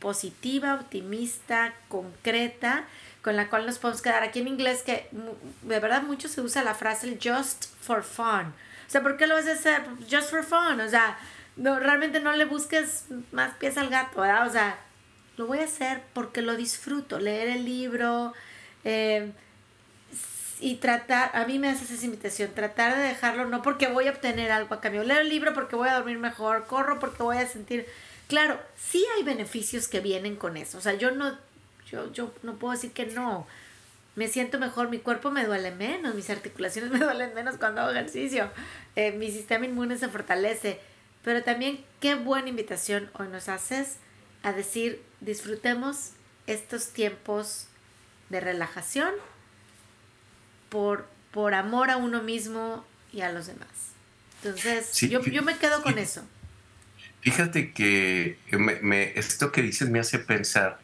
positiva, 0.00 0.74
optimista, 0.74 1.74
concreta, 1.88 2.84
con 3.22 3.36
la 3.36 3.48
cual 3.48 3.66
nos 3.66 3.78
podemos 3.78 4.02
quedar. 4.02 4.22
Aquí 4.22 4.40
en 4.40 4.48
inglés 4.48 4.82
que 4.82 5.08
de 5.62 5.80
verdad 5.80 6.02
mucho 6.02 6.28
se 6.28 6.40
usa 6.40 6.62
la 6.62 6.74
frase 6.74 7.18
just 7.22 7.66
for 7.80 8.02
fun. 8.02 8.52
O 8.86 8.90
sea, 8.90 9.02
¿por 9.02 9.16
qué 9.16 9.26
lo 9.26 9.34
vas 9.34 9.46
a 9.46 9.52
hacer? 9.52 9.82
Just 10.10 10.30
for 10.30 10.44
fun. 10.44 10.80
O 10.80 10.88
sea, 10.88 11.18
no, 11.56 11.78
realmente 11.78 12.20
no 12.20 12.32
le 12.32 12.44
busques 12.44 13.06
más 13.32 13.54
pies 13.54 13.78
al 13.78 13.88
gato, 13.88 14.20
¿verdad? 14.20 14.46
O 14.46 14.50
sea, 14.52 14.78
lo 15.36 15.46
voy 15.46 15.58
a 15.58 15.64
hacer 15.64 16.02
porque 16.12 16.42
lo 16.42 16.56
disfruto. 16.56 17.18
Leer 17.18 17.48
el 17.48 17.64
libro 17.64 18.32
eh, 18.84 19.32
y 20.60 20.76
tratar, 20.76 21.30
a 21.34 21.46
mí 21.46 21.58
me 21.58 21.68
hace 21.68 21.92
esa 21.92 22.04
invitación, 22.04 22.50
tratar 22.54 22.96
de 22.96 23.02
dejarlo 23.02 23.46
no 23.46 23.62
porque 23.62 23.88
voy 23.88 24.08
a 24.08 24.10
obtener 24.10 24.50
algo 24.50 24.74
a 24.74 24.80
cambio. 24.80 25.04
Leer 25.04 25.20
el 25.20 25.28
libro 25.28 25.52
porque 25.52 25.76
voy 25.76 25.88
a 25.88 25.94
dormir 25.94 26.18
mejor, 26.18 26.66
corro 26.66 26.98
porque 26.98 27.22
voy 27.22 27.36
a 27.36 27.46
sentir... 27.46 27.86
Claro, 28.28 28.58
sí 28.76 29.04
hay 29.16 29.22
beneficios 29.22 29.86
que 29.86 30.00
vienen 30.00 30.36
con 30.36 30.56
eso. 30.56 30.78
O 30.78 30.80
sea, 30.80 30.94
yo 30.94 31.12
no 31.12 31.36
yo, 31.90 32.12
yo 32.12 32.32
no 32.42 32.56
puedo 32.56 32.72
decir 32.72 32.92
que 32.92 33.06
no. 33.06 33.46
Me 34.14 34.28
siento 34.28 34.58
mejor, 34.58 34.88
mi 34.88 34.98
cuerpo 34.98 35.30
me 35.30 35.44
duele 35.44 35.70
menos, 35.70 36.14
mis 36.14 36.30
articulaciones 36.30 36.90
me 36.92 36.98
duelen 36.98 37.34
menos 37.34 37.56
cuando 37.58 37.82
hago 37.82 37.90
ejercicio, 37.90 38.50
eh, 38.96 39.12
mi 39.12 39.30
sistema 39.30 39.66
inmune 39.66 39.98
se 39.98 40.08
fortalece. 40.08 40.80
Pero 41.22 41.42
también 41.42 41.84
qué 42.00 42.14
buena 42.14 42.48
invitación 42.48 43.10
hoy 43.18 43.28
nos 43.28 43.48
haces 43.48 43.96
a 44.42 44.52
decir, 44.52 45.02
disfrutemos 45.20 46.12
estos 46.46 46.90
tiempos 46.90 47.66
de 48.28 48.40
relajación 48.40 49.10
por, 50.68 51.06
por 51.32 51.54
amor 51.54 51.90
a 51.90 51.96
uno 51.96 52.22
mismo 52.22 52.84
y 53.12 53.20
a 53.20 53.32
los 53.32 53.46
demás. 53.46 53.68
Entonces, 54.42 54.92
yo, 55.08 55.22
yo, 55.22 55.42
me 55.42 55.56
quedo 55.56 55.82
con 55.82 55.98
eso. 55.98 56.22
Fíjate 57.20 57.72
que 57.72 58.38
me, 58.82 59.18
esto 59.18 59.50
que 59.50 59.62
dices 59.62 59.88
me 59.88 59.98
hace 59.98 60.18
pensar 60.18 60.78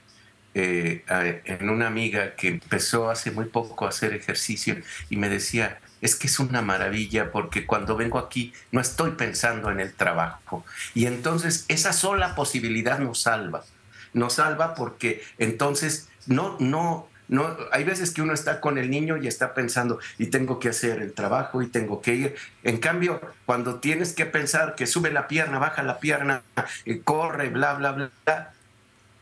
eh, 0.54 1.02
en 1.44 1.70
una 1.70 1.86
amiga 1.86 2.34
que 2.34 2.48
empezó 2.48 3.10
hace 3.10 3.30
muy 3.30 3.46
poco 3.46 3.86
a 3.86 3.88
hacer 3.88 4.12
ejercicio 4.12 4.76
y 5.08 5.16
me 5.16 5.28
decía, 5.28 5.80
es 6.02 6.16
que 6.16 6.26
es 6.26 6.38
una 6.40 6.60
maravilla 6.60 7.30
porque 7.30 7.64
cuando 7.64 7.96
vengo 7.96 8.18
aquí 8.18 8.52
no 8.70 8.80
estoy 8.80 9.12
pensando 9.12 9.70
en 9.70 9.80
el 9.80 9.94
trabajo. 9.94 10.64
Y 10.94 11.06
entonces 11.06 11.64
esa 11.68 11.92
sola 11.92 12.34
posibilidad 12.34 12.98
nos 12.98 13.22
salva. 13.22 13.64
Nos 14.12 14.34
salva 14.34 14.74
porque 14.74 15.22
entonces 15.38 16.08
no, 16.26 16.56
no, 16.60 17.08
no, 17.32 17.56
hay 17.70 17.82
veces 17.84 18.10
que 18.10 18.20
uno 18.20 18.34
está 18.34 18.60
con 18.60 18.76
el 18.76 18.90
niño 18.90 19.16
y 19.16 19.26
está 19.26 19.54
pensando, 19.54 19.98
y 20.18 20.26
tengo 20.26 20.58
que 20.58 20.68
hacer 20.68 21.00
el 21.00 21.14
trabajo 21.14 21.62
y 21.62 21.66
tengo 21.66 22.02
que 22.02 22.14
ir. 22.14 22.34
En 22.62 22.76
cambio, 22.76 23.22
cuando 23.46 23.80
tienes 23.80 24.12
que 24.12 24.26
pensar 24.26 24.74
que 24.74 24.86
sube 24.86 25.10
la 25.10 25.28
pierna, 25.28 25.58
baja 25.58 25.82
la 25.82 25.98
pierna, 25.98 26.42
eh, 26.84 27.00
corre, 27.02 27.48
bla, 27.48 27.72
bla, 27.72 27.92
bla, 27.92 28.52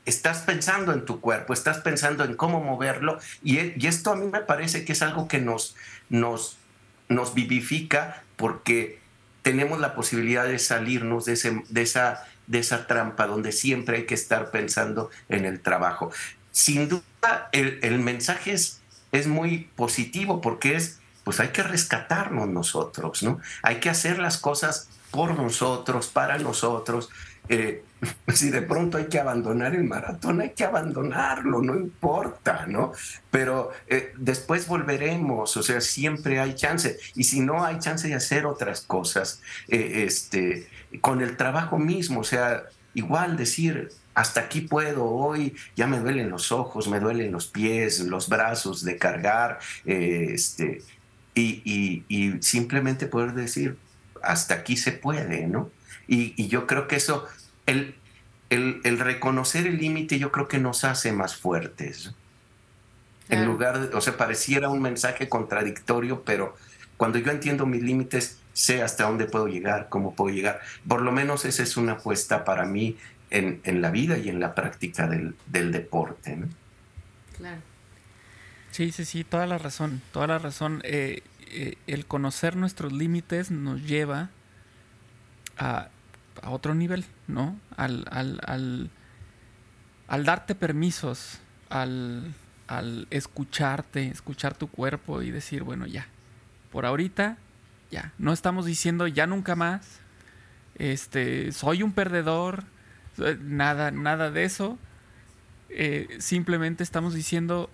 estás 0.06 0.38
pensando 0.40 0.92
en 0.92 1.04
tu 1.04 1.20
cuerpo, 1.20 1.52
estás 1.52 1.78
pensando 1.78 2.24
en 2.24 2.34
cómo 2.34 2.60
moverlo 2.60 3.20
y, 3.44 3.58
esto 3.86 4.10
a 4.10 4.16
mí 4.16 4.26
me 4.26 4.40
parece 4.40 4.84
que 4.84 4.90
es 4.90 5.02
algo 5.02 5.28
que 5.28 5.38
nos, 5.38 5.76
nos, 6.08 6.58
nos 7.08 7.34
vivifica 7.34 8.24
porque 8.34 8.98
tenemos 9.42 9.78
la 9.78 9.94
posibilidad 9.94 10.46
de 10.46 10.58
salirnos 10.58 11.26
de, 11.26 11.34
ese, 11.34 11.62
de, 11.68 11.82
esa, 11.82 12.26
de 12.48 12.58
esa 12.58 12.88
trampa 12.88 13.28
donde 13.28 13.52
siempre 13.52 13.98
hay 13.98 14.06
que 14.06 14.14
estar 14.14 14.50
pensando 14.50 15.10
en 15.28 15.44
el 15.44 15.60
trabajo. 15.60 16.10
Sin 16.52 16.88
duda, 16.88 17.48
el, 17.52 17.78
el 17.82 17.98
mensaje 17.98 18.52
es, 18.52 18.80
es 19.12 19.26
muy 19.26 19.70
positivo 19.76 20.40
porque 20.40 20.76
es, 20.76 21.00
pues 21.24 21.40
hay 21.40 21.48
que 21.48 21.62
rescatarnos 21.62 22.48
nosotros, 22.48 23.22
¿no? 23.22 23.40
Hay 23.62 23.76
que 23.76 23.90
hacer 23.90 24.18
las 24.18 24.38
cosas 24.38 24.88
por 25.10 25.36
nosotros, 25.36 26.08
para 26.08 26.38
nosotros, 26.38 27.10
eh, 27.50 27.82
si 28.32 28.50
de 28.50 28.62
pronto 28.62 28.96
hay 28.96 29.06
que 29.06 29.18
abandonar 29.18 29.74
el 29.74 29.84
maratón, 29.84 30.40
hay 30.40 30.50
que 30.50 30.64
abandonarlo, 30.64 31.60
no 31.62 31.74
importa, 31.76 32.64
¿no? 32.66 32.92
Pero 33.30 33.72
eh, 33.88 34.12
después 34.16 34.66
volveremos, 34.66 35.56
o 35.56 35.62
sea, 35.62 35.80
siempre 35.80 36.38
hay 36.38 36.54
chance. 36.54 36.98
Y 37.14 37.24
si 37.24 37.40
no 37.40 37.64
hay 37.64 37.78
chance 37.80 38.08
de 38.08 38.14
hacer 38.14 38.46
otras 38.46 38.82
cosas, 38.82 39.42
eh, 39.68 40.04
este, 40.06 40.68
con 41.00 41.20
el 41.20 41.36
trabajo 41.36 41.78
mismo, 41.78 42.20
o 42.20 42.24
sea, 42.24 42.64
igual 42.94 43.36
decir, 43.36 43.90
hasta 44.14 44.40
aquí 44.40 44.62
puedo, 44.62 45.04
hoy 45.04 45.54
ya 45.76 45.86
me 45.86 46.00
duelen 46.00 46.30
los 46.30 46.52
ojos, 46.52 46.88
me 46.88 47.00
duelen 47.00 47.32
los 47.32 47.46
pies, 47.46 48.00
los 48.00 48.28
brazos 48.28 48.84
de 48.84 48.96
cargar, 48.96 49.58
este, 49.84 50.82
y, 51.34 52.04
simplemente 52.40 53.06
poder 53.06 53.32
decir, 53.32 53.78
hasta 54.22 54.54
aquí 54.54 54.76
se 54.76 54.92
puede, 54.92 55.46
¿no? 55.46 55.70
y, 56.06 56.48
yo 56.48 56.66
creo 56.66 56.88
que 56.88 56.96
eso 56.96 57.26
el, 58.50 58.98
reconocer 58.98 59.66
el 59.66 59.78
límite 59.78 60.18
yo 60.18 60.32
creo 60.32 60.48
que 60.48 60.58
nos 60.58 60.84
hace 60.84 61.12
más 61.12 61.36
fuertes. 61.36 62.14
En 63.28 63.46
lugar 63.46 63.78
de, 63.78 63.96
o 63.96 64.00
sea, 64.00 64.16
pareciera 64.16 64.70
un 64.70 64.82
mensaje 64.82 65.28
contradictorio, 65.28 66.24
pero 66.24 66.56
cuando 66.96 67.18
yo 67.18 67.30
entiendo 67.30 67.64
mis 67.64 67.80
límites, 67.80 68.40
sé 68.52 68.82
hasta 68.82 69.04
dónde 69.04 69.26
puedo 69.26 69.46
llegar, 69.46 69.88
cómo 69.88 70.16
puedo 70.16 70.34
llegar. 70.34 70.60
Por 70.88 71.02
lo 71.02 71.12
menos 71.12 71.44
esa 71.44 71.62
es 71.62 71.76
una 71.76 71.92
apuesta 71.92 72.44
para 72.44 72.64
mí 72.64 72.96
en, 73.30 73.82
la 73.82 73.90
vida 73.90 74.18
y 74.18 74.28
en 74.28 74.40
la 74.40 74.54
práctica 74.54 75.06
del, 75.06 75.34
deporte. 75.72 76.38
Claro. 77.36 77.60
Sí, 78.70 78.92
sí, 78.92 79.04
sí, 79.04 79.24
toda 79.24 79.46
la 79.46 79.58
razón, 79.58 80.00
toda 80.12 80.26
la 80.26 80.38
razón. 80.38 80.80
Eh, 80.84 81.22
eh, 81.48 81.76
el 81.86 82.06
conocer 82.06 82.56
nuestros 82.56 82.92
límites 82.92 83.50
nos 83.50 83.82
lleva 83.82 84.30
a, 85.58 85.88
a 86.42 86.50
otro 86.50 86.74
nivel, 86.74 87.04
¿no? 87.26 87.58
Al, 87.76 88.06
al, 88.10 88.40
al, 88.46 88.90
al 90.08 90.24
darte 90.24 90.54
permisos, 90.54 91.40
al, 91.68 92.34
al 92.66 93.06
escucharte, 93.10 94.08
escuchar 94.08 94.54
tu 94.54 94.68
cuerpo 94.68 95.22
y 95.22 95.30
decir, 95.30 95.62
bueno, 95.62 95.86
ya, 95.86 96.06
por 96.70 96.86
ahorita, 96.86 97.36
ya, 97.90 98.12
no 98.18 98.32
estamos 98.32 98.64
diciendo 98.64 99.06
ya 99.06 99.26
nunca 99.26 99.56
más, 99.56 100.00
este, 100.76 101.52
soy 101.52 101.82
un 101.82 101.92
perdedor, 101.92 102.64
nada, 103.40 103.90
nada 103.90 104.30
de 104.30 104.44
eso. 104.44 104.78
Eh, 105.68 106.08
simplemente 106.18 106.82
estamos 106.82 107.14
diciendo, 107.14 107.70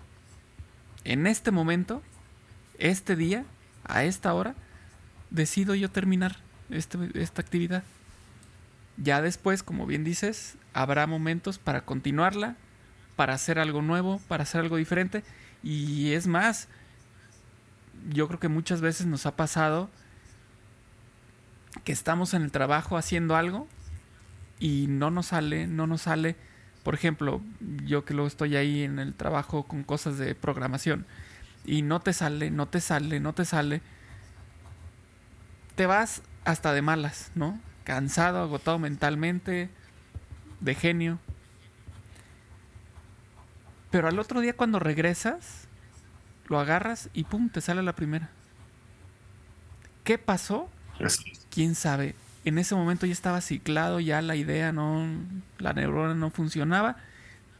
en 1.05 1.27
este 1.27 1.51
momento, 1.51 2.03
este 2.79 3.17
día, 3.17 3.45
a 3.85 4.05
esta 4.05 4.35
hora, 4.35 4.55
decido 5.31 5.75
yo 5.75 5.91
terminar 5.91 6.37
este, 6.71 6.99
esta 7.15 7.43
actividad. 7.43 7.83
Ya 8.97 9.21
después, 9.23 9.63
como 9.63 9.87
bien 9.87 10.05
dices, 10.05 10.57
habrá 10.73 11.07
momentos 11.07 11.59
para 11.59 11.85
continuarla 11.85 12.57
para 13.17 13.33
hacer 13.33 13.59
algo 13.59 13.83
nuevo, 13.83 14.21
para 14.29 14.45
hacer 14.45 14.61
algo 14.61 14.77
diferente. 14.77 15.25
Y 15.63 16.13
es 16.13 16.27
más, 16.27 16.69
yo 18.11 18.29
creo 18.29 18.39
que 18.39 18.49
muchas 18.49 18.81
veces 18.81 19.07
nos 19.07 19.27
ha 19.27 19.35
pasado 19.35 19.91
que 21.85 21.93
estamos 21.93 22.35
en 22.35 22.43
el 22.43 22.53
trabajo 22.53 22.97
haciendo 22.97 23.37
algo 23.37 23.67
y 24.59 24.87
no 24.89 25.11
nos 25.11 25.27
sale, 25.27 25.67
no 25.67 25.87
nos 25.87 26.03
sale. 26.03 26.37
Por 26.83 26.95
ejemplo, 26.95 27.41
yo 27.85 28.05
que 28.05 28.15
luego 28.15 28.29
estoy 28.29 28.57
ahí 28.57 28.83
en 28.83 28.99
el 28.99 29.15
trabajo 29.15 29.65
con 29.65 29.83
cosas 29.83 30.19
de 30.19 30.35
programación 30.35 31.07
y 31.65 31.83
no 31.83 32.01
te 32.01 32.13
sale, 32.13 32.51
no 32.51 32.67
te 32.69 32.81
sale, 32.81 33.21
no 33.21 33.35
te 33.35 33.45
sale. 33.45 33.83
Te 35.75 35.87
vas 35.87 36.23
hasta 36.45 36.73
de 36.73 36.83
malas, 36.83 37.33
¿no? 37.35 37.61
Cansado, 37.85 38.41
agotado 38.41 38.79
mentalmente, 38.79 39.69
de 40.61 40.75
genio. 40.75 41.19
Pero 43.91 44.09
al 44.09 44.19
otro 44.19 44.41
día 44.41 44.57
cuando 44.57 44.79
regresas, 44.79 45.67
lo 46.47 46.61
agarras 46.61 47.11
y 47.13 47.25
pum, 47.25 47.49
te 47.51 47.61
sale 47.61 47.83
la 47.83 47.95
primera. 47.95 48.31
¿Qué 50.05 50.19
pasó? 50.19 50.71
¿Quién 51.51 51.75
sabe? 51.75 52.15
En 52.47 52.59
ese 52.59 52.77
momento 52.77 53.07
ya 53.07 53.13
estaba 53.13 53.41
ciclado, 53.41 53.99
ya 53.99 54.23
la 54.23 54.37
idea 54.37 54.71
no, 54.71 55.05
la 55.59 55.73
neurona 55.73 56.15
no 56.15 56.31
funcionaba. 56.31 56.97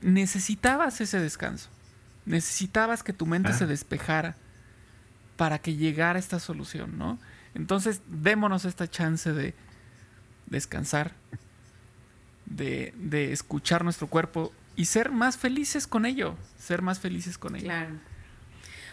Necesitabas 0.01 1.01
ese 1.01 1.19
descanso. 1.19 1.71
Necesitabas 2.25 3.03
que 3.03 3.13
tu 3.13 3.27
mente 3.27 3.53
se 3.53 3.67
despejara 3.67 4.37
para 5.37 5.59
que 5.59 5.75
llegara 5.75 6.21
esta 6.21 6.39
solución, 6.39 6.97
¿no? 6.99 7.19
Entonces, 7.55 8.01
démonos 8.07 8.65
esta 8.65 8.89
chance 8.89 9.33
de 9.33 9.55
descansar, 10.47 11.15
de, 12.45 12.95
de 12.97 13.33
escuchar 13.33 13.83
nuestro 13.83 14.07
cuerpo 14.07 14.53
y 14.77 14.85
ser 14.85 15.11
más 15.11 15.37
felices 15.37 15.89
con 15.89 16.07
ello, 16.07 16.37
ser 16.59 16.81
más 16.81 17.01
felices 17.01 17.39
con 17.39 17.57
ello. 17.57 17.65
Claro. 17.65 17.97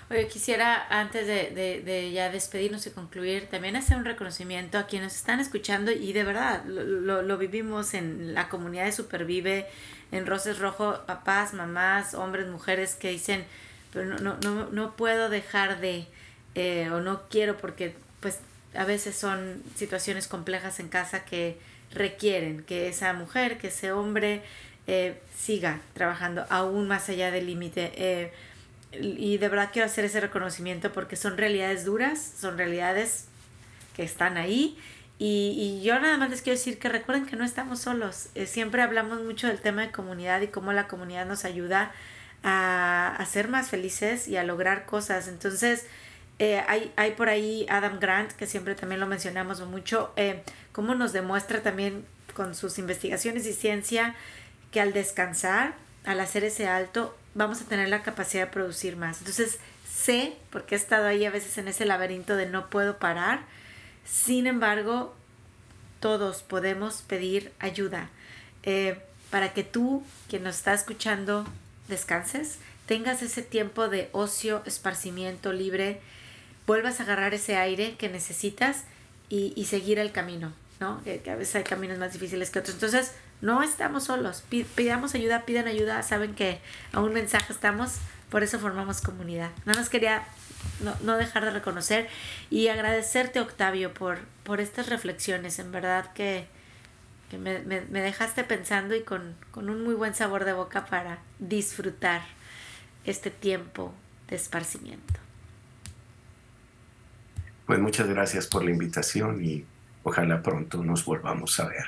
Oye, 0.09 0.27
quisiera 0.27 0.85
antes 0.89 1.25
de, 1.25 2.11
ya 2.13 2.29
despedirnos 2.29 2.85
y 2.87 2.91
concluir, 2.91 3.47
también 3.47 3.75
hacer 3.75 3.97
un 3.97 4.05
reconocimiento 4.05 4.77
a 4.77 4.85
quienes 4.85 5.15
están 5.15 5.39
escuchando 5.39 5.91
y 5.91 6.13
de 6.13 6.23
verdad 6.23 6.65
lo, 6.65 7.37
vivimos 7.37 7.93
en 7.93 8.33
la 8.33 8.49
comunidad 8.49 8.85
de 8.85 8.91
Supervive, 8.91 9.67
en 10.11 10.25
Roses 10.25 10.59
Rojo, 10.59 10.99
papás, 11.07 11.53
mamás, 11.53 12.13
hombres, 12.13 12.47
mujeres 12.47 12.95
que 12.95 13.09
dicen, 13.09 13.45
pero 13.91 14.05
no, 14.05 14.17
no, 14.17 14.37
no, 14.43 14.69
no 14.69 14.95
puedo 14.95 15.29
dejar 15.29 15.79
de, 15.79 16.05
eh, 16.55 16.89
o 16.91 16.99
no 16.99 17.23
quiero 17.29 17.57
porque 17.57 17.95
pues 18.19 18.39
a 18.75 18.85
veces 18.85 19.15
son 19.15 19.63
situaciones 19.75 20.27
complejas 20.27 20.79
en 20.79 20.89
casa 20.89 21.25
que 21.25 21.57
requieren 21.91 22.63
que 22.63 22.89
esa 22.89 23.13
mujer, 23.13 23.57
que 23.57 23.67
ese 23.67 23.91
hombre 23.91 24.41
eh, 24.87 25.17
siga 25.37 25.79
trabajando 25.93 26.45
aún 26.49 26.87
más 26.87 27.09
allá 27.09 27.31
del 27.31 27.47
límite. 27.47 27.91
Eh, 27.95 28.33
y 28.99 29.37
de 29.37 29.49
verdad 29.49 29.69
quiero 29.71 29.85
hacer 29.85 30.05
ese 30.05 30.19
reconocimiento 30.19 30.91
porque 30.91 31.15
son 31.15 31.37
realidades 31.37 31.85
duras, 31.85 32.33
son 32.39 32.57
realidades 32.57 33.25
que 33.95 34.03
están 34.03 34.37
ahí. 34.37 34.77
Y, 35.19 35.81
yo 35.83 35.99
nada 35.99 36.17
más 36.17 36.29
les 36.29 36.41
quiero 36.41 36.57
decir 36.57 36.79
que 36.79 36.89
recuerden 36.89 37.25
que 37.25 37.35
no 37.35 37.45
estamos 37.45 37.79
solos. 37.79 38.27
Eh, 38.35 38.45
siempre 38.45 38.81
hablamos 38.81 39.23
mucho 39.23 39.47
del 39.47 39.61
tema 39.61 39.83
de 39.83 39.91
comunidad 39.91 40.41
y 40.41 40.47
cómo 40.47 40.73
la 40.73 40.87
comunidad 40.87 41.25
nos 41.25 41.45
ayuda 41.45 41.93
a, 42.43 43.15
a 43.15 43.25
ser 43.25 43.47
más 43.47 43.69
felices 43.69 44.27
y 44.27 44.35
a 44.35 44.43
lograr 44.43 44.85
cosas. 44.85 45.27
Entonces, 45.29 45.85
hay, 46.39 46.91
hay 46.97 47.11
por 47.11 47.29
ahí 47.29 47.65
Adam 47.69 47.99
Grant, 47.99 48.31
que 48.33 48.47
siempre 48.47 48.75
también 48.75 48.99
lo 48.99 49.07
mencionamos 49.07 49.61
mucho, 49.61 50.13
cómo 50.71 50.95
nos 50.95 51.13
demuestra 51.13 51.61
también 51.61 52.05
con 52.33 52.55
sus 52.55 52.79
investigaciones 52.79 53.45
y 53.45 53.53
ciencia 53.53 54.15
que 54.71 54.81
al 54.81 54.91
descansar, 54.91 55.75
al 56.03 56.19
hacer 56.19 56.43
ese 56.43 56.67
alto, 56.67 57.15
vamos 57.35 57.61
a 57.61 57.65
tener 57.65 57.89
la 57.89 58.03
capacidad 58.03 58.45
de 58.45 58.51
producir 58.51 58.95
más. 58.95 59.19
Entonces, 59.19 59.59
sé, 59.89 60.35
porque 60.49 60.75
he 60.75 60.77
estado 60.77 61.07
ahí 61.07 61.25
a 61.25 61.31
veces 61.31 61.57
en 61.57 61.67
ese 61.67 61.85
laberinto 61.85 62.35
de 62.35 62.45
no 62.45 62.69
puedo 62.69 62.97
parar, 62.97 63.41
sin 64.05 64.47
embargo, 64.47 65.15
todos 65.99 66.43
podemos 66.43 67.01
pedir 67.03 67.51
ayuda. 67.59 68.09
Eh, 68.63 68.99
para 69.29 69.53
que 69.53 69.63
tú, 69.63 70.03
quien 70.29 70.43
nos 70.43 70.57
está 70.57 70.73
escuchando, 70.73 71.45
descanses, 71.87 72.59
tengas 72.85 73.21
ese 73.21 73.41
tiempo 73.41 73.87
de 73.87 74.09
ocio, 74.11 74.61
esparcimiento 74.65 75.53
libre, 75.53 76.01
vuelvas 76.67 76.99
a 76.99 77.03
agarrar 77.03 77.33
ese 77.33 77.55
aire 77.55 77.95
que 77.95 78.09
necesitas 78.09 78.83
y, 79.29 79.53
y 79.55 79.65
seguir 79.65 79.97
el 79.99 80.11
camino, 80.11 80.53
¿no? 80.79 81.03
Que, 81.03 81.21
a 81.29 81.35
veces 81.35 81.55
hay 81.55 81.63
caminos 81.63 81.97
más 81.97 82.13
difíciles 82.13 82.49
que 82.49 82.59
otros. 82.59 82.75
Entonces, 82.75 83.13
no 83.41 83.63
estamos 83.63 84.05
solos. 84.05 84.43
Pidamos 84.75 85.15
ayuda, 85.15 85.45
pidan 85.45 85.67
ayuda. 85.67 86.01
Saben 86.03 86.35
que 86.35 86.59
a 86.91 87.01
un 87.01 87.13
mensaje 87.13 87.53
estamos, 87.53 87.97
por 88.29 88.43
eso 88.43 88.59
formamos 88.59 89.01
comunidad. 89.01 89.51
Nada 89.65 89.79
más 89.79 89.89
quería 89.89 90.23
no, 91.01 91.17
dejar 91.17 91.45
de 91.45 91.51
reconocer 91.51 92.07
y 92.49 92.67
agradecerte, 92.67 93.39
Octavio, 93.39 93.93
por, 93.93 94.19
por 94.43 94.61
estas 94.61 94.89
reflexiones. 94.89 95.59
En 95.59 95.71
verdad 95.71 96.11
que, 96.13 96.47
me, 97.37 97.59
dejaste 97.59 98.43
pensando 98.43 98.95
y 98.95 99.01
con, 99.01 99.35
con 99.51 99.69
un 99.69 99.83
muy 99.83 99.95
buen 99.95 100.13
sabor 100.13 100.45
de 100.45 100.53
boca 100.53 100.85
para 100.85 101.19
disfrutar 101.39 102.21
este 103.05 103.31
tiempo 103.31 103.93
de 104.29 104.35
esparcimiento. 104.35 105.13
Pues 107.65 107.79
muchas 107.79 108.07
gracias 108.07 108.45
por 108.47 108.63
la 108.63 108.71
invitación 108.71 109.43
y 109.43 109.65
ojalá 110.03 110.41
pronto 110.41 110.83
nos 110.83 111.05
volvamos 111.05 111.59
a 111.59 111.67
ver. 111.67 111.85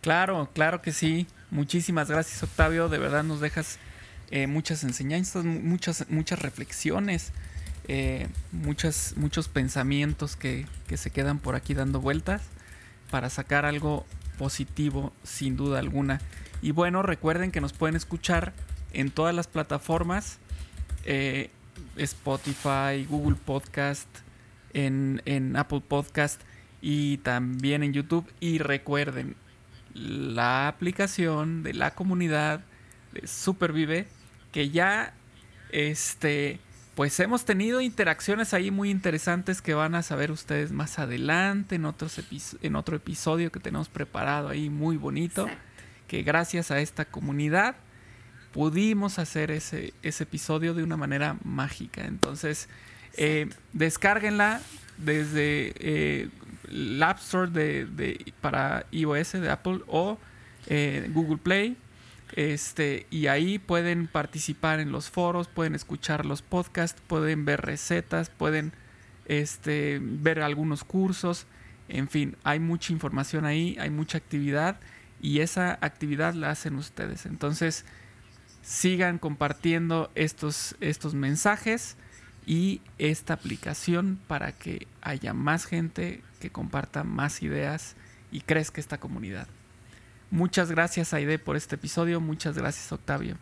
Claro, 0.00 0.48
claro 0.52 0.82
que 0.82 0.92
sí. 0.92 1.26
Muchísimas 1.50 2.10
gracias, 2.10 2.42
Octavio. 2.42 2.88
De 2.88 2.98
verdad 2.98 3.22
nos 3.24 3.40
dejas 3.40 3.78
eh, 4.30 4.46
muchas 4.46 4.84
enseñanzas, 4.84 5.44
muchas, 5.44 6.08
muchas 6.08 6.38
reflexiones, 6.38 7.32
eh, 7.88 8.28
muchos 8.52 9.48
pensamientos 9.52 10.36
que, 10.36 10.66
que, 10.86 10.96
se 10.96 11.10
quedan 11.10 11.38
por 11.38 11.56
aquí 11.56 11.74
dando 11.74 12.00
vueltas 12.00 12.42
para 13.10 13.28
sacar 13.28 13.64
algo 13.64 14.06
positivo, 14.38 15.12
sin 15.24 15.56
duda 15.56 15.80
alguna. 15.80 16.20
Y 16.62 16.72
bueno, 16.72 17.02
recuerden 17.02 17.50
que 17.50 17.60
nos 17.60 17.72
pueden 17.72 17.96
escuchar 17.96 18.52
en 18.92 19.10
todas 19.10 19.34
las 19.34 19.48
plataformas. 19.48 20.38
Eh, 21.04 21.50
Spotify, 21.96 23.04
Google 23.08 23.36
Podcast, 23.36 24.08
en, 24.72 25.22
en 25.24 25.56
Apple 25.56 25.82
Podcast 25.86 26.40
y 26.80 27.18
también 27.18 27.82
en 27.82 27.92
YouTube. 27.92 28.26
Y 28.40 28.58
recuerden, 28.58 29.36
la 29.94 30.68
aplicación 30.68 31.62
de 31.62 31.74
la 31.74 31.94
comunidad 31.94 32.60
de 33.12 33.26
Supervive 33.26 34.06
que 34.52 34.70
ya 34.70 35.14
este 35.70 36.60
pues 36.94 37.18
hemos 37.20 37.44
tenido 37.44 37.80
interacciones 37.80 38.52
ahí 38.52 38.70
muy 38.70 38.90
interesantes 38.90 39.62
que 39.62 39.74
van 39.74 39.94
a 39.94 40.02
saber 40.02 40.30
ustedes 40.30 40.72
más 40.72 40.98
adelante 40.98 41.76
en 41.76 41.84
otros 41.84 42.20
en 42.62 42.76
otro 42.76 42.96
episodio 42.96 43.50
que 43.50 43.60
tenemos 43.60 43.88
preparado 43.88 44.48
ahí 44.48 44.70
muy 44.70 44.96
bonito 44.96 45.48
que 46.06 46.22
gracias 46.22 46.70
a 46.70 46.80
esta 46.80 47.04
comunidad 47.04 47.76
pudimos 48.52 49.18
hacer 49.18 49.50
ese, 49.50 49.94
ese 50.02 50.24
episodio 50.24 50.74
de 50.74 50.82
una 50.82 50.96
manera 50.96 51.36
mágica 51.44 52.04
entonces 52.04 52.68
eh, 53.14 53.48
desde 54.98 55.72
eh, 55.76 56.28
el 56.68 57.02
App 57.02 57.18
Store 57.18 57.50
de, 57.50 58.32
para 58.40 58.86
iOS 58.90 59.32
de 59.32 59.50
Apple 59.50 59.80
o 59.86 60.18
eh, 60.66 61.08
Google 61.12 61.38
Play. 61.38 61.76
Este, 62.36 63.06
y 63.10 63.26
ahí 63.26 63.58
pueden 63.58 64.06
participar 64.06 64.78
en 64.78 64.92
los 64.92 65.10
foros, 65.10 65.48
pueden 65.48 65.74
escuchar 65.74 66.24
los 66.24 66.42
podcasts, 66.42 67.02
pueden 67.08 67.44
ver 67.44 67.60
recetas, 67.62 68.30
pueden 68.30 68.72
este, 69.26 69.98
ver 70.00 70.40
algunos 70.40 70.84
cursos. 70.84 71.46
En 71.88 72.08
fin, 72.08 72.36
hay 72.44 72.60
mucha 72.60 72.92
información 72.92 73.44
ahí, 73.44 73.76
hay 73.80 73.90
mucha 73.90 74.18
actividad. 74.18 74.78
y 75.22 75.40
esa 75.40 75.78
actividad 75.82 76.32
la 76.32 76.50
hacen 76.50 76.76
ustedes. 76.76 77.26
Entonces, 77.26 77.84
sigan 78.62 79.18
compartiendo 79.18 80.10
estos, 80.14 80.76
estos 80.80 81.12
mensajes 81.12 81.96
y 82.46 82.80
esta 82.98 83.34
aplicación 83.34 84.18
para 84.26 84.52
que 84.52 84.86
haya 85.02 85.34
más 85.34 85.64
gente 85.64 86.22
que 86.40 86.50
comparta 86.50 87.04
más 87.04 87.42
ideas 87.42 87.96
y 88.32 88.40
crezca 88.40 88.80
esta 88.80 88.98
comunidad. 88.98 89.46
Muchas 90.30 90.70
gracias 90.70 91.12
Aide 91.12 91.38
por 91.38 91.56
este 91.56 91.74
episodio, 91.74 92.20
muchas 92.20 92.56
gracias 92.56 92.90
Octavio. 92.92 93.36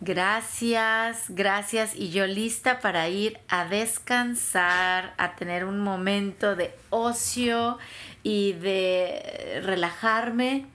Gracias, 0.00 1.24
gracias. 1.30 1.94
Y 1.94 2.10
yo 2.10 2.26
lista 2.26 2.80
para 2.80 3.08
ir 3.08 3.38
a 3.48 3.64
descansar, 3.64 5.14
a 5.16 5.36
tener 5.36 5.64
un 5.64 5.80
momento 5.80 6.54
de 6.54 6.74
ocio 6.90 7.78
y 8.22 8.52
de 8.52 9.60
relajarme, 9.64 10.66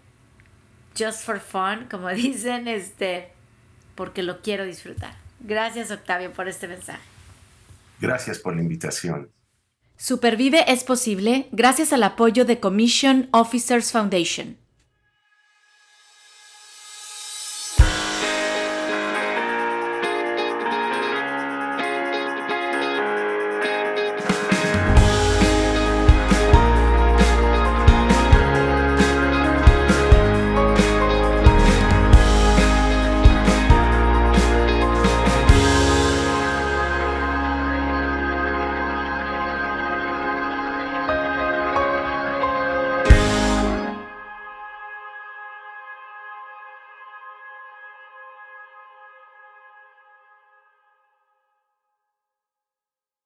just 0.98 1.24
for 1.24 1.40
fun, 1.40 1.88
como 1.90 2.10
dicen, 2.14 2.68
este, 2.68 3.32
porque 3.96 4.24
lo 4.24 4.42
quiero 4.42 4.66
disfrutar. 4.66 5.21
Gracias, 5.44 5.92
Octavio, 5.92 6.32
por 6.32 6.48
este 6.48 6.68
mensaje. 6.68 7.02
Gracias 8.00 8.40
por 8.40 8.56
la 8.56 8.62
invitación. 8.62 9.30
Supervive 9.98 10.66
es 10.68 10.84
posible 10.84 11.48
gracias 11.52 11.94
al 11.94 12.04
apoyo 12.04 12.46
de 12.46 12.60
Commission 12.60 13.30
Officers 13.32 13.92
Foundation 13.92 14.61